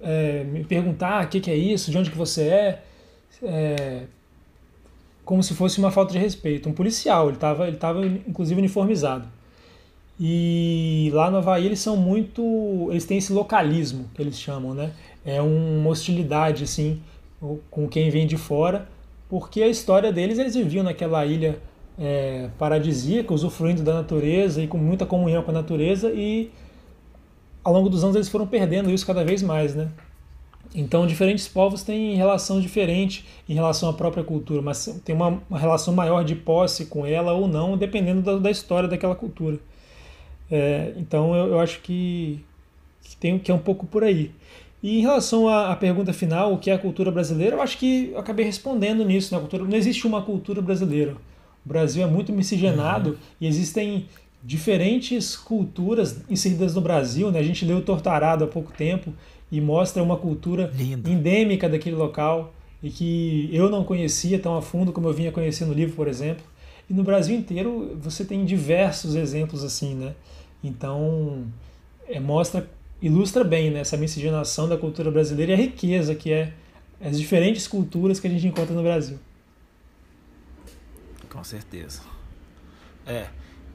é, 0.00 0.42
me 0.44 0.64
perguntar 0.64 1.24
o 1.24 1.28
que, 1.28 1.40
que, 1.40 1.50
é 1.50 1.56
isso, 1.56 1.90
de 1.90 1.98
onde 1.98 2.10
que 2.10 2.16
você 2.16 2.48
é, 2.48 2.82
é, 3.42 4.02
como 5.28 5.42
se 5.42 5.54
fosse 5.54 5.78
uma 5.78 5.90
falta 5.90 6.12
de 6.12 6.18
respeito. 6.18 6.68
Um 6.68 6.72
policial, 6.72 7.26
ele 7.28 7.36
estava 7.36 7.68
ele 7.68 7.76
tava, 7.76 8.06
inclusive 8.06 8.58
uniformizado. 8.58 9.28
E 10.18 11.10
lá 11.12 11.30
no 11.30 11.36
Havaí 11.36 11.66
eles 11.66 11.80
são 11.80 11.96
muito. 11.96 12.88
Eles 12.90 13.04
têm 13.04 13.18
esse 13.18 13.32
localismo 13.32 14.06
que 14.14 14.22
eles 14.22 14.38
chamam, 14.38 14.72
né? 14.74 14.92
É 15.24 15.42
uma 15.42 15.90
hostilidade, 15.90 16.64
assim, 16.64 17.00
com 17.70 17.86
quem 17.88 18.10
vem 18.10 18.26
de 18.26 18.36
fora 18.36 18.88
porque 19.28 19.62
a 19.62 19.68
história 19.68 20.12
deles, 20.12 20.38
eles 20.38 20.54
viviam 20.54 20.82
naquela 20.82 21.24
ilha 21.26 21.58
é, 21.98 22.48
paradisíaca, 22.58 23.34
usufruindo 23.34 23.82
da 23.82 23.94
natureza 23.94 24.62
e 24.62 24.66
com 24.66 24.78
muita 24.78 25.04
comunhão 25.04 25.42
com 25.42 25.50
a 25.50 25.54
natureza, 25.54 26.10
e 26.10 26.50
ao 27.62 27.72
longo 27.72 27.90
dos 27.90 28.02
anos 28.02 28.16
eles 28.16 28.28
foram 28.28 28.46
perdendo 28.46 28.90
isso 28.90 29.06
cada 29.06 29.24
vez 29.24 29.42
mais, 29.42 29.74
né? 29.74 29.88
Então, 30.74 31.06
diferentes 31.06 31.48
povos 31.48 31.82
têm 31.82 32.14
relação 32.14 32.60
diferente 32.60 33.24
em 33.48 33.54
relação 33.54 33.88
à 33.88 33.92
própria 33.92 34.22
cultura, 34.22 34.60
mas 34.60 35.00
tem 35.04 35.14
uma, 35.14 35.40
uma 35.48 35.58
relação 35.58 35.94
maior 35.94 36.24
de 36.24 36.34
posse 36.34 36.86
com 36.86 37.06
ela 37.06 37.32
ou 37.32 37.48
não, 37.48 37.76
dependendo 37.76 38.20
da, 38.20 38.36
da 38.36 38.50
história 38.50 38.88
daquela 38.88 39.14
cultura. 39.14 39.58
É, 40.50 40.92
então, 40.96 41.34
eu, 41.34 41.48
eu 41.48 41.60
acho 41.60 41.80
que, 41.80 42.44
que, 43.02 43.16
tem, 43.16 43.38
que 43.38 43.50
é 43.50 43.54
um 43.54 43.58
pouco 43.58 43.86
por 43.86 44.04
aí. 44.04 44.30
E 44.82 44.98
em 44.98 45.00
relação 45.00 45.48
à, 45.48 45.72
à, 45.72 45.76
pergunta 45.76 46.12
final, 46.12 46.52
o 46.52 46.58
que 46.58 46.70
é 46.70 46.74
a 46.74 46.78
cultura 46.78 47.10
brasileira, 47.10 47.56
eu 47.56 47.62
acho 47.62 47.78
que 47.78 48.10
eu 48.12 48.18
acabei 48.18 48.44
respondendo 48.44 49.04
nisso. 49.04 49.34
Né? 49.34 49.40
Cultura, 49.40 49.64
não 49.64 49.76
existe 49.76 50.06
uma 50.06 50.22
cultura 50.22 50.62
brasileira. 50.62 51.16
O 51.64 51.68
Brasil 51.68 52.02
é 52.02 52.06
muito 52.06 52.32
miscigenado 52.32 53.10
uhum. 53.10 53.16
e 53.40 53.46
existem 53.46 54.06
diferentes 54.42 55.36
culturas 55.36 56.20
inseridas 56.30 56.74
no 56.74 56.80
Brasil. 56.80 57.30
Né? 57.30 57.40
A 57.40 57.42
gente 57.42 57.64
leu 57.64 57.82
Tortarado 57.82 58.44
há 58.44 58.46
pouco 58.46 58.72
tempo 58.72 59.12
e 59.50 59.60
mostra 59.60 60.02
uma 60.02 60.16
cultura 60.16 60.70
Lindo. 60.74 61.08
endêmica 61.08 61.68
daquele 61.68 61.96
local 61.96 62.54
e 62.82 62.90
que 62.90 63.48
eu 63.52 63.68
não 63.70 63.84
conhecia 63.84 64.38
tão 64.38 64.56
a 64.56 64.62
fundo 64.62 64.92
como 64.92 65.08
eu 65.08 65.12
vinha 65.12 65.32
conhecendo 65.32 65.68
no 65.68 65.74
livro, 65.74 65.96
por 65.96 66.06
exemplo. 66.06 66.44
E 66.88 66.94
no 66.94 67.02
Brasil 67.02 67.36
inteiro 67.36 67.96
você 68.00 68.24
tem 68.24 68.44
diversos 68.44 69.14
exemplos 69.14 69.64
assim, 69.64 69.94
né? 69.94 70.14
Então, 70.62 71.46
é, 72.06 72.18
mostra 72.18 72.68
ilustra 73.00 73.44
bem 73.44 73.70
né, 73.70 73.80
essa 73.80 73.96
miscigenação 73.96 74.68
da 74.68 74.76
cultura 74.76 75.10
brasileira 75.10 75.52
e 75.52 75.54
a 75.54 75.58
riqueza 75.58 76.14
que 76.14 76.32
é 76.32 76.52
as 77.00 77.18
diferentes 77.18 77.68
culturas 77.68 78.18
que 78.18 78.26
a 78.26 78.30
gente 78.30 78.46
encontra 78.46 78.74
no 78.74 78.82
Brasil. 78.82 79.18
Com 81.30 81.44
certeza. 81.44 82.00
É. 83.06 83.28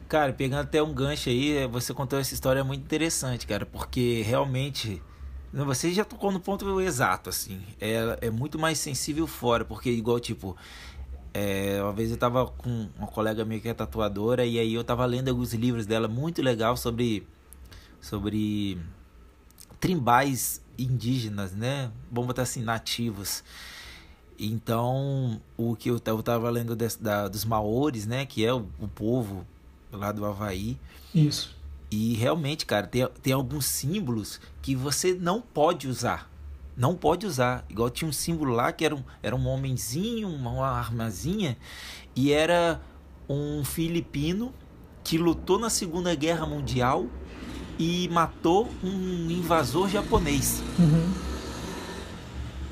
Cara, 0.09 0.33
pegando 0.33 0.61
até 0.61 0.83
um 0.83 0.93
gancho 0.93 1.29
aí, 1.29 1.65
você 1.67 1.93
contou 1.93 2.19
essa 2.19 2.33
história 2.33 2.63
muito 2.63 2.81
interessante, 2.81 3.47
cara, 3.47 3.65
porque 3.65 4.21
realmente 4.21 5.01
você 5.53 5.93
já 5.93 6.03
tocou 6.03 6.31
no 6.31 6.39
ponto 6.39 6.81
exato, 6.81 7.29
assim. 7.29 7.61
É, 7.79 8.17
é 8.21 8.29
muito 8.31 8.57
mais 8.57 8.79
sensível 8.79 9.27
fora, 9.27 9.63
porque 9.63 9.91
igual, 9.91 10.19
tipo, 10.19 10.57
é, 11.31 11.79
uma 11.81 11.93
vez 11.93 12.09
eu 12.09 12.17
tava 12.17 12.47
com 12.47 12.89
uma 12.97 13.07
colega 13.07 13.45
minha 13.45 13.59
que 13.59 13.69
é 13.69 13.73
tatuadora, 13.73 14.45
e 14.45 14.57
aí 14.57 14.73
eu 14.73 14.83
tava 14.83 15.05
lendo 15.05 15.29
alguns 15.29 15.53
livros 15.53 15.85
dela 15.85 16.07
muito 16.07 16.41
legal 16.41 16.75
sobre. 16.75 17.27
sobre 18.01 18.79
tribais 19.79 20.61
indígenas, 20.77 21.51
né? 21.51 21.91
Vamos 22.11 22.27
botar 22.27 22.43
assim, 22.43 22.63
nativos. 22.63 23.43
Então, 24.39 25.39
o 25.55 25.75
que 25.75 25.89
eu 25.89 25.97
estava 25.97 26.49
lendo 26.49 26.75
da, 26.75 27.27
dos 27.27 27.45
maores, 27.45 28.05
né? 28.05 28.25
Que 28.25 28.45
é 28.45 28.53
o, 28.53 28.67
o, 28.79 28.87
povo 28.87 29.45
lá 29.91 30.11
do 30.11 30.25
Havaí. 30.25 30.79
Isso. 31.13 31.55
E 31.95 32.15
realmente, 32.15 32.65
cara, 32.65 32.87
tem, 32.87 33.07
tem 33.21 33.33
alguns 33.33 33.67
símbolos 33.67 34.41
que 34.63 34.75
você 34.75 35.13
não 35.13 35.39
pode 35.39 35.87
usar. 35.87 36.27
Não 36.75 36.95
pode 36.95 37.27
usar. 37.27 37.63
Igual 37.69 37.91
tinha 37.91 38.09
um 38.09 38.11
símbolo 38.11 38.51
lá 38.51 38.71
que 38.71 38.83
era 38.83 38.95
um, 38.95 39.03
era 39.21 39.35
um 39.35 39.47
homenzinho, 39.47 40.27
uma, 40.27 40.49
uma 40.49 40.69
armazinha, 40.69 41.55
e 42.15 42.31
era 42.31 42.81
um 43.29 43.63
filipino 43.63 44.51
que 45.03 45.19
lutou 45.19 45.59
na 45.59 45.69
Segunda 45.69 46.15
Guerra 46.15 46.47
Mundial 46.47 47.05
e 47.77 48.09
matou 48.11 48.67
um 48.83 49.29
invasor 49.29 49.87
japonês. 49.87 50.63
Uhum. 50.79 51.13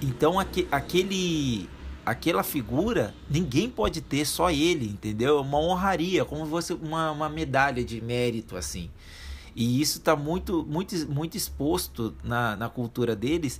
Então 0.02 0.40
aque, 0.40 0.68
aquele 0.72 1.70
aquela 2.06 2.44
figura 2.44 3.14
ninguém 3.30 3.70
pode 3.70 4.02
ter, 4.02 4.26
só 4.26 4.50
ele, 4.50 4.86
entendeu? 4.86 5.38
É 5.38 5.42
uma 5.42 5.60
honraria, 5.60 6.26
como 6.26 6.46
você 6.46 6.74
uma, 6.74 7.12
uma 7.12 7.30
medalha 7.30 7.84
de 7.84 8.02
mérito 8.02 8.58
assim. 8.58 8.90
E 9.56 9.82
isso 9.82 9.98
está 9.98 10.16
muito, 10.16 10.66
muito, 10.66 10.96
muito 11.12 11.36
exposto 11.36 12.16
na, 12.24 12.56
na 12.56 12.70
cultura 12.70 13.16
deles, 13.16 13.60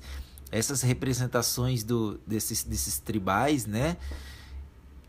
essas 0.52 0.82
representações 0.82 1.84
do, 1.84 2.20
desses, 2.26 2.64
desses 2.64 3.00
tribais, 3.00 3.66
né? 3.66 3.98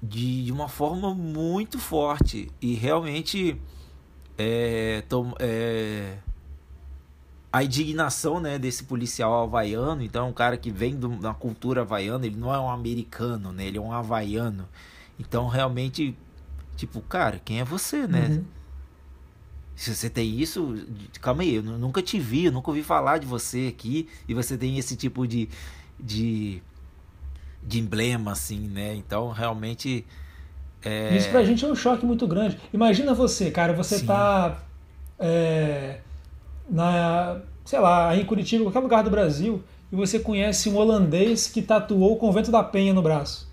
De, 0.03 0.45
de 0.45 0.53
uma 0.53 0.68
forma 0.68 1.14
muito 1.14 1.78
forte. 1.78 2.51
E 2.61 2.74
realmente 2.74 3.61
é, 4.37 5.05
tom, 5.09 5.33
é, 5.39 6.16
a 7.53 7.62
indignação 7.62 8.40
né, 8.40 8.59
desse 8.59 8.84
policial 8.84 9.42
havaiano. 9.42 10.03
Então, 10.03 10.26
é 10.26 10.28
um 10.30 10.32
cara 10.32 10.57
que 10.57 10.70
vem 10.70 10.96
do, 10.96 11.11
da 11.16 11.34
cultura 11.34 11.82
havaiana, 11.82 12.24
ele 12.24 12.36
não 12.36 12.53
é 12.53 12.59
um 12.59 12.70
americano, 12.70 13.53
né? 13.53 13.66
Ele 13.66 13.76
é 13.76 13.80
um 13.80 13.92
havaiano. 13.92 14.66
Então, 15.20 15.46
realmente, 15.48 16.16
tipo, 16.76 17.03
cara, 17.03 17.40
quem 17.44 17.61
é 17.61 17.64
você, 17.64 18.07
né? 18.07 18.28
Uhum. 18.30 18.44
Se 19.76 19.94
você 19.94 20.09
tem 20.09 20.40
isso, 20.40 20.86
calma 21.20 21.42
aí, 21.42 21.57
eu 21.57 21.62
nunca 21.62 22.00
te 22.00 22.18
vi, 22.18 22.46
eu 22.46 22.53
nunca 22.53 22.70
ouvi 22.70 22.82
falar 22.82 23.18
de 23.18 23.26
você 23.26 23.68
aqui, 23.68 24.09
e 24.26 24.32
você 24.32 24.57
tem 24.57 24.78
esse 24.78 24.96
tipo 24.96 25.26
de, 25.26 25.48
de, 26.00 26.62
de 27.62 27.80
emblema, 27.80 28.32
assim, 28.32 28.61
né? 28.61 28.94
Então, 28.94 29.30
realmente. 29.30 30.07
É... 30.82 31.16
Isso 31.16 31.28
pra 31.28 31.44
gente 31.44 31.64
é 31.64 31.68
um 31.68 31.74
choque 31.74 32.07
muito 32.07 32.26
grande. 32.26 32.59
Imagina 32.72 33.12
você, 33.12 33.50
cara, 33.50 33.74
você 33.74 33.98
Sim. 33.98 34.07
tá. 34.07 34.62
É, 35.18 36.00
na, 36.68 37.40
sei 37.64 37.78
lá, 37.78 38.16
em 38.16 38.24
Curitiba, 38.24 38.64
qualquer 38.64 38.80
lugar 38.80 39.02
do 39.02 39.10
Brasil, 39.10 39.62
e 39.90 39.96
você 39.96 40.18
conhece 40.18 40.68
um 40.68 40.76
holandês 40.76 41.48
que 41.48 41.62
tatuou 41.62 42.14
o 42.14 42.16
Convento 42.16 42.50
da 42.50 42.62
Penha 42.62 42.94
no 42.94 43.02
braço. 43.02 43.50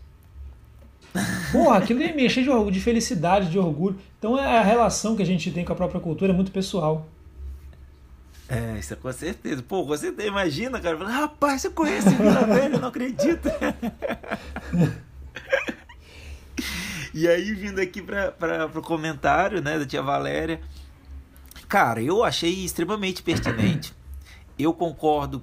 Porra, 1.51 1.77
aquilo 1.77 1.99
me 1.99 2.25
encher 2.25 2.43
de, 2.43 2.71
de 2.71 2.79
felicidade, 2.79 3.49
de 3.49 3.57
orgulho. 3.57 3.99
Então 4.17 4.37
é 4.37 4.59
a 4.59 4.63
relação 4.63 5.15
que 5.15 5.23
a 5.23 5.25
gente 5.25 5.51
tem 5.51 5.65
com 5.65 5.73
a 5.73 5.75
própria 5.75 5.99
cultura 5.99 6.31
é 6.31 6.35
muito 6.35 6.51
pessoal. 6.51 7.07
É, 8.47 8.77
isso 8.79 8.93
é 8.93 8.95
com 8.95 9.11
certeza. 9.11 9.61
Pô, 9.61 9.85
você 9.85 10.13
imagina, 10.25 10.79
cara, 10.79 10.97
rapaz, 11.05 11.61
você 11.61 11.69
conhece 11.69 12.09
Vila 12.09 12.45
Velha, 12.45 12.75
eu 12.75 12.79
não 12.79 12.87
acredito. 12.87 13.49
e 17.13 17.27
aí, 17.27 17.53
vindo 17.53 17.79
aqui 17.79 18.01
para 18.01 18.71
o 18.73 18.81
comentário 18.81 19.61
né, 19.61 19.77
da 19.77 19.85
tia 19.85 20.01
Valéria, 20.01 20.59
cara, 21.69 22.01
eu 22.01 22.23
achei 22.23 22.65
extremamente 22.65 23.21
pertinente. 23.23 23.93
Eu 24.57 24.73
concordo 24.73 25.41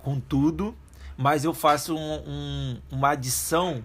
com 0.00 0.20
tudo, 0.20 0.74
mas 1.16 1.44
eu 1.44 1.54
faço 1.54 1.94
um, 1.94 2.14
um, 2.26 2.80
uma 2.90 3.10
adição 3.10 3.84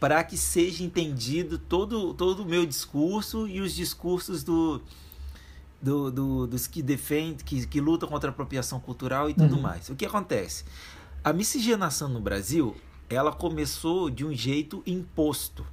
para 0.00 0.24
que 0.24 0.36
seja 0.36 0.82
entendido 0.82 1.58
todo, 1.58 2.14
todo 2.14 2.42
o 2.42 2.46
meu 2.46 2.66
discurso 2.66 3.46
e 3.46 3.60
os 3.60 3.74
discursos 3.74 4.42
do, 4.42 4.80
do, 5.80 6.10
do, 6.10 6.46
dos 6.46 6.66
que 6.66 6.82
defendem, 6.82 7.36
que, 7.36 7.66
que 7.66 7.80
lutam 7.80 8.08
contra 8.08 8.30
a 8.30 8.32
apropriação 8.32 8.80
cultural 8.80 9.30
e 9.30 9.34
tudo 9.34 9.54
uhum. 9.54 9.62
mais. 9.62 9.88
O 9.88 9.94
que 9.94 10.04
acontece? 10.04 10.64
A 11.22 11.32
miscigenação 11.32 12.08
no 12.08 12.20
Brasil, 12.20 12.76
ela 13.08 13.32
começou 13.32 14.10
de 14.10 14.24
um 14.24 14.34
jeito 14.34 14.82
imposto. 14.86 15.66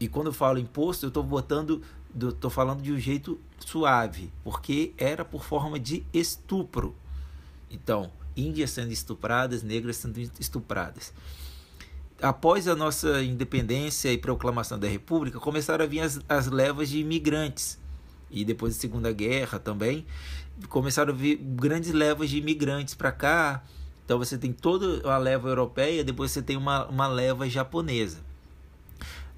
E 0.00 0.06
quando 0.06 0.28
eu 0.28 0.32
falo 0.32 0.58
imposto, 0.58 1.06
eu 1.06 1.08
estou 1.08 1.22
botando, 1.22 1.82
estou 2.16 2.50
falando 2.50 2.82
de 2.82 2.92
um 2.92 2.98
jeito 2.98 3.40
suave, 3.58 4.32
porque 4.42 4.92
era 4.96 5.24
por 5.24 5.44
forma 5.44 5.78
de 5.78 6.04
estupro. 6.12 6.94
Então, 7.70 8.10
índias 8.36 8.70
sendo 8.70 8.92
estupradas, 8.92 9.62
negras 9.62 9.96
sendo 9.96 10.18
estupradas 10.40 11.12
após 12.20 12.66
a 12.66 12.74
nossa 12.74 13.22
independência 13.22 14.12
e 14.12 14.18
proclamação 14.18 14.78
da 14.78 14.88
República, 14.88 15.38
começaram 15.38 15.84
a 15.84 15.88
vir 15.88 16.00
as, 16.00 16.20
as 16.28 16.48
levas 16.48 16.88
de 16.88 16.98
imigrantes. 16.98 17.78
E 18.30 18.44
depois 18.44 18.74
da 18.74 18.80
Segunda 18.80 19.12
Guerra 19.12 19.58
também, 19.58 20.04
começaram 20.68 21.12
a 21.12 21.16
vir 21.16 21.36
grandes 21.36 21.92
levas 21.92 22.28
de 22.28 22.38
imigrantes 22.38 22.94
para 22.94 23.12
cá. 23.12 23.62
Então 24.04 24.18
você 24.18 24.36
tem 24.36 24.52
toda 24.52 25.08
a 25.10 25.18
leva 25.18 25.48
europeia, 25.48 26.04
depois 26.04 26.30
você 26.30 26.42
tem 26.42 26.56
uma, 26.56 26.86
uma 26.86 27.06
leva 27.06 27.48
japonesa. 27.48 28.18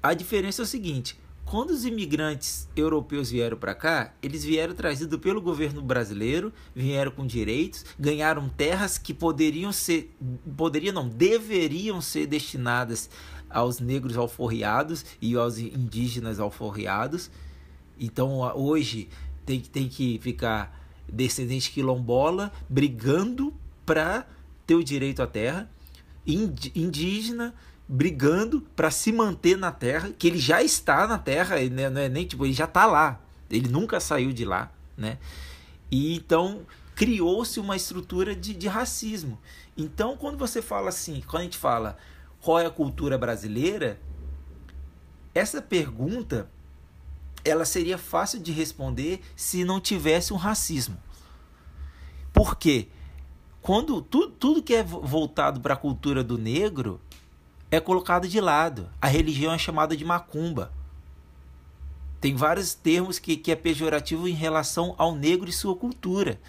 A 0.01 0.13
diferença 0.13 0.61
é 0.61 0.63
o 0.63 0.67
seguinte: 0.67 1.17
quando 1.51 1.71
os 1.71 1.83
imigrantes 1.83 2.69
europeus 2.77 3.29
vieram 3.29 3.57
para 3.57 3.75
cá, 3.75 4.13
eles 4.23 4.41
vieram 4.41 4.73
trazidos 4.73 5.19
pelo 5.19 5.41
governo 5.41 5.81
brasileiro, 5.81 6.53
vieram 6.73 7.11
com 7.11 7.27
direitos, 7.27 7.83
ganharam 7.99 8.47
terras 8.47 8.97
que 8.97 9.13
poderiam 9.13 9.69
ser, 9.73 10.15
poderiam 10.55 10.93
não, 10.93 11.09
deveriam 11.09 11.99
ser 11.99 12.25
destinadas 12.25 13.09
aos 13.49 13.81
negros 13.81 14.15
alforriados 14.15 15.05
e 15.21 15.35
aos 15.35 15.57
indígenas 15.57 16.39
alforriados. 16.39 17.29
Então 17.99 18.39
hoje 18.55 19.09
tem, 19.45 19.59
tem 19.59 19.89
que 19.89 20.19
ficar 20.19 20.87
descendente 21.05 21.69
quilombola 21.69 22.49
brigando 22.69 23.53
para 23.85 24.25
ter 24.65 24.75
o 24.75 24.83
direito 24.85 25.21
à 25.21 25.27
terra, 25.27 25.69
indígena 26.25 27.53
brigando 27.91 28.61
para 28.73 28.89
se 28.89 29.11
manter 29.11 29.57
na 29.57 29.69
Terra, 29.69 30.11
que 30.17 30.25
ele 30.25 30.39
já 30.39 30.63
está 30.63 31.05
na 31.05 31.17
Terra, 31.17 31.57
né? 31.69 31.89
não 31.89 31.99
é 31.99 32.07
nem 32.07 32.25
tipo, 32.25 32.45
ele 32.45 32.53
já 32.53 32.63
está 32.63 32.85
lá, 32.85 33.19
ele 33.49 33.67
nunca 33.67 33.99
saiu 33.99 34.31
de 34.31 34.45
lá, 34.45 34.71
né? 34.95 35.17
E 35.91 36.15
então 36.15 36.61
criou-se 36.95 37.59
uma 37.59 37.75
estrutura 37.75 38.33
de, 38.33 38.53
de 38.53 38.69
racismo. 38.69 39.37
Então, 39.75 40.15
quando 40.15 40.37
você 40.37 40.61
fala 40.61 40.87
assim, 40.87 41.21
quando 41.27 41.41
a 41.41 41.43
gente 41.43 41.57
fala 41.57 41.97
qual 42.39 42.61
é 42.61 42.65
a 42.65 42.69
cultura 42.69 43.17
brasileira, 43.17 43.99
essa 45.35 45.61
pergunta 45.61 46.49
ela 47.43 47.65
seria 47.65 47.97
fácil 47.97 48.39
de 48.39 48.53
responder 48.53 49.19
se 49.35 49.65
não 49.65 49.81
tivesse 49.81 50.31
um 50.31 50.37
racismo. 50.37 50.97
Por 52.31 52.55
quê? 52.55 52.87
Quando 53.61 54.01
tudo, 54.01 54.31
tudo 54.31 54.63
que 54.63 54.75
é 54.75 54.81
voltado 54.81 55.59
para 55.59 55.73
a 55.73 55.77
cultura 55.77 56.23
do 56.23 56.37
negro, 56.37 57.01
é 57.71 57.79
colocado 57.79 58.27
de 58.27 58.41
lado. 58.41 58.89
A 59.01 59.07
religião 59.07 59.53
é 59.53 59.57
chamada 59.57 59.95
de 59.95 60.03
macumba. 60.03 60.71
Tem 62.19 62.35
vários 62.35 62.75
termos 62.75 63.17
que, 63.17 63.37
que 63.37 63.51
é 63.51 63.55
pejorativo 63.55 64.27
em 64.27 64.33
relação 64.33 64.93
ao 64.97 65.15
negro 65.15 65.49
e 65.49 65.53
sua 65.53 65.75
cultura. 65.75 66.39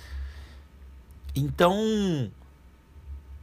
Então, 1.34 2.30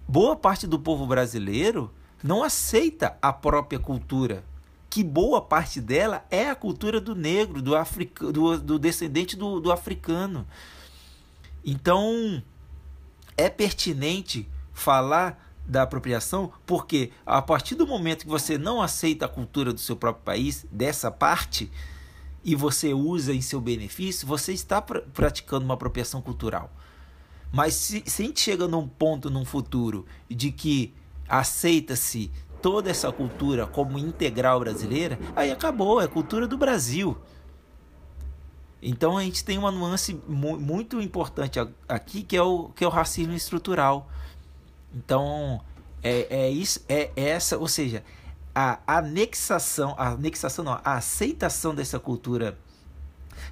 boa 0.08 0.36
parte 0.36 0.68
do 0.68 0.78
povo 0.78 1.08
brasileiro 1.08 1.90
não 2.22 2.44
aceita 2.44 3.18
a 3.22 3.32
própria 3.34 3.80
cultura. 3.80 4.44
Que 4.90 5.04
boa 5.04 5.42
parte 5.42 5.80
dela 5.80 6.26
é 6.30 6.50
a 6.50 6.56
cultura 6.56 7.00
do 7.00 7.16
negro, 7.16 7.62
do, 7.62 7.76
africa, 7.76 8.32
do, 8.32 8.60
do 8.60 8.78
descendente 8.78 9.36
do, 9.36 9.60
do 9.60 9.72
africano. 9.72 10.46
Então, 11.66 12.44
é 13.38 13.50
pertinente 13.50 14.48
falar 14.74 15.49
da 15.70 15.84
apropriação, 15.84 16.52
porque 16.66 17.12
a 17.26 17.42
partir 17.42 17.76
do 17.76 17.86
momento 17.86 18.24
que 18.24 18.30
você 18.30 18.58
não 18.58 18.82
aceita 18.82 19.26
a 19.26 19.30
cultura 19.30 19.72
do 19.72 19.80
seu 19.80 19.96
próprio 19.96 20.26
país, 20.26 20.66
dessa 20.72 21.12
parte, 21.12 21.72
e 22.44 22.56
você 22.56 22.94
usa 22.94 23.34
em 23.34 23.42
seu 23.42 23.62
benefício, 23.62 24.28
você 24.28 24.52
está 24.52 24.82
pr 24.82 25.00
praticando 25.14 25.66
uma 25.66 25.76
apropriação 25.76 26.22
cultural. 26.22 26.72
Mas 27.52 27.76
se, 27.76 28.04
se 28.06 28.24
a 28.24 28.26
gente 28.26 28.40
chega 28.40 28.68
num 28.68 28.88
ponto, 28.88 29.30
num 29.30 29.46
futuro, 29.46 30.06
de 30.30 30.52
que 30.52 30.94
aceita-se 31.28 32.32
toda 32.62 32.90
essa 32.90 33.12
cultura 33.12 33.68
como 33.68 33.98
integral 33.98 34.60
brasileira, 34.60 35.20
aí 35.36 35.52
acabou, 35.52 36.02
é 36.02 36.08
cultura 36.08 36.48
do 36.48 36.58
Brasil. 36.58 37.18
Então 38.82 39.18
a 39.18 39.24
gente 39.24 39.44
tem 39.44 39.58
uma 39.58 39.72
nuance 39.72 40.20
mu 40.28 40.58
muito 40.58 41.02
importante 41.02 41.60
aqui 41.88 42.24
que 42.24 42.36
é 42.36 42.42
o, 42.42 42.70
que 42.70 42.84
é 42.84 42.88
o 42.88 42.90
racismo 42.90 43.34
estrutural. 43.34 44.10
Então, 44.94 45.62
é, 46.02 46.28
é 46.30 46.50
isso, 46.50 46.84
é 46.88 47.12
essa, 47.16 47.58
ou 47.58 47.68
seja, 47.68 48.04
a 48.54 48.80
anexação, 48.88 49.94
a 49.98 50.10
anexação 50.10 50.66
não, 50.66 50.74
a 50.74 50.96
aceitação 50.96 51.74
dessa 51.74 52.00
cultura 52.00 52.58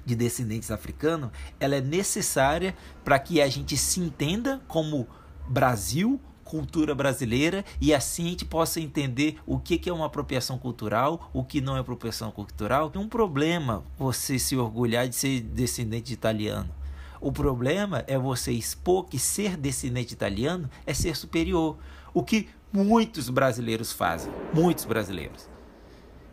de 0.04 0.14
descendentes 0.14 0.70
africanos, 0.70 1.30
ela 1.58 1.76
é 1.76 1.80
necessária 1.80 2.76
para 3.04 3.18
que 3.18 3.40
a 3.40 3.48
gente 3.48 3.76
se 3.76 4.00
entenda 4.00 4.60
como 4.66 5.06
Brasil, 5.48 6.20
cultura 6.44 6.94
brasileira, 6.94 7.64
e 7.80 7.94
assim 7.94 8.26
a 8.26 8.30
gente 8.30 8.44
possa 8.44 8.80
entender 8.80 9.38
o 9.46 9.58
que, 9.58 9.78
que 9.78 9.88
é 9.88 9.92
uma 9.92 10.06
apropriação 10.06 10.58
cultural, 10.58 11.30
o 11.32 11.44
que 11.44 11.60
não 11.60 11.76
é 11.76 11.80
apropriação 11.80 12.30
cultural. 12.30 12.90
É 12.94 12.98
um 12.98 13.08
problema 13.08 13.84
você 13.98 14.38
se 14.38 14.56
orgulhar 14.56 15.08
de 15.08 15.14
ser 15.14 15.40
descendente 15.40 16.08
de 16.08 16.14
italiano. 16.14 16.77
O 17.20 17.32
problema 17.32 18.04
é 18.06 18.18
você 18.18 18.52
expor 18.52 19.04
que 19.04 19.18
ser 19.18 19.56
descendente 19.56 20.14
italiano 20.14 20.70
é 20.86 20.94
ser 20.94 21.16
superior. 21.16 21.76
O 22.14 22.22
que 22.22 22.48
muitos 22.72 23.28
brasileiros 23.28 23.92
fazem. 23.92 24.32
Muitos 24.54 24.84
brasileiros. 24.84 25.48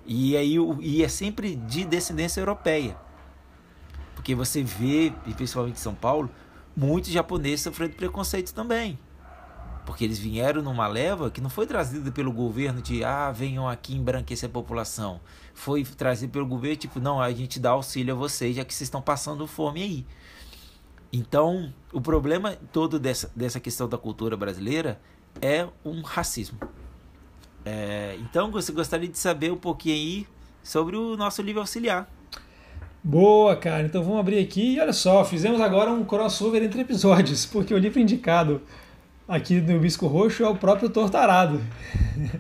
E 0.06 0.38
aí 0.38 0.56
e 0.82 1.04
é 1.04 1.08
sempre 1.08 1.56
de 1.56 1.84
descendência 1.84 2.40
europeia. 2.40 2.96
Porque 4.14 4.36
você 4.36 4.64
vê, 4.64 5.12
principalmente 5.36 5.76
em 5.76 5.82
São 5.82 5.96
Paulo, 5.96 6.30
muitos 6.76 7.12
japoneses 7.12 7.62
sofrendo 7.62 7.96
preconceito 7.96 8.54
também. 8.54 9.00
Porque 9.86 10.04
eles 10.04 10.18
vieram 10.18 10.64
numa 10.64 10.88
leva 10.88 11.30
que 11.30 11.40
não 11.40 11.50
foi 11.50 11.68
trazida 11.68 12.12
pelo 12.12 12.32
governo 12.32 12.82
de 12.82 13.04
ah, 13.04 13.32
venham 13.32 13.70
aqui 13.70 13.96
embranquecer 13.96 14.50
a 14.50 14.52
população. 14.52 15.22
Foi 15.54 15.84
trazido 15.84 16.32
pelo 16.32 16.48
governo, 16.48 16.78
tipo, 16.78 17.00
não, 17.00 17.22
a 17.22 17.32
gente 17.32 17.60
dá 17.60 17.72
auxílio 17.72 18.16
a 18.16 18.18
vocês, 18.18 18.56
já 18.56 18.66
que 18.66 18.74
vocês 18.74 18.88
estão 18.88 19.02
passando 19.02 19.46
fome 19.46 19.84
aí. 19.84 20.06
Então, 21.18 21.74
o 21.93 22.01
problema 22.01 22.57
todo 22.74 22.99
dessa, 22.99 23.32
dessa 23.34 23.57
questão 23.57 23.88
da 23.88 23.97
cultura 23.97 24.36
brasileira 24.36 24.99
é 25.41 25.66
um 25.86 26.01
racismo. 26.01 26.59
É, 27.63 28.18
então, 28.20 28.51
você 28.51 28.74
gostaria 28.74 29.07
de 29.07 29.18
saber 29.18 29.49
um 29.49 29.57
pouquinho 29.57 29.95
aí 29.95 30.28
sobre 30.61 30.97
o 30.97 31.16
nosso 31.16 31.41
livro 31.41 31.61
auxiliar. 31.61 32.11
Boa, 33.01 33.55
cara. 33.55 33.84
Então 33.84 34.03
vamos 34.03 34.20
abrir 34.20 34.39
aqui 34.39 34.74
e 34.74 34.80
olha 34.80 34.91
só, 34.91 35.24
fizemos 35.24 35.61
agora 35.61 35.89
um 35.89 36.03
crossover 36.03 36.61
entre 36.61 36.82
episódios, 36.82 37.45
porque 37.47 37.74
o 37.74 37.78
livro 37.78 37.99
indicado 37.99 38.61
aqui 39.26 39.61
no 39.61 39.80
Bisco 39.80 40.07
Roxo 40.07 40.43
é 40.43 40.49
o 40.49 40.55
próprio 40.55 40.89
Tortarado. 40.89 41.61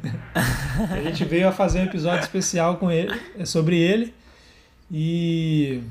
a 0.91 1.01
gente 1.01 1.23
veio 1.23 1.47
a 1.47 1.51
fazer 1.53 1.79
um 1.79 1.83
episódio 1.83 2.23
especial 2.23 2.75
com 2.75 2.91
ele, 2.91 3.13
sobre 3.45 3.77
ele. 3.77 4.13
E 4.91 5.81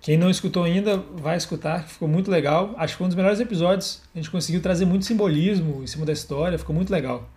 quem 0.00 0.16
não 0.16 0.30
escutou 0.30 0.62
ainda, 0.62 0.96
vai 0.96 1.36
escutar, 1.36 1.86
ficou 1.86 2.08
muito 2.08 2.30
legal. 2.30 2.74
Acho 2.76 2.94
que 2.94 2.98
foi 2.98 3.06
um 3.06 3.08
dos 3.08 3.16
melhores 3.16 3.40
episódios. 3.40 4.00
A 4.14 4.18
gente 4.18 4.30
conseguiu 4.30 4.62
trazer 4.62 4.84
muito 4.84 5.04
simbolismo 5.04 5.82
em 5.82 5.86
cima 5.86 6.06
da 6.06 6.12
história, 6.12 6.58
ficou 6.58 6.74
muito 6.74 6.90
legal. 6.90 7.28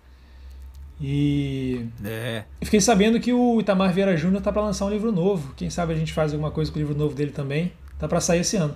E 1.00 1.88
é. 2.06 2.44
fiquei 2.62 2.80
sabendo 2.80 3.20
que 3.20 3.34
o 3.34 3.60
Itamar 3.60 3.92
Vieira 3.92 4.16
Júnior 4.16 4.44
tá 4.44 4.52
para 4.52 4.62
lançar 4.62 4.86
um 4.86 4.90
livro 4.92 5.12
novo. 5.12 5.54
Quem 5.56 5.70
sabe 5.70 5.94
a 5.94 5.96
gente 5.96 6.14
faz 6.14 6.32
alguma 6.32 6.52
coisa 6.52 6.72
com 6.72 6.78
o 6.78 6.82
livro 6.82 6.96
novo 6.96 7.16
dele 7.16 7.32
também. 7.32 7.74
Tá 7.98 8.08
para 8.08 8.22
sair 8.22 8.42
esse 8.42 8.56
ano. 8.56 8.76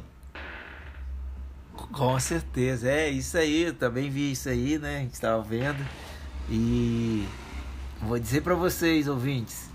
Com 1.92 2.20
certeza, 2.20 2.90
é 2.90 3.10
isso 3.10 3.38
aí. 3.38 3.66
Eu 3.66 3.74
também 3.76 4.10
vi 4.10 4.32
isso 4.32 4.50
aí, 4.50 4.80
né? 4.80 4.98
A 4.98 5.00
gente 5.02 5.14
estava 5.14 5.42
vendo. 5.44 5.86
E 6.50 7.26
vou 8.02 8.18
dizer 8.18 8.42
para 8.42 8.56
vocês, 8.56 9.08
ouvintes, 9.08 9.70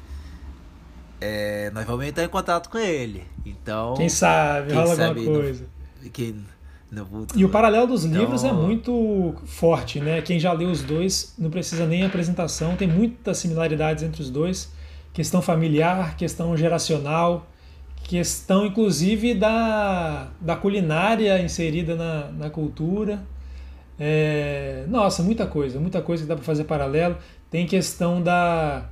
é, 1.20 1.70
nós 1.72 1.84
vamos 1.84 2.06
entrar 2.06 2.24
em 2.24 2.28
contato 2.28 2.70
com 2.70 2.78
ele. 2.78 3.24
Então. 3.44 3.94
Quem 3.94 4.08
sabe, 4.08 4.68
quem 4.68 4.76
rola 4.76 4.96
sabe 4.96 5.20
alguma 5.20 5.40
coisa. 5.40 5.66
No, 6.02 6.10
quem, 6.10 6.44
no 6.90 7.26
e 7.36 7.44
o 7.44 7.48
paralelo 7.48 7.86
dos 7.86 8.04
então... 8.04 8.20
livros 8.20 8.42
é 8.42 8.52
muito 8.52 9.34
forte, 9.44 10.00
né? 10.00 10.22
Quem 10.22 10.40
já 10.40 10.52
leu 10.52 10.70
os 10.70 10.82
dois 10.82 11.34
não 11.38 11.50
precisa 11.50 11.86
nem 11.86 12.04
apresentação, 12.04 12.74
tem 12.74 12.88
muitas 12.88 13.38
similaridades 13.38 14.02
entre 14.02 14.22
os 14.22 14.30
dois. 14.30 14.72
Questão 15.12 15.42
familiar, 15.42 16.16
questão 16.16 16.56
geracional, 16.56 17.46
questão 18.04 18.64
inclusive 18.64 19.34
da, 19.34 20.28
da 20.40 20.56
culinária 20.56 21.40
inserida 21.42 21.94
na, 21.94 22.30
na 22.30 22.50
cultura. 22.50 23.22
É, 23.98 24.84
nossa, 24.88 25.22
muita 25.22 25.46
coisa, 25.46 25.78
muita 25.78 26.00
coisa 26.00 26.22
que 26.22 26.28
dá 26.28 26.34
para 26.34 26.44
fazer 26.44 26.64
paralelo. 26.64 27.18
tem 27.50 27.66
questão 27.66 28.22
da, 28.22 28.88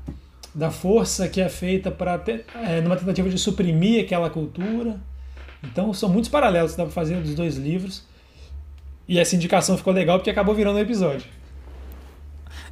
da 0.58 0.72
força 0.72 1.28
que 1.28 1.40
é 1.40 1.48
feita 1.48 1.88
para 1.88 2.20
é, 2.66 2.80
numa 2.80 2.96
tentativa 2.96 3.30
de 3.30 3.38
suprimir 3.38 4.04
aquela 4.04 4.28
cultura. 4.28 4.96
Então 5.62 5.94
são 5.94 6.08
muitos 6.08 6.28
paralelos 6.28 6.72
que 6.72 6.78
dá 6.78 6.82
para 6.82 6.92
fazer 6.92 7.20
dos 7.20 7.34
dois 7.34 7.56
livros. 7.56 8.04
E 9.06 9.20
essa 9.20 9.36
indicação 9.36 9.78
ficou 9.78 9.92
legal 9.92 10.18
porque 10.18 10.30
acabou 10.30 10.56
virando 10.56 10.76
um 10.76 10.80
episódio. 10.80 11.26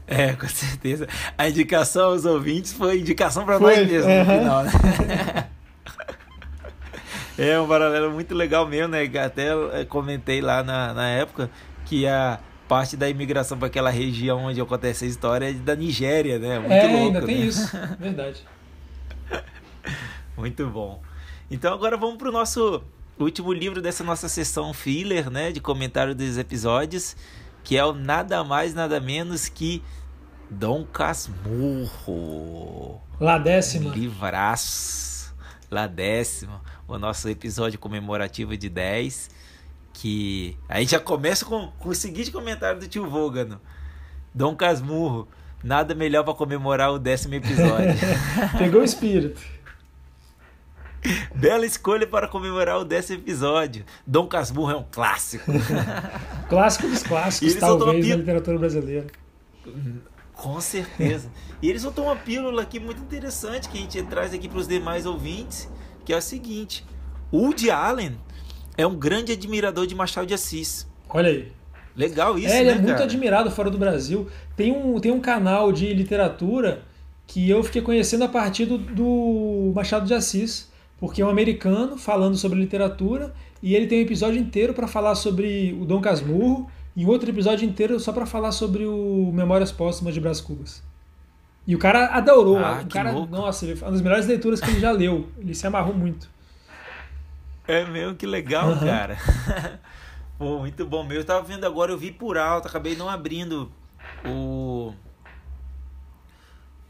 É, 0.05 0.33
com 0.33 0.49
certeza. 0.49 1.07
A 1.39 1.49
indicação 1.49 2.11
aos 2.11 2.25
ouvintes 2.25 2.73
foi 2.73 2.99
indicação 2.99 3.45
para 3.45 3.61
nós 3.61 3.79
mesmo 3.89 4.11
no 4.11 4.25
final, 4.25 4.65
né? 4.65 5.47
É 7.39 7.61
um 7.61 7.69
paralelo 7.69 8.11
muito 8.13 8.35
legal 8.35 8.67
mesmo, 8.67 8.89
né? 8.89 9.05
Até 9.23 9.49
eh, 9.49 9.85
comentei 9.85 10.41
lá 10.41 10.63
na, 10.63 10.95
na 10.95 11.07
época 11.07 11.51
que 11.85 12.07
a 12.07 12.41
parte 12.69 12.97
da 12.97 13.09
imigração 13.09 13.59
para 13.59 13.69
aquela 13.69 13.91
região 13.91 14.45
onde 14.45 14.61
acontece 14.61 15.05
a 15.05 15.09
história 15.09 15.51
é 15.51 15.53
da 15.53 15.75
Nigéria, 15.75 16.39
né? 16.39 16.59
Muito 16.59 16.73
é, 16.73 16.87
louco, 16.87 17.07
ainda 17.07 17.21
né? 17.21 17.27
tem 17.27 17.47
isso, 17.47 17.77
verdade. 17.99 18.45
Muito 20.37 20.67
bom. 20.67 21.01
Então 21.51 21.73
agora 21.73 21.97
vamos 21.97 22.17
para 22.17 22.29
o 22.29 22.33
nosso 22.33 22.83
último 23.19 23.53
livro 23.53 23.81
dessa 23.81 24.05
nossa 24.05 24.29
sessão 24.29 24.75
filler, 24.75 25.31
né? 25.31 25.51
De 25.53 25.61
comentário 25.61 26.15
dos 26.15 26.37
episódios, 26.37 27.17
que 27.65 27.77
é 27.77 27.85
o 27.85 27.93
nada 27.93 28.43
mais, 28.45 28.75
nada 28.75 29.01
menos 29.01 29.49
que 29.49 29.83
Dom 30.51 30.85
Casmurro. 30.85 32.27
Lá 33.21 33.39
décima. 33.39 33.95
Livraço. 33.95 35.35
Lá 35.71 35.87
décima. 35.87 36.61
O 36.87 36.99
nosso 36.99 37.29
episódio 37.29 37.79
comemorativo 37.79 38.57
de 38.57 38.69
10. 38.69 39.31
Que 39.99 40.55
a 40.69 40.79
gente 40.79 40.91
já 40.91 41.01
começa 41.01 41.43
com, 41.43 41.73
com 41.79 41.89
o 41.89 41.95
seguinte 41.95 42.31
comentário 42.31 42.79
do 42.79 42.87
tio 42.87 43.09
Vogano. 43.09 43.59
Dom 44.35 44.55
Casmurro. 44.55 45.27
Nada 45.65 45.95
melhor 45.95 46.23
para 46.23 46.35
comemorar 46.35 46.93
o 46.93 46.99
décimo 46.99 47.35
episódio. 47.35 47.95
Pegou 48.59 48.83
o 48.83 48.85
espírito. 48.85 49.41
Bela 51.35 51.65
escolha 51.65 52.07
para 52.07 52.29
comemorar 52.29 52.79
o 52.79 52.85
décimo 52.85 53.21
episódio. 53.21 53.87
Dom 54.07 54.27
Casmurro 54.27 54.71
é 54.71 54.77
um 54.77 54.85
clássico. 54.85 55.51
clássico 56.47 56.89
dos 56.89 57.03
clássicos, 57.03 57.55
talvez, 57.55 58.07
na 58.07 58.17
literatura 58.17 58.59
brasileira. 58.59 59.07
Com 60.35 60.61
certeza. 60.61 61.31
E 61.63 61.71
eles 61.71 61.81
soltou 61.81 62.05
uma 62.05 62.17
pílula 62.17 62.61
aqui 62.61 62.79
muito 62.79 63.01
interessante 63.01 63.71
que 63.71 63.79
a 63.79 63.81
gente 63.81 64.03
traz 64.03 64.35
aqui 64.35 64.47
para 64.47 64.59
os 64.59 64.69
demais 64.69 65.07
ouvintes, 65.07 65.71
que 66.05 66.13
é 66.13 66.17
o 66.19 66.23
seguinte: 66.23 66.85
Woody 67.33 67.71
Allen 67.71 68.19
é 68.77 68.87
um 68.87 68.95
grande 68.95 69.33
admirador 69.33 69.87
de 69.87 69.95
Machado 69.95 70.27
de 70.27 70.35
Assis. 70.35 70.87
Olha 71.09 71.31
aí. 71.31 71.53
Legal 71.97 72.39
isso, 72.39 72.53
é, 72.53 72.61
ele 72.61 72.67
né, 72.67 72.73
é 72.73 72.75
muito 72.75 72.93
cara? 72.93 73.05
admirado 73.05 73.51
fora 73.51 73.71
do 73.71 73.79
Brasil. 73.79 74.29
Tem 74.55 74.71
um, 74.71 75.01
tem 75.01 75.11
um 75.11 75.21
canal 75.21 75.73
de 75.73 75.95
literatura 75.95 76.83
que 77.27 77.49
eu 77.49 77.63
fiquei 77.65 77.81
conhecendo 77.81 78.25
a 78.25 78.29
partir 78.29 78.67
do, 78.67 78.77
do 78.77 79.73
Machado 79.75 80.07
de 80.07 80.13
Assis, 80.13 80.71
porque 80.99 81.23
é 81.23 81.27
um 81.27 81.31
americano 81.31 81.97
falando 81.97 82.37
sobre 82.37 82.59
literatura 82.59 83.35
e 83.63 83.75
ele 83.75 83.87
tem 83.87 84.01
um 84.01 84.03
episódio 84.03 84.39
inteiro 84.39 84.75
para 84.75 84.87
falar 84.87 85.15
sobre 85.15 85.77
o 85.81 85.87
Dom 85.87 86.01
Casmurro 86.01 86.71
e 86.95 87.07
outro 87.07 87.31
episódio 87.31 87.67
inteiro 87.67 87.99
só 87.99 88.13
para 88.13 88.27
falar 88.27 88.53
sobre 88.53 88.85
o 88.87 89.31
Memórias 89.33 89.73
Póstumas 89.73 90.13
de 90.13 90.21
Brás 90.21 90.41
Cubas. 90.41 90.83
E 91.67 91.75
o 91.75 91.79
cara 91.79 92.07
adorou. 92.07 92.59
Ah, 92.59 92.83
o 92.85 92.89
cara, 92.89 93.11
louco. 93.11 93.33
nossa, 93.33 93.65
ele 93.65 93.75
foi 93.75 93.89
uma 93.89 93.93
das 93.93 94.03
melhores 94.03 94.27
leituras 94.27 94.61
que 94.61 94.71
ele 94.71 94.81
já 94.81 94.93
leu. 94.93 95.27
Ele 95.39 95.55
se 95.55 95.67
amarrou 95.67 95.95
muito. 95.95 96.29
É 97.69 97.85
mesmo, 97.85 98.15
que 98.15 98.27
legal, 98.27 98.71
Aham. 98.71 98.87
cara. 98.87 99.19
Pô, 100.39 100.59
muito 100.61 100.85
bom 100.87 101.03
mesmo. 101.03 101.21
Eu 101.21 101.25
tava 101.25 101.43
vendo 101.43 101.65
agora, 101.65 101.91
eu 101.93 101.99
vi 101.99 102.11
por 102.13 102.37
alto, 102.39 102.69
acabei 102.69 102.95
não 102.95 103.09
abrindo 103.09 103.71
o. 104.25 104.93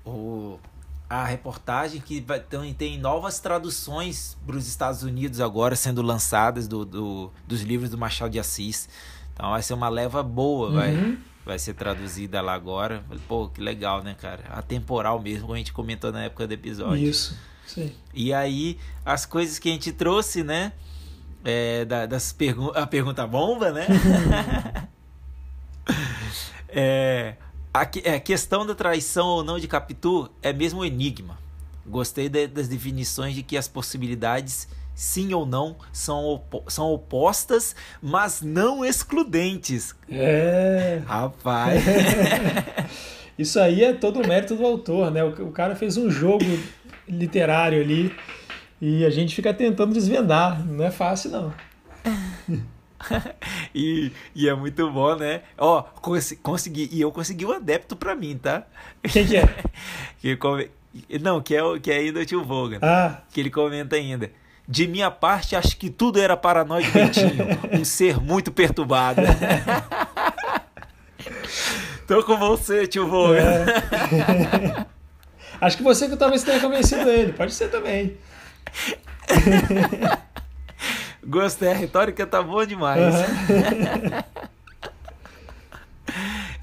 o 0.04 0.58
a 1.08 1.24
reportagem 1.24 2.00
que 2.00 2.20
vai, 2.20 2.40
tem, 2.40 2.74
tem 2.74 2.98
novas 2.98 3.38
traduções 3.38 4.36
para 4.44 4.56
os 4.56 4.66
Estados 4.66 5.04
Unidos 5.04 5.40
agora 5.40 5.76
sendo 5.76 6.02
lançadas 6.02 6.66
do, 6.66 6.84
do- 6.84 7.30
dos 7.46 7.62
livros 7.62 7.90
do 7.90 7.96
Machado 7.96 8.30
de 8.32 8.40
Assis. 8.40 8.88
Então 9.32 9.50
vai 9.50 9.62
ser 9.62 9.74
uma 9.74 9.88
leva 9.88 10.20
boa, 10.20 10.72
vai, 10.72 10.92
Uhum. 10.96 11.16
vai 11.44 11.60
ser 11.60 11.74
traduzida 11.74 12.40
lá 12.40 12.54
agora. 12.54 13.04
Pô, 13.28 13.48
que 13.48 13.60
legal, 13.60 14.02
né, 14.02 14.16
cara? 14.20 14.42
Atemporal 14.50 15.20
mesmo, 15.22 15.42
como 15.42 15.54
a 15.54 15.58
gente 15.58 15.72
comentou 15.72 16.10
na 16.10 16.24
época 16.24 16.44
do 16.44 16.52
episódio. 16.54 17.08
Isso. 17.08 17.38
Sim. 17.66 17.92
E 18.14 18.32
aí, 18.32 18.78
as 19.04 19.26
coisas 19.26 19.58
que 19.58 19.68
a 19.68 19.72
gente 19.72 19.92
trouxe, 19.92 20.42
né? 20.42 20.72
É, 21.44 21.84
da- 21.84 22.06
das 22.06 22.32
pergun 22.32 22.70
a 22.74 22.86
pergunta 22.86 23.26
bomba, 23.26 23.70
né? 23.70 23.86
é, 26.68 27.34
a, 27.72 27.88
é, 28.04 28.14
a 28.14 28.20
questão 28.20 28.66
da 28.66 28.74
traição 28.74 29.26
ou 29.28 29.44
não 29.44 29.58
de 29.58 29.68
Capitu 29.68 30.30
é 30.42 30.52
mesmo 30.52 30.80
um 30.80 30.84
enigma. 30.84 31.38
Gostei 31.86 32.28
de- 32.28 32.48
das 32.48 32.66
definições 32.68 33.34
de 33.34 33.42
que 33.42 33.56
as 33.56 33.68
possibilidades, 33.68 34.66
sim 34.94 35.32
ou 35.34 35.46
não, 35.46 35.76
são, 35.92 36.24
opo- 36.24 36.64
são 36.68 36.90
opostas, 36.90 37.76
mas 38.02 38.42
não 38.42 38.84
excludentes. 38.84 39.94
É. 40.10 41.00
Rapaz. 41.06 41.84
Isso 43.38 43.60
aí 43.60 43.84
é 43.84 43.92
todo 43.92 44.20
o 44.22 44.26
mérito 44.26 44.56
do 44.56 44.64
autor, 44.64 45.10
né? 45.10 45.22
O, 45.22 45.28
o 45.48 45.52
cara 45.52 45.76
fez 45.76 45.96
um 45.98 46.10
jogo 46.10 46.44
literário 47.08 47.80
ali 47.80 48.14
e 48.80 49.04
a 49.04 49.10
gente 49.10 49.34
fica 49.34 49.52
tentando 49.54 49.92
desvendar. 49.92 50.64
Não 50.66 50.84
é 50.84 50.90
fácil, 50.90 51.30
não. 51.30 51.54
E, 53.74 54.10
e 54.34 54.48
é 54.48 54.54
muito 54.54 54.90
bom, 54.90 55.14
né? 55.16 55.42
Ó, 55.58 55.82
cons- 55.82 56.34
consegui, 56.42 56.88
e 56.90 57.00
eu 57.02 57.12
consegui 57.12 57.44
um 57.44 57.52
adepto 57.52 57.94
pra 57.94 58.16
mim, 58.16 58.36
tá? 58.38 58.64
Quem 59.02 59.24
que 59.26 59.36
é? 59.36 59.46
que 60.18 60.34
come- 60.36 60.70
Não, 61.20 61.40
que 61.42 61.54
é, 61.54 61.60
que 61.78 61.90
é 61.92 61.98
ainda 61.98 62.20
o 62.20 62.24
tio 62.26 62.42
Vogan. 62.42 62.78
Ah, 62.82 63.18
Que 63.30 63.38
ele 63.40 63.50
comenta 63.50 63.96
ainda. 63.96 64.30
De 64.66 64.88
minha 64.88 65.10
parte, 65.10 65.54
acho 65.54 65.76
que 65.76 65.90
tudo 65.90 66.18
era 66.18 66.36
paranoide 66.36 66.90
Bentinho, 66.90 67.46
um 67.78 67.84
ser 67.84 68.18
muito 68.18 68.50
perturbado. 68.50 69.20
Tô 72.08 72.22
com 72.24 72.36
você, 72.38 72.86
tio 72.86 73.06
Vogan. 73.06 73.40
é. 73.40 74.86
Acho 75.60 75.76
que 75.76 75.82
você 75.82 76.08
que 76.08 76.16
talvez 76.16 76.42
tenha 76.42 76.60
convencido 76.60 77.08
ele. 77.08 77.32
Pode 77.32 77.52
ser 77.52 77.68
também. 77.70 78.16
Gostei, 81.26 81.70
a 81.70 81.74
retórica 81.74 82.26
tá 82.26 82.42
boa 82.42 82.66
demais. 82.66 83.14
Aham. 83.14 84.24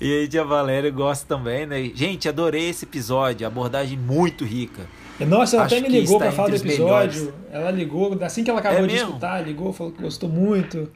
E 0.01 0.11
aí, 0.19 0.27
tia 0.27 0.43
Valéria 0.43 0.91
gosta 0.91 1.25
também, 1.25 1.65
né? 1.65 1.81
Gente, 1.95 2.27
adorei 2.27 2.67
esse 2.69 2.83
episódio, 2.83 3.47
abordagem 3.47 3.97
muito 3.97 4.43
rica. 4.43 4.81
Nossa, 5.21 5.55
ela 5.55 5.65
Acho 5.65 5.75
até 5.75 5.87
me 5.87 5.99
ligou 5.99 6.17
pra 6.17 6.29
falar 6.29 6.49
do 6.49 6.55
episódio. 6.57 7.21
melhores. 7.21 7.33
Ela 7.49 7.71
ligou, 7.71 8.17
assim 8.21 8.43
que 8.43 8.49
ela 8.49 8.59
acabou 8.59 8.79
É 8.79 8.87
de 8.87 8.93
mesmo? 8.93 9.07
escutar, 9.09 9.39
ligou, 9.45 9.71
falou 9.71 9.93
que 9.93 10.01
gostou 10.01 10.27
muito. 10.27 10.91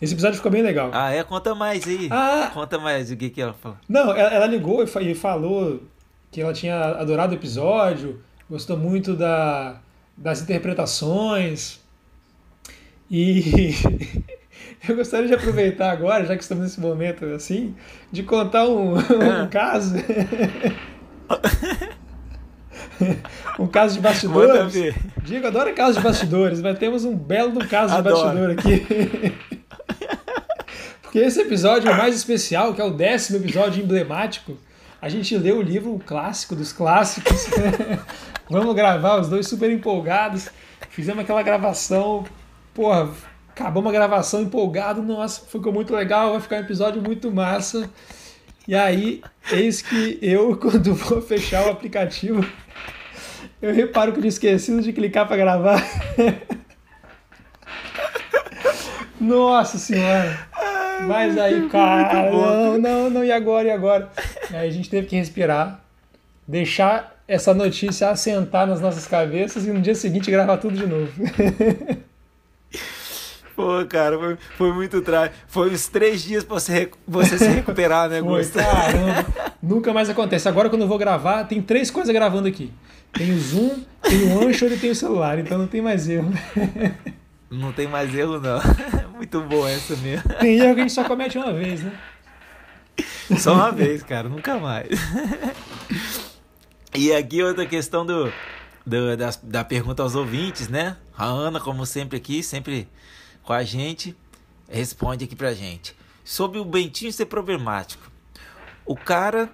Esse 0.00 0.12
episódio 0.12 0.36
ficou 0.36 0.52
bem 0.52 0.62
legal. 0.62 0.90
Ah, 0.92 1.10
é? 1.10 1.24
Conta 1.24 1.52
mais 1.52 1.84
aí. 1.88 2.08
Ah. 2.12 2.48
Conta 2.54 2.78
mais 2.78 3.10
o 3.10 3.16
que, 3.16 3.28
que 3.28 3.42
ela 3.42 3.54
falou. 3.54 3.78
Não, 3.88 4.12
ela, 4.14 4.30
ela 4.32 4.46
ligou 4.46 4.84
e 4.84 5.14
falou 5.14 5.82
que 6.34 6.40
ela 6.40 6.52
tinha 6.52 6.76
adorado 6.76 7.32
o 7.32 7.36
episódio, 7.36 8.20
gostou 8.50 8.76
muito 8.76 9.14
da, 9.14 9.76
das 10.16 10.42
interpretações. 10.42 11.78
E 13.08 13.72
eu 14.88 14.96
gostaria 14.96 15.28
de 15.28 15.34
aproveitar 15.34 15.92
agora, 15.92 16.26
já 16.26 16.36
que 16.36 16.42
estamos 16.42 16.64
nesse 16.64 16.80
momento 16.80 17.24
assim, 17.26 17.76
de 18.10 18.24
contar 18.24 18.66
um, 18.66 18.94
um 18.94 18.98
Ah. 18.98 19.46
caso. 19.48 19.94
um 23.56 23.68
caso 23.68 23.94
de 23.94 24.00
bastidores. 24.00 24.74
Diego 25.22 25.46
adora 25.46 25.72
casos 25.72 25.98
de 25.98 26.02
bastidores, 26.02 26.60
mas 26.60 26.76
temos 26.80 27.04
um 27.04 27.16
belo 27.16 27.64
caso 27.68 27.94
Adoro. 27.94 28.16
de 28.16 28.22
bastidor 28.22 28.50
aqui. 28.50 29.32
Porque 31.00 31.20
esse 31.20 31.40
episódio 31.42 31.88
é 31.88 31.94
o 31.94 31.96
mais 31.96 32.16
especial, 32.16 32.74
que 32.74 32.80
é 32.80 32.84
o 32.84 32.90
décimo 32.90 33.38
episódio 33.38 33.84
emblemático. 33.84 34.58
A 35.04 35.08
gente 35.10 35.36
leu 35.36 35.58
o 35.58 35.62
livro 35.62 35.94
o 35.94 35.98
clássico 35.98 36.56
dos 36.56 36.72
clássicos. 36.72 37.46
Vamos 38.48 38.74
gravar, 38.74 39.20
os 39.20 39.28
dois 39.28 39.46
super 39.46 39.70
empolgados. 39.70 40.48
Fizemos 40.88 41.22
aquela 41.22 41.42
gravação. 41.42 42.24
Porra, 42.72 43.10
acabamos 43.50 43.90
a 43.90 43.92
gravação 43.92 44.40
empolgado. 44.40 45.02
Nossa, 45.02 45.44
ficou 45.44 45.74
muito 45.74 45.94
legal. 45.94 46.32
Vai 46.32 46.40
ficar 46.40 46.56
um 46.56 46.60
episódio 46.60 47.02
muito 47.02 47.30
massa. 47.30 47.90
E 48.66 48.74
aí, 48.74 49.22
eis 49.52 49.82
que 49.82 50.18
eu, 50.22 50.56
quando 50.56 50.94
vou 50.94 51.20
fechar 51.20 51.66
o 51.66 51.70
aplicativo, 51.70 52.42
eu 53.60 53.74
reparo 53.74 54.10
que 54.10 54.20
eu 54.20 54.22
tinha 54.22 54.30
esquecido 54.30 54.80
de 54.80 54.90
clicar 54.90 55.28
para 55.28 55.36
gravar. 55.36 55.86
Nossa 59.20 59.76
senhora! 59.76 60.48
Mas 61.06 61.36
aí, 61.36 61.68
cara, 61.68 62.30
não, 62.30 62.78
não, 62.78 63.10
não, 63.10 63.24
e 63.24 63.30
agora, 63.30 63.68
e 63.68 63.70
agora? 63.70 64.10
Aí 64.54 64.68
a 64.68 64.72
gente 64.72 64.88
teve 64.88 65.06
que 65.06 65.16
respirar, 65.16 65.80
deixar 66.46 67.14
essa 67.26 67.52
notícia 67.54 68.10
assentar 68.10 68.66
nas 68.66 68.80
nossas 68.80 69.06
cabeças 69.06 69.66
e 69.66 69.70
no 69.70 69.80
dia 69.80 69.94
seguinte 69.94 70.30
gravar 70.30 70.58
tudo 70.58 70.76
de 70.76 70.86
novo. 70.86 71.10
Pô, 73.56 73.84
cara, 73.88 74.18
foi, 74.18 74.36
foi 74.56 74.72
muito 74.72 75.00
trágico. 75.00 75.36
Foi 75.46 75.70
uns 75.70 75.86
três 75.86 76.22
dias 76.22 76.42
pra 76.42 76.54
você, 76.58 76.90
você 77.06 77.38
se 77.38 77.46
recuperar, 77.46 78.08
né, 78.10 78.20
Foi, 78.20 78.38
Gusto? 78.42 78.58
caramba. 78.58 79.26
Nunca 79.62 79.92
mais 79.92 80.10
acontece. 80.10 80.48
Agora, 80.48 80.68
quando 80.68 80.82
eu 80.82 80.88
vou 80.88 80.98
gravar, 80.98 81.44
tem 81.44 81.62
três 81.62 81.88
coisas 81.88 82.12
gravando 82.12 82.48
aqui. 82.48 82.72
Tem 83.12 83.32
o 83.32 83.38
Zoom, 83.38 83.84
tem 84.02 84.24
o 84.32 84.48
Anchor 84.48 84.72
e 84.72 84.76
tem 84.76 84.90
o 84.90 84.94
celular, 84.94 85.38
então 85.38 85.56
não 85.56 85.68
tem 85.68 85.80
mais 85.80 86.08
erro. 86.08 86.32
Não 87.48 87.72
tem 87.72 87.86
mais 87.86 88.12
erro, 88.12 88.40
não. 88.40 88.58
Muito 89.14 89.40
bom 89.42 89.66
essa 89.68 89.94
mesmo. 89.96 90.28
Tem 90.40 90.58
erro 90.58 90.74
que 90.74 90.80
a 90.80 90.82
gente 90.82 90.92
só 90.92 91.04
comete 91.04 91.38
uma 91.38 91.52
vez, 91.52 91.80
né? 91.84 91.92
Só 93.38 93.54
uma 93.54 93.72
vez, 93.72 94.02
cara, 94.02 94.28
nunca 94.28 94.58
mais. 94.58 94.88
E 96.96 97.12
aqui 97.12 97.42
outra 97.42 97.66
questão 97.66 98.06
do, 98.06 98.32
do 98.86 99.16
da, 99.16 99.30
da 99.42 99.64
pergunta 99.64 100.00
aos 100.00 100.14
ouvintes, 100.14 100.68
né? 100.68 100.96
A 101.18 101.24
Ana, 101.24 101.58
como 101.58 101.84
sempre 101.84 102.18
aqui, 102.18 102.40
sempre 102.40 102.88
com 103.42 103.52
a 103.52 103.64
gente, 103.64 104.16
responde 104.68 105.24
aqui 105.24 105.34
pra 105.34 105.52
gente. 105.52 105.96
Sobre 106.22 106.60
o 106.60 106.64
Bentinho 106.64 107.12
ser 107.12 107.26
problemático. 107.26 108.08
O 108.86 108.94
cara 108.94 109.50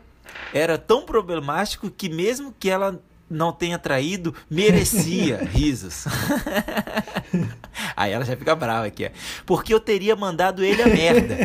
era 0.52 0.76
tão 0.76 1.06
problemático 1.06 1.90
que 1.90 2.10
mesmo 2.10 2.54
que 2.60 2.68
ela 2.68 3.00
não 3.28 3.52
tenha 3.52 3.78
traído, 3.78 4.34
merecia 4.50 5.38
risos. 5.50 6.04
Aí 7.96 8.12
ela 8.12 8.24
já 8.24 8.36
fica 8.36 8.54
brava 8.54 8.84
aqui. 8.84 9.10
Porque 9.46 9.72
eu 9.72 9.80
teria 9.80 10.14
mandado 10.14 10.62
ele 10.62 10.82
a 10.82 10.86
merda. 10.86 11.36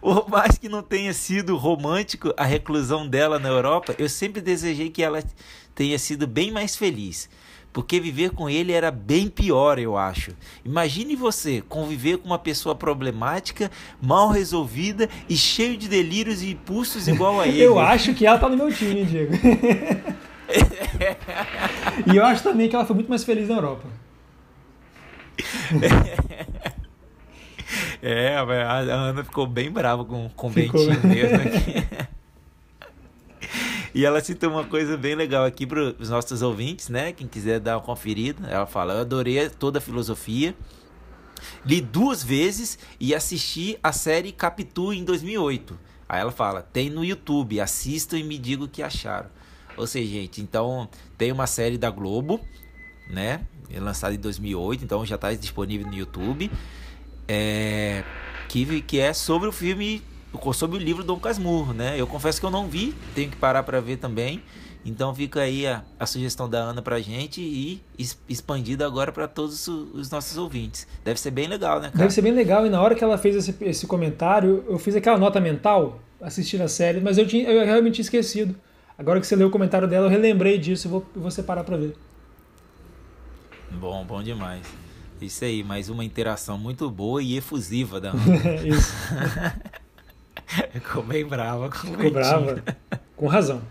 Por 0.00 0.28
mais 0.28 0.58
que 0.58 0.68
não 0.68 0.82
tenha 0.82 1.12
sido 1.12 1.56
romântico 1.56 2.32
a 2.36 2.44
reclusão 2.44 3.06
dela 3.06 3.38
na 3.38 3.48
Europa, 3.48 3.94
eu 3.98 4.08
sempre 4.08 4.40
desejei 4.40 4.90
que 4.90 5.02
ela 5.02 5.22
tenha 5.74 5.98
sido 5.98 6.26
bem 6.26 6.50
mais 6.50 6.76
feliz. 6.76 7.28
Porque 7.72 8.00
viver 8.00 8.30
com 8.30 8.48
ele 8.48 8.72
era 8.72 8.90
bem 8.90 9.28
pior, 9.28 9.78
eu 9.78 9.98
acho. 9.98 10.30
Imagine 10.64 11.14
você 11.14 11.62
conviver 11.68 12.16
com 12.16 12.26
uma 12.26 12.38
pessoa 12.38 12.74
problemática, 12.74 13.70
mal 14.00 14.30
resolvida 14.30 15.10
e 15.28 15.36
cheio 15.36 15.76
de 15.76 15.86
delírios 15.86 16.42
e 16.42 16.52
impulsos 16.52 17.06
igual 17.06 17.38
a 17.38 17.46
ele. 17.48 17.60
Eu 17.60 17.78
acho 17.78 18.14
que 18.14 18.24
ela 18.24 18.38
tá 18.38 18.48
no 18.48 18.56
meu 18.56 18.72
time, 18.72 19.04
Diego. 19.04 19.34
e 22.10 22.16
eu 22.16 22.24
acho 22.24 22.42
também 22.42 22.66
que 22.66 22.74
ela 22.74 22.86
foi 22.86 22.94
muito 22.94 23.08
mais 23.08 23.24
feliz 23.24 23.46
na 23.46 23.56
Europa. 23.56 23.86
É, 28.02 28.36
a 28.36 28.78
Ana 28.78 29.24
ficou 29.24 29.46
bem 29.46 29.70
brava 29.70 30.04
com, 30.04 30.28
com 30.30 30.48
o 30.48 30.50
Ficou. 30.50 30.86
Bentinho 30.86 31.06
mesmo 31.06 31.36
aqui. 31.36 32.06
E 33.96 34.04
ela 34.04 34.20
citou 34.20 34.50
uma 34.50 34.64
coisa 34.64 34.94
bem 34.94 35.14
legal 35.14 35.46
aqui 35.46 35.66
para 35.66 35.94
os 35.98 36.10
nossos 36.10 36.42
ouvintes, 36.42 36.90
né? 36.90 37.12
Quem 37.12 37.26
quiser 37.26 37.58
dar 37.58 37.78
uma 37.78 37.82
conferida, 37.82 38.46
ela 38.46 38.66
fala: 38.66 38.92
Eu 38.92 39.00
adorei 39.00 39.48
toda 39.48 39.78
a 39.78 39.80
filosofia. 39.80 40.54
Li 41.64 41.80
duas 41.80 42.22
vezes 42.22 42.78
e 43.00 43.14
assisti 43.14 43.78
a 43.82 43.92
série 43.92 44.32
Capitu 44.32 44.92
em 44.92 45.02
2008. 45.02 45.78
Aí 46.06 46.20
ela 46.20 46.30
fala: 46.30 46.60
Tem 46.60 46.90
no 46.90 47.02
YouTube, 47.02 47.58
assistam 47.58 48.18
e 48.18 48.22
me 48.22 48.36
digam 48.36 48.66
o 48.66 48.68
que 48.68 48.82
acharam. 48.82 49.30
Ou 49.78 49.86
seja, 49.86 50.10
gente, 50.10 50.42
então 50.42 50.90
tem 51.16 51.32
uma 51.32 51.46
série 51.46 51.78
da 51.78 51.88
Globo, 51.88 52.38
né? 53.08 53.46
Lançada 53.74 54.14
em 54.14 54.18
2008, 54.18 54.84
então 54.84 55.06
já 55.06 55.14
está 55.14 55.32
disponível 55.32 55.86
no 55.86 55.94
YouTube. 55.94 56.50
É, 57.28 58.02
que, 58.48 58.82
que 58.82 59.00
é 59.00 59.12
sobre 59.12 59.48
o 59.48 59.52
filme, 59.52 60.02
sobre 60.54 60.76
o 60.76 60.80
livro 60.80 61.02
Dom 61.02 61.18
Casmurro, 61.18 61.72
né? 61.72 61.94
Eu 61.98 62.06
confesso 62.06 62.40
que 62.40 62.46
eu 62.46 62.50
não 62.50 62.68
vi, 62.68 62.94
tenho 63.14 63.30
que 63.30 63.36
parar 63.36 63.62
para 63.62 63.80
ver 63.80 63.96
também. 63.96 64.42
Então 64.86 65.12
fica 65.12 65.40
aí 65.40 65.66
a, 65.66 65.82
a 65.98 66.06
sugestão 66.06 66.48
da 66.48 66.58
Ana 66.58 66.80
pra 66.80 67.00
gente 67.00 67.40
e 67.40 67.82
expandida 68.28 68.86
agora 68.86 69.10
para 69.10 69.26
todos 69.26 69.66
os 69.66 70.08
nossos 70.10 70.38
ouvintes. 70.38 70.86
Deve 71.04 71.18
ser 71.18 71.32
bem 71.32 71.48
legal, 71.48 71.80
né, 71.80 71.88
cara? 71.88 71.98
Deve 71.98 72.14
ser 72.14 72.22
bem 72.22 72.32
legal. 72.32 72.64
E 72.64 72.70
na 72.70 72.80
hora 72.80 72.94
que 72.94 73.02
ela 73.02 73.18
fez 73.18 73.34
esse, 73.34 73.56
esse 73.62 73.84
comentário, 73.84 74.64
eu 74.68 74.78
fiz 74.78 74.94
aquela 74.94 75.18
nota 75.18 75.40
mental, 75.40 76.00
assistir 76.20 76.62
a 76.62 76.68
série, 76.68 77.00
mas 77.00 77.18
eu, 77.18 77.26
tinha, 77.26 77.50
eu 77.50 77.64
realmente 77.64 77.94
tinha 77.94 78.04
esquecido. 78.04 78.54
Agora 78.96 79.20
que 79.20 79.26
você 79.26 79.34
leu 79.34 79.48
o 79.48 79.50
comentário 79.50 79.88
dela, 79.88 80.06
eu 80.06 80.10
relembrei 80.10 80.56
disso 80.56 80.86
e 80.86 80.90
vou, 80.90 81.04
vou 81.16 81.32
separar 81.32 81.64
pra 81.64 81.76
ver. 81.76 81.96
Bom, 83.72 84.04
bom 84.04 84.22
demais. 84.22 84.85
Isso 85.20 85.44
aí, 85.44 85.62
mais 85.64 85.88
uma 85.88 86.04
interação 86.04 86.58
muito 86.58 86.90
boa 86.90 87.22
e 87.22 87.36
efusiva 87.36 88.00
da 88.00 88.10
Ana. 88.16 88.66
Isso. 88.66 88.92
Ficou 90.72 91.02
bem 91.02 91.24
brava 91.24 91.68
com 91.70 91.76
Ficou 91.88 92.10
brava. 92.10 92.62
Com 93.16 93.26
razão. 93.26 93.62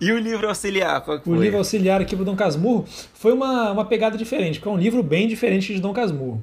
E 0.00 0.10
o 0.10 0.18
livro 0.18 0.48
auxiliar, 0.48 1.00
qual 1.02 1.20
que 1.20 1.30
O 1.30 1.34
foi? 1.34 1.44
livro 1.44 1.58
auxiliar 1.58 2.00
aqui 2.00 2.16
do 2.16 2.24
Dom 2.24 2.34
Casmurro 2.34 2.84
foi 3.14 3.32
uma, 3.32 3.70
uma 3.70 3.84
pegada 3.84 4.18
diferente, 4.18 4.58
porque 4.58 4.68
é 4.68 4.72
um 4.72 4.76
livro 4.80 5.00
bem 5.02 5.28
diferente 5.28 5.72
de 5.72 5.80
Dom 5.80 5.92
Casmurro. 5.92 6.42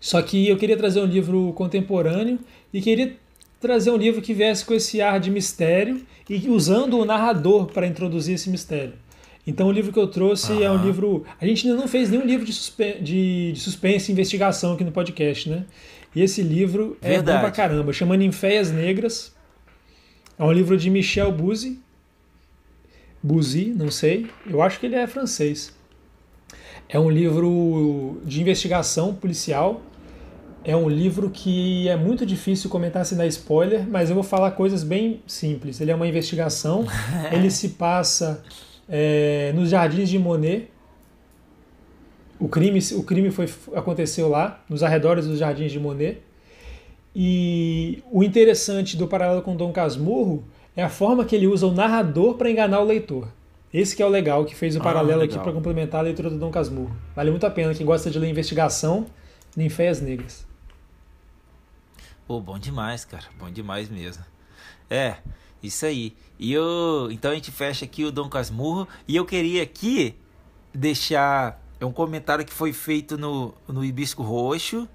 Só 0.00 0.20
que 0.20 0.48
eu 0.48 0.56
queria 0.56 0.76
trazer 0.76 1.00
um 1.00 1.06
livro 1.06 1.52
contemporâneo 1.54 2.38
e 2.72 2.80
queria 2.80 3.16
trazer 3.60 3.90
um 3.90 3.96
livro 3.96 4.20
que 4.20 4.34
viesse 4.34 4.64
com 4.64 4.74
esse 4.74 5.00
ar 5.00 5.20
de 5.20 5.30
mistério 5.30 6.02
e 6.28 6.48
usando 6.48 6.98
o 6.98 7.04
narrador 7.04 7.66
para 7.66 7.86
introduzir 7.86 8.34
esse 8.34 8.50
mistério. 8.50 8.94
Então 9.48 9.66
o 9.68 9.72
livro 9.72 9.90
que 9.90 9.98
eu 9.98 10.06
trouxe 10.06 10.62
é 10.62 10.70
um 10.70 10.74
Aham. 10.74 10.84
livro. 10.84 11.24
A 11.40 11.46
gente 11.46 11.66
ainda 11.66 11.80
não 11.80 11.88
fez 11.88 12.10
nenhum 12.10 12.26
livro 12.26 12.44
de, 12.44 12.52
suspe... 12.52 12.98
de, 13.00 13.52
de 13.52 13.58
suspense 13.58 14.10
e 14.10 14.12
investigação 14.12 14.74
aqui 14.74 14.84
no 14.84 14.92
podcast, 14.92 15.48
né? 15.48 15.64
E 16.14 16.20
esse 16.20 16.42
livro 16.42 16.98
é 17.00 17.12
Verdade. 17.12 17.38
bom 17.38 17.44
pra 17.44 17.50
caramba, 17.50 17.90
chama 17.90 18.14
Ninféias 18.14 18.70
Negras. 18.70 19.34
É 20.38 20.44
um 20.44 20.52
livro 20.52 20.76
de 20.76 20.90
Michel 20.90 21.32
Bouzy. 21.32 21.78
Bouzy, 23.22 23.72
não 23.74 23.90
sei. 23.90 24.26
Eu 24.46 24.60
acho 24.60 24.78
que 24.78 24.84
ele 24.84 24.96
é 24.96 25.06
francês. 25.06 25.74
É 26.86 27.00
um 27.00 27.08
livro 27.08 28.20
de 28.26 28.42
investigação 28.42 29.14
policial. 29.14 29.80
É 30.62 30.76
um 30.76 30.90
livro 30.90 31.30
que 31.30 31.88
é 31.88 31.96
muito 31.96 32.26
difícil 32.26 32.68
comentar 32.68 33.06
sem 33.06 33.16
dar 33.16 33.26
spoiler, 33.26 33.88
mas 33.88 34.10
eu 34.10 34.14
vou 34.14 34.24
falar 34.24 34.50
coisas 34.50 34.84
bem 34.84 35.22
simples. 35.26 35.80
Ele 35.80 35.90
é 35.90 35.94
uma 35.94 36.06
investigação. 36.06 36.86
ele 37.32 37.50
se 37.50 37.70
passa 37.70 38.42
é, 38.88 39.52
nos 39.54 39.70
Jardins 39.70 40.08
de 40.08 40.18
Monet. 40.18 40.70
O 42.40 42.48
crime, 42.48 42.78
o 42.94 43.02
crime 43.02 43.30
foi, 43.30 43.48
aconteceu 43.74 44.28
lá, 44.28 44.62
nos 44.68 44.82
arredores 44.82 45.26
dos 45.26 45.38
Jardins 45.38 45.72
de 45.72 45.80
Monet. 45.80 46.22
E 47.14 48.02
o 48.12 48.22
interessante 48.22 48.96
do 48.96 49.08
paralelo 49.08 49.42
com 49.42 49.56
Dom 49.56 49.72
Casmurro 49.72 50.44
é 50.76 50.82
a 50.82 50.88
forma 50.88 51.24
que 51.24 51.34
ele 51.34 51.46
usa 51.48 51.66
o 51.66 51.72
narrador 51.72 52.34
para 52.34 52.50
enganar 52.50 52.80
o 52.80 52.84
leitor. 52.84 53.28
Esse 53.74 53.96
que 53.96 54.02
é 54.02 54.06
o 54.06 54.08
legal, 54.08 54.44
que 54.44 54.54
fez 54.54 54.76
o 54.76 54.78
Ah, 54.78 54.82
paralelo 54.82 55.22
aqui 55.22 55.32
legal. 55.32 55.44
para 55.44 55.52
complementar 55.52 56.00
a 56.00 56.04
leitura 56.04 56.30
do 56.30 56.38
Dom 56.38 56.50
Casmurro. 56.50 56.96
Vale 57.16 57.30
muito 57.30 57.44
a 57.44 57.50
pena 57.50 57.74
quem 57.74 57.84
gosta 57.84 58.10
de 58.10 58.18
ler 58.18 58.28
investigação, 58.30 59.06
Ninféias 59.56 60.00
Negras. 60.00 60.46
Pô, 62.26 62.40
bom 62.40 62.58
demais, 62.58 63.04
cara. 63.04 63.24
Bom 63.38 63.50
demais 63.50 63.88
mesmo. 63.90 64.22
É, 64.88 65.16
isso 65.62 65.86
aí. 65.86 66.14
E 66.38 66.52
eu, 66.52 67.08
então 67.10 67.30
a 67.30 67.34
gente 67.34 67.50
fecha 67.50 67.84
aqui 67.84 68.04
o 68.04 68.12
Dom 68.12 68.28
Casmurro 68.28 68.86
e 69.06 69.16
eu 69.16 69.24
queria 69.24 69.62
aqui 69.62 70.14
deixar 70.72 71.60
é 71.80 71.86
um 71.86 71.92
comentário 71.92 72.44
que 72.44 72.52
foi 72.52 72.72
feito 72.72 73.16
no, 73.16 73.54
no 73.66 73.84
Hibisco 73.84 74.22
Roxo. 74.22 74.88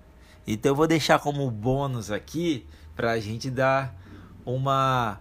Então 0.46 0.72
eu 0.72 0.76
vou 0.76 0.88
deixar 0.88 1.20
como 1.20 1.50
bônus 1.50 2.12
aqui 2.12 2.66
pra 2.96 3.18
gente 3.20 3.50
dar 3.50 3.96
uma 4.46 5.20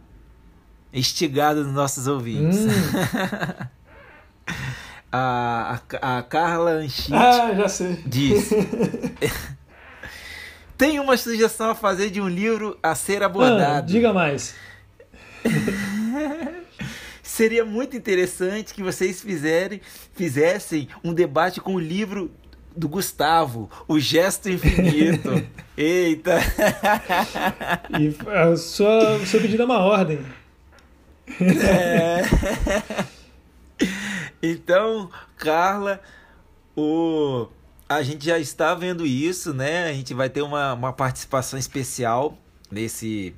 estigada 0.93 1.63
nos 1.63 1.73
nossos 1.73 2.07
ouvintes. 2.07 2.59
Hum. 2.59 2.69
A, 5.15 5.79
a, 6.01 6.19
a 6.19 6.23
Carla 6.23 6.71
Anchit 6.71 7.13
ah, 7.13 7.53
já 7.55 7.69
sei. 7.69 8.03
diz: 8.07 8.49
Tem 10.79 10.99
uma 10.99 11.19
sugestão 11.19 11.69
a 11.69 11.75
fazer 11.75 12.09
de 12.09 12.19
um 12.19 12.27
livro 12.27 12.79
a 12.83 12.95
ser 12.95 13.23
abordado. 13.23 13.77
Ah, 13.77 13.81
diga 13.83 14.11
mais. 14.11 14.55
Seria 17.23 17.65
muito 17.65 17.97
interessante 17.97 18.75
que 18.75 18.83
vocês 18.83 19.23
fizerem, 19.23 19.81
fizessem 20.13 20.89
um 21.03 21.15
debate 21.15 21.61
com 21.61 21.75
o 21.75 21.81
livro 21.81 22.31
do 22.77 22.89
Gustavo, 22.89 23.71
O 23.87 23.99
Gesto 23.99 24.49
Infinito. 24.49 25.43
Eita! 25.77 26.39
E 27.99 28.15
a 28.29 28.57
sua, 28.57 29.17
o 29.17 29.27
seu 29.27 29.41
pedido 29.41 29.63
é 29.63 29.65
uma 29.65 29.79
ordem. 29.79 30.21
É. 31.41 32.23
Então, 34.43 35.09
Carla, 35.37 36.01
o... 36.77 37.47
a 37.89 38.03
gente 38.03 38.27
já 38.27 38.39
está 38.39 38.75
vendo 38.75 39.07
isso, 39.07 39.55
né? 39.55 39.89
A 39.89 39.93
gente 39.93 40.13
vai 40.13 40.29
ter 40.29 40.43
uma, 40.43 40.75
uma 40.75 40.93
participação 40.93 41.59
especial 41.59 42.37
nesse 42.71 43.35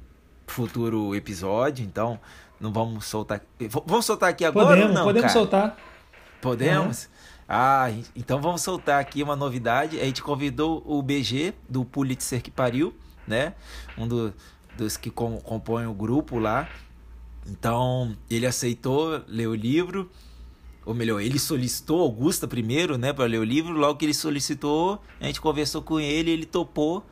futuro 0.46 1.14
episódio, 1.14 1.84
então 1.84 2.18
não 2.60 2.72
vamos 2.72 3.06
soltar. 3.06 3.40
Vamos 3.86 4.04
soltar 4.06 4.30
aqui 4.30 4.44
agora 4.44 4.68
Podemos, 4.68 4.88
ou 4.90 4.94
não? 4.94 5.04
podemos 5.04 5.32
cara? 5.32 5.32
soltar. 5.32 5.78
Podemos? 6.40 7.08
Ah, 7.48 7.90
então 8.16 8.40
vamos 8.40 8.62
soltar 8.62 9.00
aqui 9.00 9.22
uma 9.22 9.36
novidade. 9.36 10.00
A 10.00 10.04
gente 10.04 10.22
convidou 10.22 10.82
o 10.86 11.02
BG 11.02 11.54
do 11.68 11.84
Pulitzer 11.84 12.42
que 12.42 12.50
pariu, 12.50 12.94
né? 13.26 13.54
Um 13.98 14.06
do- 14.08 14.32
dos 14.76 14.96
que 14.96 15.10
com- 15.10 15.38
compõem 15.40 15.86
o 15.86 15.92
grupo 15.94 16.38
lá. 16.38 16.68
Então 17.46 18.16
ele 18.30 18.46
aceitou 18.46 19.22
ler 19.28 19.46
o 19.46 19.54
livro. 19.54 20.10
ou 20.86 20.92
melhor, 20.94 21.18
ele 21.22 21.38
solicitou 21.38 22.02
Augusta 22.02 22.46
primeiro, 22.46 22.98
né, 22.98 23.10
para 23.10 23.24
ler 23.24 23.38
o 23.38 23.44
livro. 23.44 23.72
Logo 23.72 23.98
que 23.98 24.04
ele 24.04 24.12
solicitou, 24.12 25.00
a 25.18 25.24
gente 25.24 25.40
conversou 25.40 25.80
com 25.80 25.98
ele, 25.98 26.30
ele 26.30 26.44
topou. 26.44 27.02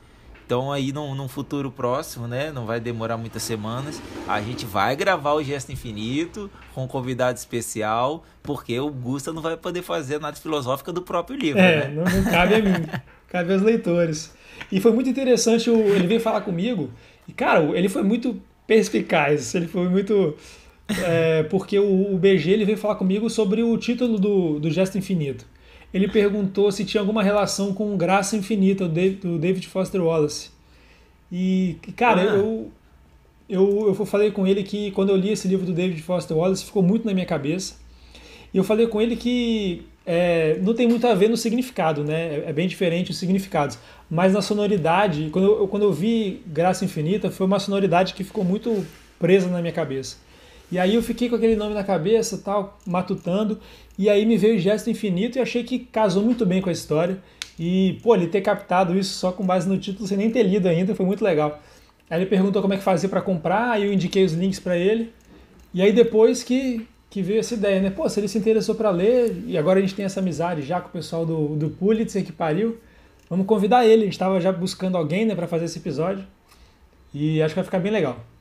Então 0.52 0.70
aí 0.70 0.92
num, 0.92 1.14
num, 1.14 1.28
futuro 1.28 1.70
próximo, 1.70 2.28
né? 2.28 2.52
Não 2.52 2.66
vai 2.66 2.78
demorar 2.78 3.16
muitas 3.16 3.42
semanas. 3.42 4.02
A 4.28 4.38
gente 4.42 4.66
vai 4.66 4.94
gravar 4.94 5.32
o 5.32 5.42
Gesto 5.42 5.72
Infinito 5.72 6.50
com 6.74 6.84
um 6.84 6.86
convidado 6.86 7.38
especial, 7.38 8.22
porque 8.42 8.78
o 8.78 8.90
Gusta 8.90 9.32
não 9.32 9.40
vai 9.40 9.56
poder 9.56 9.80
fazer 9.80 10.20
nada 10.20 10.36
filosófica 10.36 10.92
do 10.92 11.00
próprio 11.00 11.38
livro. 11.38 11.58
É, 11.58 11.88
né? 11.88 11.94
não, 11.94 12.04
não 12.04 12.30
cabe 12.30 12.56
a 12.56 12.58
mim, 12.58 12.86
cabe 13.28 13.54
aos 13.54 13.62
leitores. 13.62 14.34
E 14.70 14.78
foi 14.78 14.92
muito 14.92 15.08
interessante, 15.08 15.70
ele 15.70 16.06
veio 16.06 16.20
falar 16.20 16.42
comigo, 16.42 16.90
e 17.26 17.32
cara, 17.32 17.62
ele 17.74 17.88
foi 17.88 18.02
muito 18.02 18.38
perspicaz, 18.66 19.54
ele 19.54 19.66
foi 19.66 19.88
muito. 19.88 20.36
É, 21.02 21.44
porque 21.44 21.78
o, 21.78 22.12
o, 22.12 22.18
BG 22.18 22.50
ele 22.50 22.66
veio 22.66 22.76
falar 22.76 22.96
comigo 22.96 23.30
sobre 23.30 23.62
o 23.62 23.74
título 23.78 24.18
do, 24.18 24.60
do 24.60 24.70
Gesto 24.70 24.98
Infinito 24.98 25.46
ele 25.92 26.08
perguntou 26.08 26.72
se 26.72 26.84
tinha 26.84 27.00
alguma 27.00 27.22
relação 27.22 27.74
com 27.74 27.96
Graça 27.96 28.36
Infinita, 28.36 28.88
do 28.88 29.38
David 29.38 29.66
Foster 29.68 30.02
Wallace. 30.02 30.50
E, 31.30 31.76
cara, 31.96 32.20
ah. 32.22 32.36
eu, 32.36 32.70
eu, 33.48 33.94
eu 33.98 34.06
falei 34.06 34.30
com 34.30 34.46
ele 34.46 34.62
que 34.62 34.90
quando 34.92 35.10
eu 35.10 35.16
li 35.16 35.30
esse 35.30 35.46
livro 35.48 35.66
do 35.66 35.72
David 35.72 36.02
Foster 36.02 36.36
Wallace, 36.36 36.64
ficou 36.64 36.82
muito 36.82 37.06
na 37.06 37.12
minha 37.12 37.26
cabeça. 37.26 37.76
E 38.52 38.58
eu 38.58 38.64
falei 38.64 38.86
com 38.86 39.00
ele 39.00 39.16
que 39.16 39.84
é, 40.04 40.58
não 40.60 40.74
tem 40.74 40.86
muito 40.86 41.06
a 41.06 41.14
ver 41.14 41.28
no 41.28 41.36
significado, 41.36 42.04
né? 42.04 42.36
É, 42.36 42.44
é 42.48 42.52
bem 42.52 42.66
diferente 42.66 43.10
os 43.10 43.18
significados. 43.18 43.78
Mas 44.10 44.32
na 44.32 44.42
sonoridade, 44.42 45.28
quando 45.32 45.44
eu, 45.44 45.68
quando 45.68 45.84
eu 45.84 45.92
vi 45.92 46.42
Graça 46.46 46.84
Infinita, 46.84 47.30
foi 47.30 47.46
uma 47.46 47.58
sonoridade 47.58 48.14
que 48.14 48.24
ficou 48.24 48.44
muito 48.44 48.84
presa 49.18 49.48
na 49.48 49.60
minha 49.60 49.72
cabeça. 49.72 50.16
E 50.72 50.78
aí 50.78 50.94
eu 50.94 51.02
fiquei 51.02 51.28
com 51.28 51.36
aquele 51.36 51.54
nome 51.54 51.74
na 51.74 51.84
cabeça, 51.84 52.38
tal, 52.38 52.78
matutando, 52.86 53.60
e 53.98 54.08
aí 54.08 54.24
me 54.24 54.38
veio 54.38 54.56
o 54.56 54.58
Gesto 54.58 54.88
Infinito 54.88 55.36
e 55.36 55.40
achei 55.42 55.62
que 55.62 55.78
casou 55.78 56.22
muito 56.22 56.46
bem 56.46 56.62
com 56.62 56.70
a 56.70 56.72
história. 56.72 57.18
E, 57.58 58.00
pô, 58.02 58.14
ele 58.14 58.26
ter 58.26 58.40
captado 58.40 58.98
isso 58.98 59.12
só 59.18 59.30
com 59.32 59.44
base 59.44 59.68
no 59.68 59.76
título, 59.76 60.08
sem 60.08 60.16
nem 60.16 60.30
ter 60.30 60.42
lido 60.42 60.66
ainda, 60.66 60.94
foi 60.94 61.04
muito 61.04 61.22
legal. 61.22 61.60
Aí 62.08 62.18
ele 62.18 62.24
perguntou 62.24 62.62
como 62.62 62.72
é 62.72 62.78
que 62.78 62.82
fazia 62.82 63.06
para 63.06 63.20
comprar, 63.20 63.72
aí 63.72 63.84
eu 63.84 63.92
indiquei 63.92 64.24
os 64.24 64.32
links 64.32 64.58
para 64.58 64.74
ele. 64.74 65.12
E 65.74 65.82
aí 65.82 65.92
depois 65.92 66.42
que, 66.42 66.86
que 67.10 67.20
veio 67.20 67.40
essa 67.40 67.52
ideia, 67.52 67.78
né? 67.78 67.90
Pô, 67.90 68.08
se 68.08 68.18
ele 68.18 68.26
se 68.26 68.38
interessou 68.38 68.74
para 68.74 68.88
ler, 68.88 69.44
e 69.46 69.58
agora 69.58 69.78
a 69.78 69.82
gente 69.82 69.94
tem 69.94 70.06
essa 70.06 70.20
amizade 70.20 70.62
já 70.62 70.80
com 70.80 70.88
o 70.88 70.92
pessoal 70.92 71.26
do, 71.26 71.48
do 71.48 71.68
Pulitzer 71.68 72.24
que 72.24 72.32
pariu, 72.32 72.78
vamos 73.28 73.44
convidar 73.44 73.84
ele. 73.84 74.02
A 74.02 74.04
gente 74.06 74.14
estava 74.14 74.40
já 74.40 74.50
buscando 74.50 74.96
alguém 74.96 75.26
né, 75.26 75.34
para 75.34 75.46
fazer 75.46 75.66
esse 75.66 75.78
episódio. 75.78 76.24
E 77.12 77.42
acho 77.42 77.52
que 77.52 77.56
vai 77.56 77.64
ficar 77.64 77.78
bem 77.78 77.92
legal. 77.92 78.31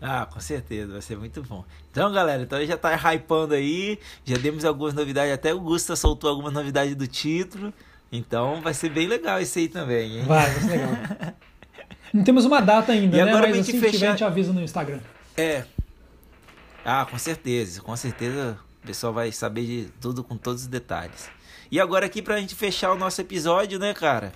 Ah, 0.00 0.26
com 0.26 0.40
certeza, 0.40 0.92
vai 0.92 1.02
ser 1.02 1.16
muito 1.16 1.42
bom. 1.42 1.64
Então, 1.90 2.12
galera, 2.12 2.42
então 2.42 2.64
já 2.64 2.76
tá 2.76 2.94
hypando 2.94 3.54
aí, 3.54 3.98
já 4.24 4.36
demos 4.36 4.64
algumas 4.64 4.92
novidades, 4.92 5.32
até 5.32 5.54
o 5.54 5.60
Gusta 5.60 5.96
soltou 5.96 6.28
algumas 6.28 6.52
novidades 6.52 6.94
do 6.94 7.06
título. 7.06 7.72
Então 8.12 8.60
vai 8.60 8.74
ser 8.74 8.90
bem 8.90 9.06
legal 9.06 9.40
isso 9.40 9.58
aí 9.58 9.68
também, 9.68 10.18
hein? 10.18 10.24
Vai, 10.24 10.50
vai 10.50 10.60
ser 10.60 10.70
legal. 10.70 11.34
Não 12.12 12.22
temos 12.22 12.44
uma 12.44 12.60
data 12.60 12.92
ainda, 12.92 13.16
e 13.16 13.24
né? 13.24 13.28
Agora 13.28 13.48
Mas 13.48 13.60
assim 13.60 13.80
fechar... 13.80 13.90
tiver, 13.92 14.06
a 14.06 14.10
gente 14.10 14.24
avisa 14.24 14.52
no 14.52 14.60
Instagram. 14.60 15.00
É. 15.36 15.64
Ah, 16.84 17.06
com 17.10 17.18
certeza, 17.18 17.80
com 17.80 17.96
certeza 17.96 18.58
o 18.82 18.86
pessoal 18.86 19.12
vai 19.12 19.32
saber 19.32 19.64
de 19.64 19.88
tudo 20.00 20.22
com 20.22 20.36
todos 20.36 20.62
os 20.62 20.68
detalhes. 20.68 21.30
E 21.70 21.80
agora 21.80 22.06
aqui 22.06 22.20
pra 22.20 22.38
gente 22.38 22.54
fechar 22.54 22.92
o 22.92 22.96
nosso 22.96 23.20
episódio, 23.20 23.78
né, 23.78 23.94
cara? 23.94 24.32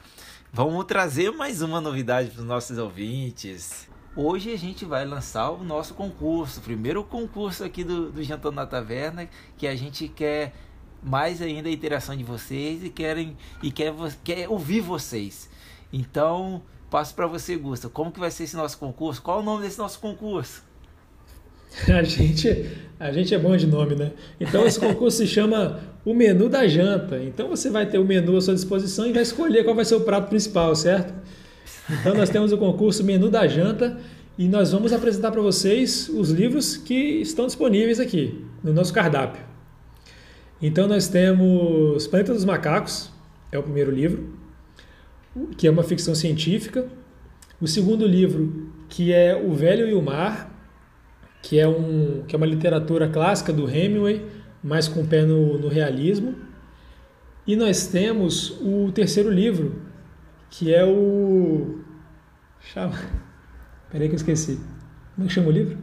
Vamos 0.53 0.87
trazer 0.87 1.31
mais 1.31 1.63
uma 1.63 1.81
novidade 1.81 2.31
para 2.31 2.41
os 2.41 2.47
nossos 2.47 2.79
ouvintes. 2.79 3.88
Hoje 4.21 4.53
a 4.53 4.59
gente 4.59 4.85
vai 4.85 5.05
lançar 5.05 5.49
o 5.49 5.63
nosso 5.63 5.95
concurso, 5.95 6.59
o 6.59 6.63
primeiro 6.65 7.05
concurso 7.05 7.63
aqui 7.63 7.85
do, 7.85 8.11
do 8.11 8.51
na 8.51 8.67
Taverna, 8.67 9.29
que 9.57 9.65
a 9.65 9.77
gente 9.77 10.09
quer 10.09 10.55
mais 11.01 11.41
ainda 11.41 11.69
a 11.69 11.73
interação 11.73 12.17
de 12.17 12.25
vocês 12.25 12.83
e 12.83 12.91
querem 12.91 13.37
e 13.63 13.71
quer, 13.71 13.95
quer 14.25 14.49
ouvir 14.49 14.81
vocês. 14.81 15.49
Então, 15.93 16.61
passo 16.91 17.15
para 17.15 17.29
você, 17.29 17.55
Gusta. 17.55 17.89
Como 17.89 18.11
que 18.11 18.19
vai 18.19 18.33
ser 18.33 18.43
esse 18.43 18.57
nosso 18.57 18.77
concurso? 18.79 19.23
Qual 19.23 19.39
é 19.39 19.41
o 19.41 19.45
nome 19.45 19.63
desse 19.63 19.79
nosso 19.79 20.01
concurso? 20.01 20.65
A 21.87 22.03
gente, 22.03 22.73
a 22.99 23.13
gente 23.13 23.33
é 23.33 23.39
bom 23.39 23.57
de 23.57 23.69
nome, 23.69 23.95
né? 23.95 24.11
Então 24.41 24.67
esse 24.67 24.81
concurso 24.81 25.19
se 25.19 25.29
chama 25.29 25.79
o 26.05 26.13
menu 26.13 26.49
da 26.49 26.67
janta. 26.67 27.23
Então 27.23 27.47
você 27.47 27.71
vai 27.71 27.87
ter 27.87 27.99
o 27.99 28.05
menu 28.05 28.37
à 28.37 28.41
sua 28.41 28.55
disposição 28.55 29.07
e 29.07 29.13
vai 29.13 29.23
escolher 29.23 29.63
qual 29.63 29.77
vai 29.77 29.85
ser 29.85 29.95
o 29.95 30.01
prato 30.01 30.29
principal, 30.29 30.75
certo? 30.75 31.15
Então 31.91 32.15
nós 32.15 32.29
temos 32.29 32.53
o 32.53 32.59
concurso 32.59 33.03
Menu 33.03 33.31
da 33.31 33.47
Janta 33.47 33.99
e 34.37 34.47
nós 34.47 34.73
vamos 34.73 34.93
apresentar 34.93 35.31
para 35.33 35.41
vocês 35.41 36.09
os 36.09 36.31
livros 36.31 36.77
que 36.77 36.95
estão 36.95 37.47
disponíveis 37.47 37.99
aqui 37.99 38.45
no 38.63 38.73
nosso 38.73 38.93
cardápio. 38.93 39.43
Então 40.61 40.87
nós 40.87 41.09
temos 41.09 42.07
Planeta 42.07 42.35
dos 42.35 42.45
Macacos, 42.45 43.11
é 43.51 43.59
o 43.59 43.63
primeiro 43.63 43.91
livro, 43.91 44.29
que 45.57 45.67
é 45.67 45.71
uma 45.71 45.83
ficção 45.83 46.15
científica. 46.15 46.87
O 47.61 47.67
segundo 47.67 48.07
livro, 48.07 48.71
que 48.89 49.13
é 49.13 49.35
O 49.35 49.55
Velho 49.55 49.89
e 49.89 49.95
o 49.95 50.03
Mar, 50.03 50.55
que 51.43 51.59
é, 51.59 51.67
um, 51.67 52.23
que 52.27 52.35
é 52.35 52.37
uma 52.37 52.47
literatura 52.47 53.09
clássica 53.09 53.53
do 53.53 53.69
Hemingway, 53.69 54.25
mas 54.63 54.89
com 54.89 55.07
pé 55.07 55.23
no, 55.23 55.59
no 55.59 55.69
realismo. 55.69 56.35
E 57.47 57.57
nós 57.57 57.87
temos 57.87 58.59
o 58.61 58.93
terceiro 58.93 59.31
livro, 59.31 59.88
que 60.51 60.75
é 60.75 60.85
o. 60.85 61.81
Chama. 62.61 62.99
Peraí 63.91 64.09
que 64.09 64.15
eu 64.15 64.19
esqueci. 64.19 64.59
Como 65.15 65.25
é 65.25 65.29
que 65.29 65.35
chama 65.35 65.49
o 65.49 65.53
livro? 65.53 65.79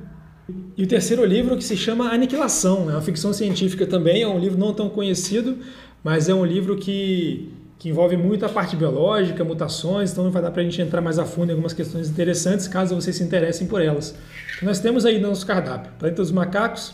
E 0.78 0.84
o 0.84 0.88
terceiro 0.88 1.26
livro 1.26 1.58
que 1.58 1.64
se 1.64 1.76
chama 1.76 2.12
Aniquilação, 2.12 2.90
é 2.90 2.94
uma 2.94 3.02
ficção 3.02 3.34
científica 3.34 3.88
também, 3.88 4.22
é 4.22 4.28
um 4.28 4.38
livro 4.38 4.60
não 4.60 4.74
tão 4.74 4.90
conhecido, 4.90 5.58
mas 6.04 6.30
é 6.30 6.34
um 6.36 6.46
livro 6.46 6.78
que, 6.78 7.52
que 7.80 7.90
envolve 7.90 8.16
muito 8.16 8.46
a 8.46 8.50
parte 8.50 8.76
biológica, 8.76 9.44
mutações, 9.44 10.12
então 10.12 10.30
vai 10.30 10.42
dar 10.42 10.52
para 10.52 10.62
a 10.62 10.64
gente 10.64 10.80
entrar 10.80 11.02
mais 11.02 11.18
a 11.18 11.26
fundo 11.26 11.50
em 11.50 11.52
algumas 11.54 11.74
questões 11.74 12.10
interessantes, 12.10 12.68
caso 12.68 12.94
vocês 12.94 13.16
se 13.16 13.24
interessem 13.24 13.66
por 13.66 13.82
elas. 13.82 14.16
Então, 14.58 14.68
nós 14.68 14.80
temos 14.80 15.04
aí 15.04 15.20
no 15.20 15.30
nosso 15.30 15.48
cardápio 15.48 15.92
Planeta 15.98 16.22
dos 16.22 16.32
Macacos, 16.32 16.94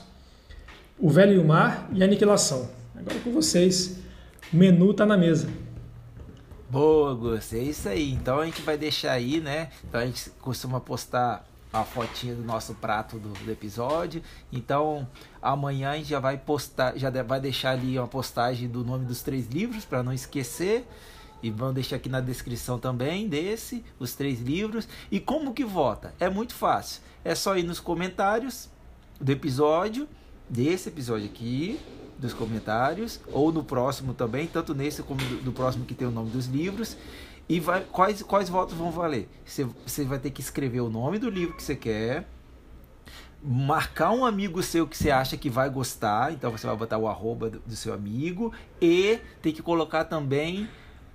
O 0.98 1.10
Velho 1.10 1.34
e 1.34 1.38
o 1.38 1.44
Mar 1.44 1.90
e 1.94 2.02
Aniquilação. 2.02 2.70
Agora 2.96 3.20
com 3.20 3.32
vocês, 3.32 4.00
o 4.54 4.56
menu 4.56 4.92
está 4.92 5.06
na 5.06 5.18
mesa. 5.18 5.48
Boa, 6.72 7.14
Gus, 7.14 7.52
é 7.52 7.60
isso 7.60 7.90
aí. 7.90 8.14
Então 8.14 8.40
a 8.40 8.46
gente 8.46 8.62
vai 8.62 8.78
deixar 8.78 9.12
aí, 9.12 9.42
né? 9.42 9.70
Então 9.84 10.00
a 10.00 10.06
gente 10.06 10.30
costuma 10.40 10.80
postar 10.80 11.46
a 11.74 11.84
fotinha 11.84 12.34
do 12.34 12.44
nosso 12.44 12.74
prato 12.76 13.20
do, 13.20 13.28
do, 13.28 13.52
episódio. 13.52 14.24
Então 14.54 15.06
amanhã 15.42 15.92
a 15.92 15.98
gente 15.98 16.08
já 16.08 16.22
vai 16.22 16.38
postar, 16.38 16.98
já 16.98 17.10
vai 17.24 17.42
deixar 17.42 17.72
ali 17.72 18.00
uma 18.00 18.08
postagem 18.08 18.70
do 18.70 18.86
nome 18.86 19.04
dos 19.04 19.22
três 19.22 19.48
livros 19.48 19.84
para 19.84 20.02
não 20.02 20.14
esquecer. 20.14 20.88
E 21.44 21.50
vamos 21.50 21.76
deixar 21.76 21.98
aqui 21.98 22.08
na 22.08 22.22
descrição 22.22 22.80
também 22.80 23.28
desse, 23.28 23.84
os 24.00 24.16
três 24.16 24.40
livros. 24.40 24.88
E 25.12 25.20
como 25.20 25.54
que 25.54 25.66
vota? 25.66 26.14
É 26.22 26.30
muito 26.30 26.54
fácil. 26.54 27.02
É 27.22 27.36
só 27.36 27.58
ir 27.58 27.64
nos 27.64 27.82
comentários 27.82 28.70
do 29.20 29.30
episódio, 29.30 30.08
desse 30.48 30.88
episódio 30.88 31.26
aqui, 31.26 31.82
dos 32.22 32.34
comentários, 32.34 33.20
ou 33.34 33.52
no 33.52 33.64
próximo 33.64 34.14
também, 34.14 34.46
tanto 34.46 34.76
nesse 34.76 35.02
como 35.02 35.20
do 35.42 35.52
próximo 35.52 35.86
que 35.86 35.96
tem 35.96 36.08
o 36.08 36.12
nome 36.12 36.30
dos 36.30 36.46
livros. 36.46 36.96
E 37.50 37.60
vai, 37.60 37.84
quais, 37.92 38.22
quais 38.22 38.48
votos 38.48 38.78
vão 38.78 38.92
valer? 38.92 39.28
Você, 39.44 39.66
você 39.86 40.06
vai 40.06 40.20
ter 40.20 40.30
que 40.30 40.40
escrever 40.40 40.82
o 40.82 40.90
nome 40.90 41.18
do 41.18 41.30
livro 41.30 41.56
que 41.56 41.64
você 41.64 41.76
quer, 41.76 42.30
marcar 43.44 44.12
um 44.12 44.24
amigo 44.24 44.62
seu 44.62 44.88
que 44.88 44.96
você 44.96 45.10
acha 45.10 45.36
que 45.36 45.50
vai 45.50 45.70
gostar, 45.70 46.32
então 46.32 46.52
você 46.52 46.68
vai 46.68 46.76
botar 46.76 47.00
o 47.00 47.08
arroba 47.08 47.50
do, 47.50 47.60
do 47.60 47.76
seu 47.76 47.94
amigo, 47.94 48.54
e 48.80 49.20
tem 49.42 49.52
que 49.52 49.64
colocar 49.64 50.06
também 50.06 50.70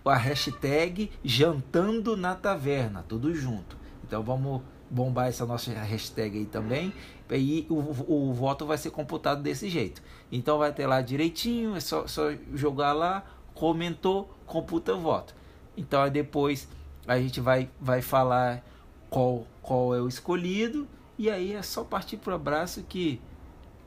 a 0.04 0.16
hashtag 0.16 1.10
jantando 1.24 2.16
na 2.16 2.34
taverna, 2.34 3.04
tudo 3.08 3.34
junto. 3.34 3.76
Então 4.04 4.22
vamos 4.22 4.60
bombar 4.90 5.28
essa 5.28 5.46
nossa 5.46 5.72
hashtag 5.72 6.38
aí 6.38 6.46
também. 6.46 6.92
E 7.30 7.66
o, 7.68 7.74
o, 7.74 8.30
o 8.30 8.32
voto 8.32 8.64
vai 8.64 8.78
ser 8.78 8.90
computado 8.90 9.42
desse 9.42 9.68
jeito. 9.68 10.02
Então 10.30 10.58
vai 10.58 10.72
ter 10.72 10.86
lá 10.86 11.00
direitinho, 11.00 11.74
é 11.76 11.80
só, 11.80 12.06
só 12.06 12.32
jogar 12.54 12.92
lá, 12.92 13.24
comentou, 13.54 14.30
computa 14.46 14.94
o 14.94 15.00
voto. 15.00 15.34
Então 15.76 16.02
aí 16.02 16.10
depois 16.10 16.68
a 17.06 17.18
gente 17.18 17.40
vai, 17.40 17.68
vai 17.80 18.02
falar 18.02 18.64
qual, 19.10 19.46
qual 19.62 19.94
é 19.94 20.00
o 20.00 20.08
escolhido. 20.08 20.86
E 21.18 21.30
aí 21.30 21.54
é 21.54 21.62
só 21.62 21.82
partir 21.82 22.18
pro 22.18 22.34
abraço 22.34 22.82
que 22.82 23.20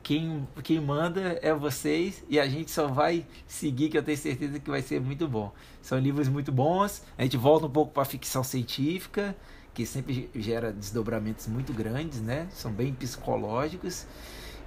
quem, 0.02 0.48
quem 0.62 0.80
manda 0.80 1.38
é 1.42 1.52
vocês 1.54 2.24
e 2.28 2.40
a 2.40 2.46
gente 2.48 2.70
só 2.70 2.88
vai 2.88 3.26
seguir, 3.46 3.88
que 3.88 3.98
eu 3.98 4.02
tenho 4.02 4.18
certeza 4.18 4.58
que 4.58 4.70
vai 4.70 4.82
ser 4.82 5.00
muito 5.00 5.28
bom. 5.28 5.52
São 5.80 5.98
livros 5.98 6.28
muito 6.28 6.50
bons. 6.50 7.04
A 7.16 7.22
gente 7.22 7.36
volta 7.36 7.66
um 7.66 7.70
pouco 7.70 7.92
para 7.92 8.02
a 8.02 8.06
ficção 8.06 8.42
científica 8.42 9.36
que 9.72 9.86
sempre 9.86 10.30
gera 10.34 10.72
desdobramentos 10.72 11.46
muito 11.46 11.72
grandes, 11.72 12.20
né? 12.20 12.48
São 12.52 12.72
bem 12.72 12.92
psicológicos. 12.92 14.06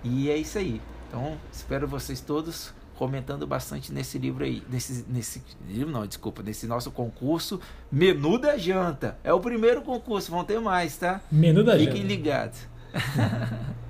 E 0.03 0.29
é 0.29 0.37
isso 0.37 0.57
aí. 0.57 0.81
Então, 1.07 1.37
espero 1.51 1.87
vocês 1.87 2.19
todos 2.19 2.73
comentando 2.95 3.45
bastante 3.47 3.91
nesse 3.91 4.17
livro 4.17 4.43
aí, 4.43 4.63
nesse, 4.69 5.05
nesse 5.09 5.41
livro 5.67 5.91
não, 5.91 6.05
desculpa, 6.05 6.43
nesse 6.43 6.67
nosso 6.67 6.91
concurso 6.91 7.59
Menu 7.91 8.37
da 8.37 8.57
Janta. 8.57 9.17
É 9.23 9.33
o 9.33 9.39
primeiro 9.39 9.81
concurso, 9.81 10.31
vão 10.31 10.43
ter 10.43 10.59
mais, 10.59 10.95
tá? 10.97 11.21
Menu 11.31 11.63
da 11.63 11.73
Fiquem 11.73 11.85
Janta. 11.85 12.01
Fiquem 12.01 12.07
ligados. 12.07 12.59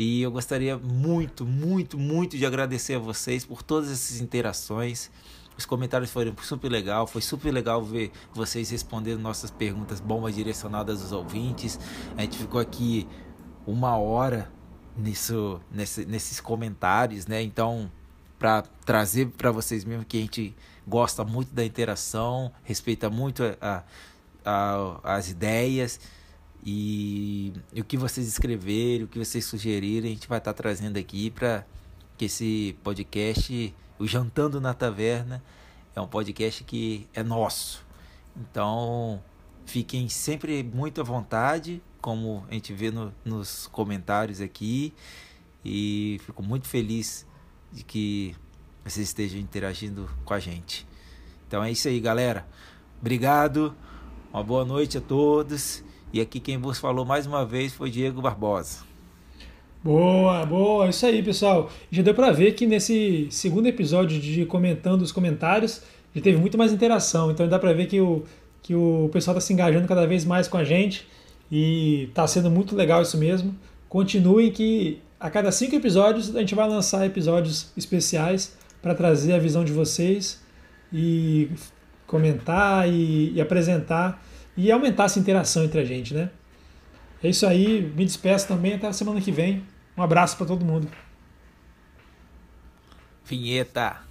E 0.00 0.22
eu 0.22 0.30
gostaria 0.30 0.78
muito, 0.78 1.44
muito, 1.44 1.98
muito 1.98 2.38
de 2.38 2.46
agradecer 2.46 2.94
a 2.94 2.98
vocês 3.00 3.44
por 3.44 3.64
todas 3.64 3.90
essas 3.90 4.20
interações. 4.20 5.10
Os 5.58 5.66
comentários 5.66 6.12
foram 6.12 6.32
super 6.40 6.70
legal, 6.70 7.04
foi 7.04 7.20
super 7.20 7.52
legal 7.52 7.82
ver 7.82 8.12
vocês 8.32 8.70
respondendo 8.70 9.18
nossas 9.18 9.50
perguntas 9.50 9.98
bombas 9.98 10.36
direcionadas 10.36 11.02
aos 11.02 11.10
ouvintes. 11.10 11.80
A 12.16 12.22
gente 12.22 12.38
ficou 12.38 12.60
aqui 12.60 13.08
uma 13.66 13.96
hora 13.96 14.48
nisso, 14.96 15.60
nesse, 15.68 16.06
nesses 16.06 16.40
comentários, 16.40 17.26
né? 17.26 17.42
Então, 17.42 17.90
para 18.38 18.62
trazer 18.86 19.30
para 19.30 19.50
vocês 19.50 19.84
mesmo 19.84 20.04
que 20.04 20.18
a 20.18 20.20
gente 20.20 20.54
gosta 20.86 21.24
muito 21.24 21.52
da 21.52 21.64
interação, 21.64 22.52
respeita 22.62 23.10
muito 23.10 23.42
a, 23.60 23.82
a, 24.44 25.16
as 25.16 25.28
ideias 25.28 25.98
e, 26.64 27.52
e, 27.72 27.80
o 27.80 27.84
que 27.84 27.96
vocês 27.96 28.28
escreverem, 28.28 29.04
o 29.04 29.08
que 29.08 29.18
vocês 29.18 29.44
sugerirem, 29.44 30.12
a 30.12 30.14
gente 30.14 30.28
vai 30.28 30.38
estar 30.38 30.52
tá 30.52 30.56
trazendo 30.56 30.98
aqui 30.98 31.30
para 31.30 31.66
que 32.16 32.26
esse 32.26 32.76
podcast, 32.84 33.74
o 33.98 34.06
Jantando 34.06 34.60
na 34.60 34.72
Taverna, 34.74 35.42
é 35.94 36.00
um 36.00 36.06
podcast 36.06 36.62
que 36.64 37.08
é 37.12 37.22
nosso. 37.22 37.84
Então, 38.36 39.22
fiquem 39.66 40.08
sempre 40.08 40.62
muito 40.62 41.00
à 41.00 41.04
vontade, 41.04 41.82
como 42.00 42.44
a 42.48 42.54
gente 42.54 42.72
vê 42.72 42.90
no, 42.90 43.12
nos 43.24 43.66
comentários 43.66 44.40
aqui. 44.40 44.94
E 45.64 46.20
fico 46.24 46.42
muito 46.42 46.68
feliz 46.68 47.26
de 47.72 47.82
que 47.82 48.34
vocês 48.84 49.08
estejam 49.08 49.40
interagindo 49.40 50.08
com 50.24 50.32
a 50.32 50.38
gente. 50.38 50.86
Então 51.46 51.62
é 51.62 51.70
isso 51.70 51.88
aí, 51.88 52.00
galera. 52.00 52.46
Obrigado. 53.00 53.74
Uma 54.32 54.42
boa 54.42 54.64
noite 54.64 54.98
a 54.98 55.00
todos. 55.00 55.82
E 56.12 56.20
aqui 56.20 56.40
quem 56.40 56.58
vos 56.58 56.78
falou 56.78 57.04
mais 57.04 57.26
uma 57.26 57.44
vez 57.44 57.72
foi 57.72 57.90
Diego 57.90 58.22
Barbosa. 58.22 58.87
Boa, 59.82 60.44
boa, 60.44 60.88
isso 60.88 61.06
aí, 61.06 61.22
pessoal. 61.22 61.70
Já 61.90 62.02
deu 62.02 62.12
para 62.12 62.32
ver 62.32 62.52
que 62.52 62.66
nesse 62.66 63.28
segundo 63.30 63.66
episódio 63.66 64.20
de 64.20 64.44
comentando 64.44 65.02
os 65.02 65.12
comentários, 65.12 65.82
já 66.14 66.20
teve 66.20 66.36
muito 66.36 66.58
mais 66.58 66.72
interação. 66.72 67.30
Então 67.30 67.48
dá 67.48 67.58
para 67.58 67.72
ver 67.72 67.86
que 67.86 68.00
o, 68.00 68.24
que 68.62 68.74
o 68.74 69.08
pessoal 69.12 69.36
está 69.36 69.46
se 69.46 69.52
engajando 69.52 69.86
cada 69.86 70.06
vez 70.06 70.24
mais 70.24 70.48
com 70.48 70.56
a 70.56 70.64
gente 70.64 71.06
e 71.50 72.04
está 72.10 72.26
sendo 72.26 72.50
muito 72.50 72.74
legal 72.74 73.02
isso 73.02 73.16
mesmo. 73.16 73.54
Continuem 73.88 74.50
que 74.50 75.00
a 75.18 75.30
cada 75.30 75.50
cinco 75.52 75.76
episódios 75.76 76.34
a 76.34 76.40
gente 76.40 76.54
vai 76.54 76.68
lançar 76.68 77.06
episódios 77.06 77.72
especiais 77.76 78.56
para 78.82 78.94
trazer 78.94 79.32
a 79.32 79.38
visão 79.38 79.64
de 79.64 79.72
vocês 79.72 80.40
e 80.92 81.50
comentar 82.06 82.88
e, 82.88 83.32
e, 83.34 83.40
apresentar 83.40 84.24
e 84.56 84.72
aumentar 84.72 85.04
essa 85.04 85.18
interação 85.18 85.64
entre 85.64 85.80
a 85.80 85.84
gente, 85.84 86.14
né? 86.14 86.30
É 87.22 87.28
isso 87.28 87.46
aí, 87.46 87.82
me 87.96 88.04
despeço 88.04 88.46
também 88.46 88.74
até 88.74 88.86
a 88.86 88.92
semana 88.92 89.20
que 89.20 89.32
vem. 89.32 89.64
Um 89.96 90.02
abraço 90.02 90.36
para 90.36 90.46
todo 90.46 90.64
mundo. 90.64 90.88
Vinheta. 93.24 94.07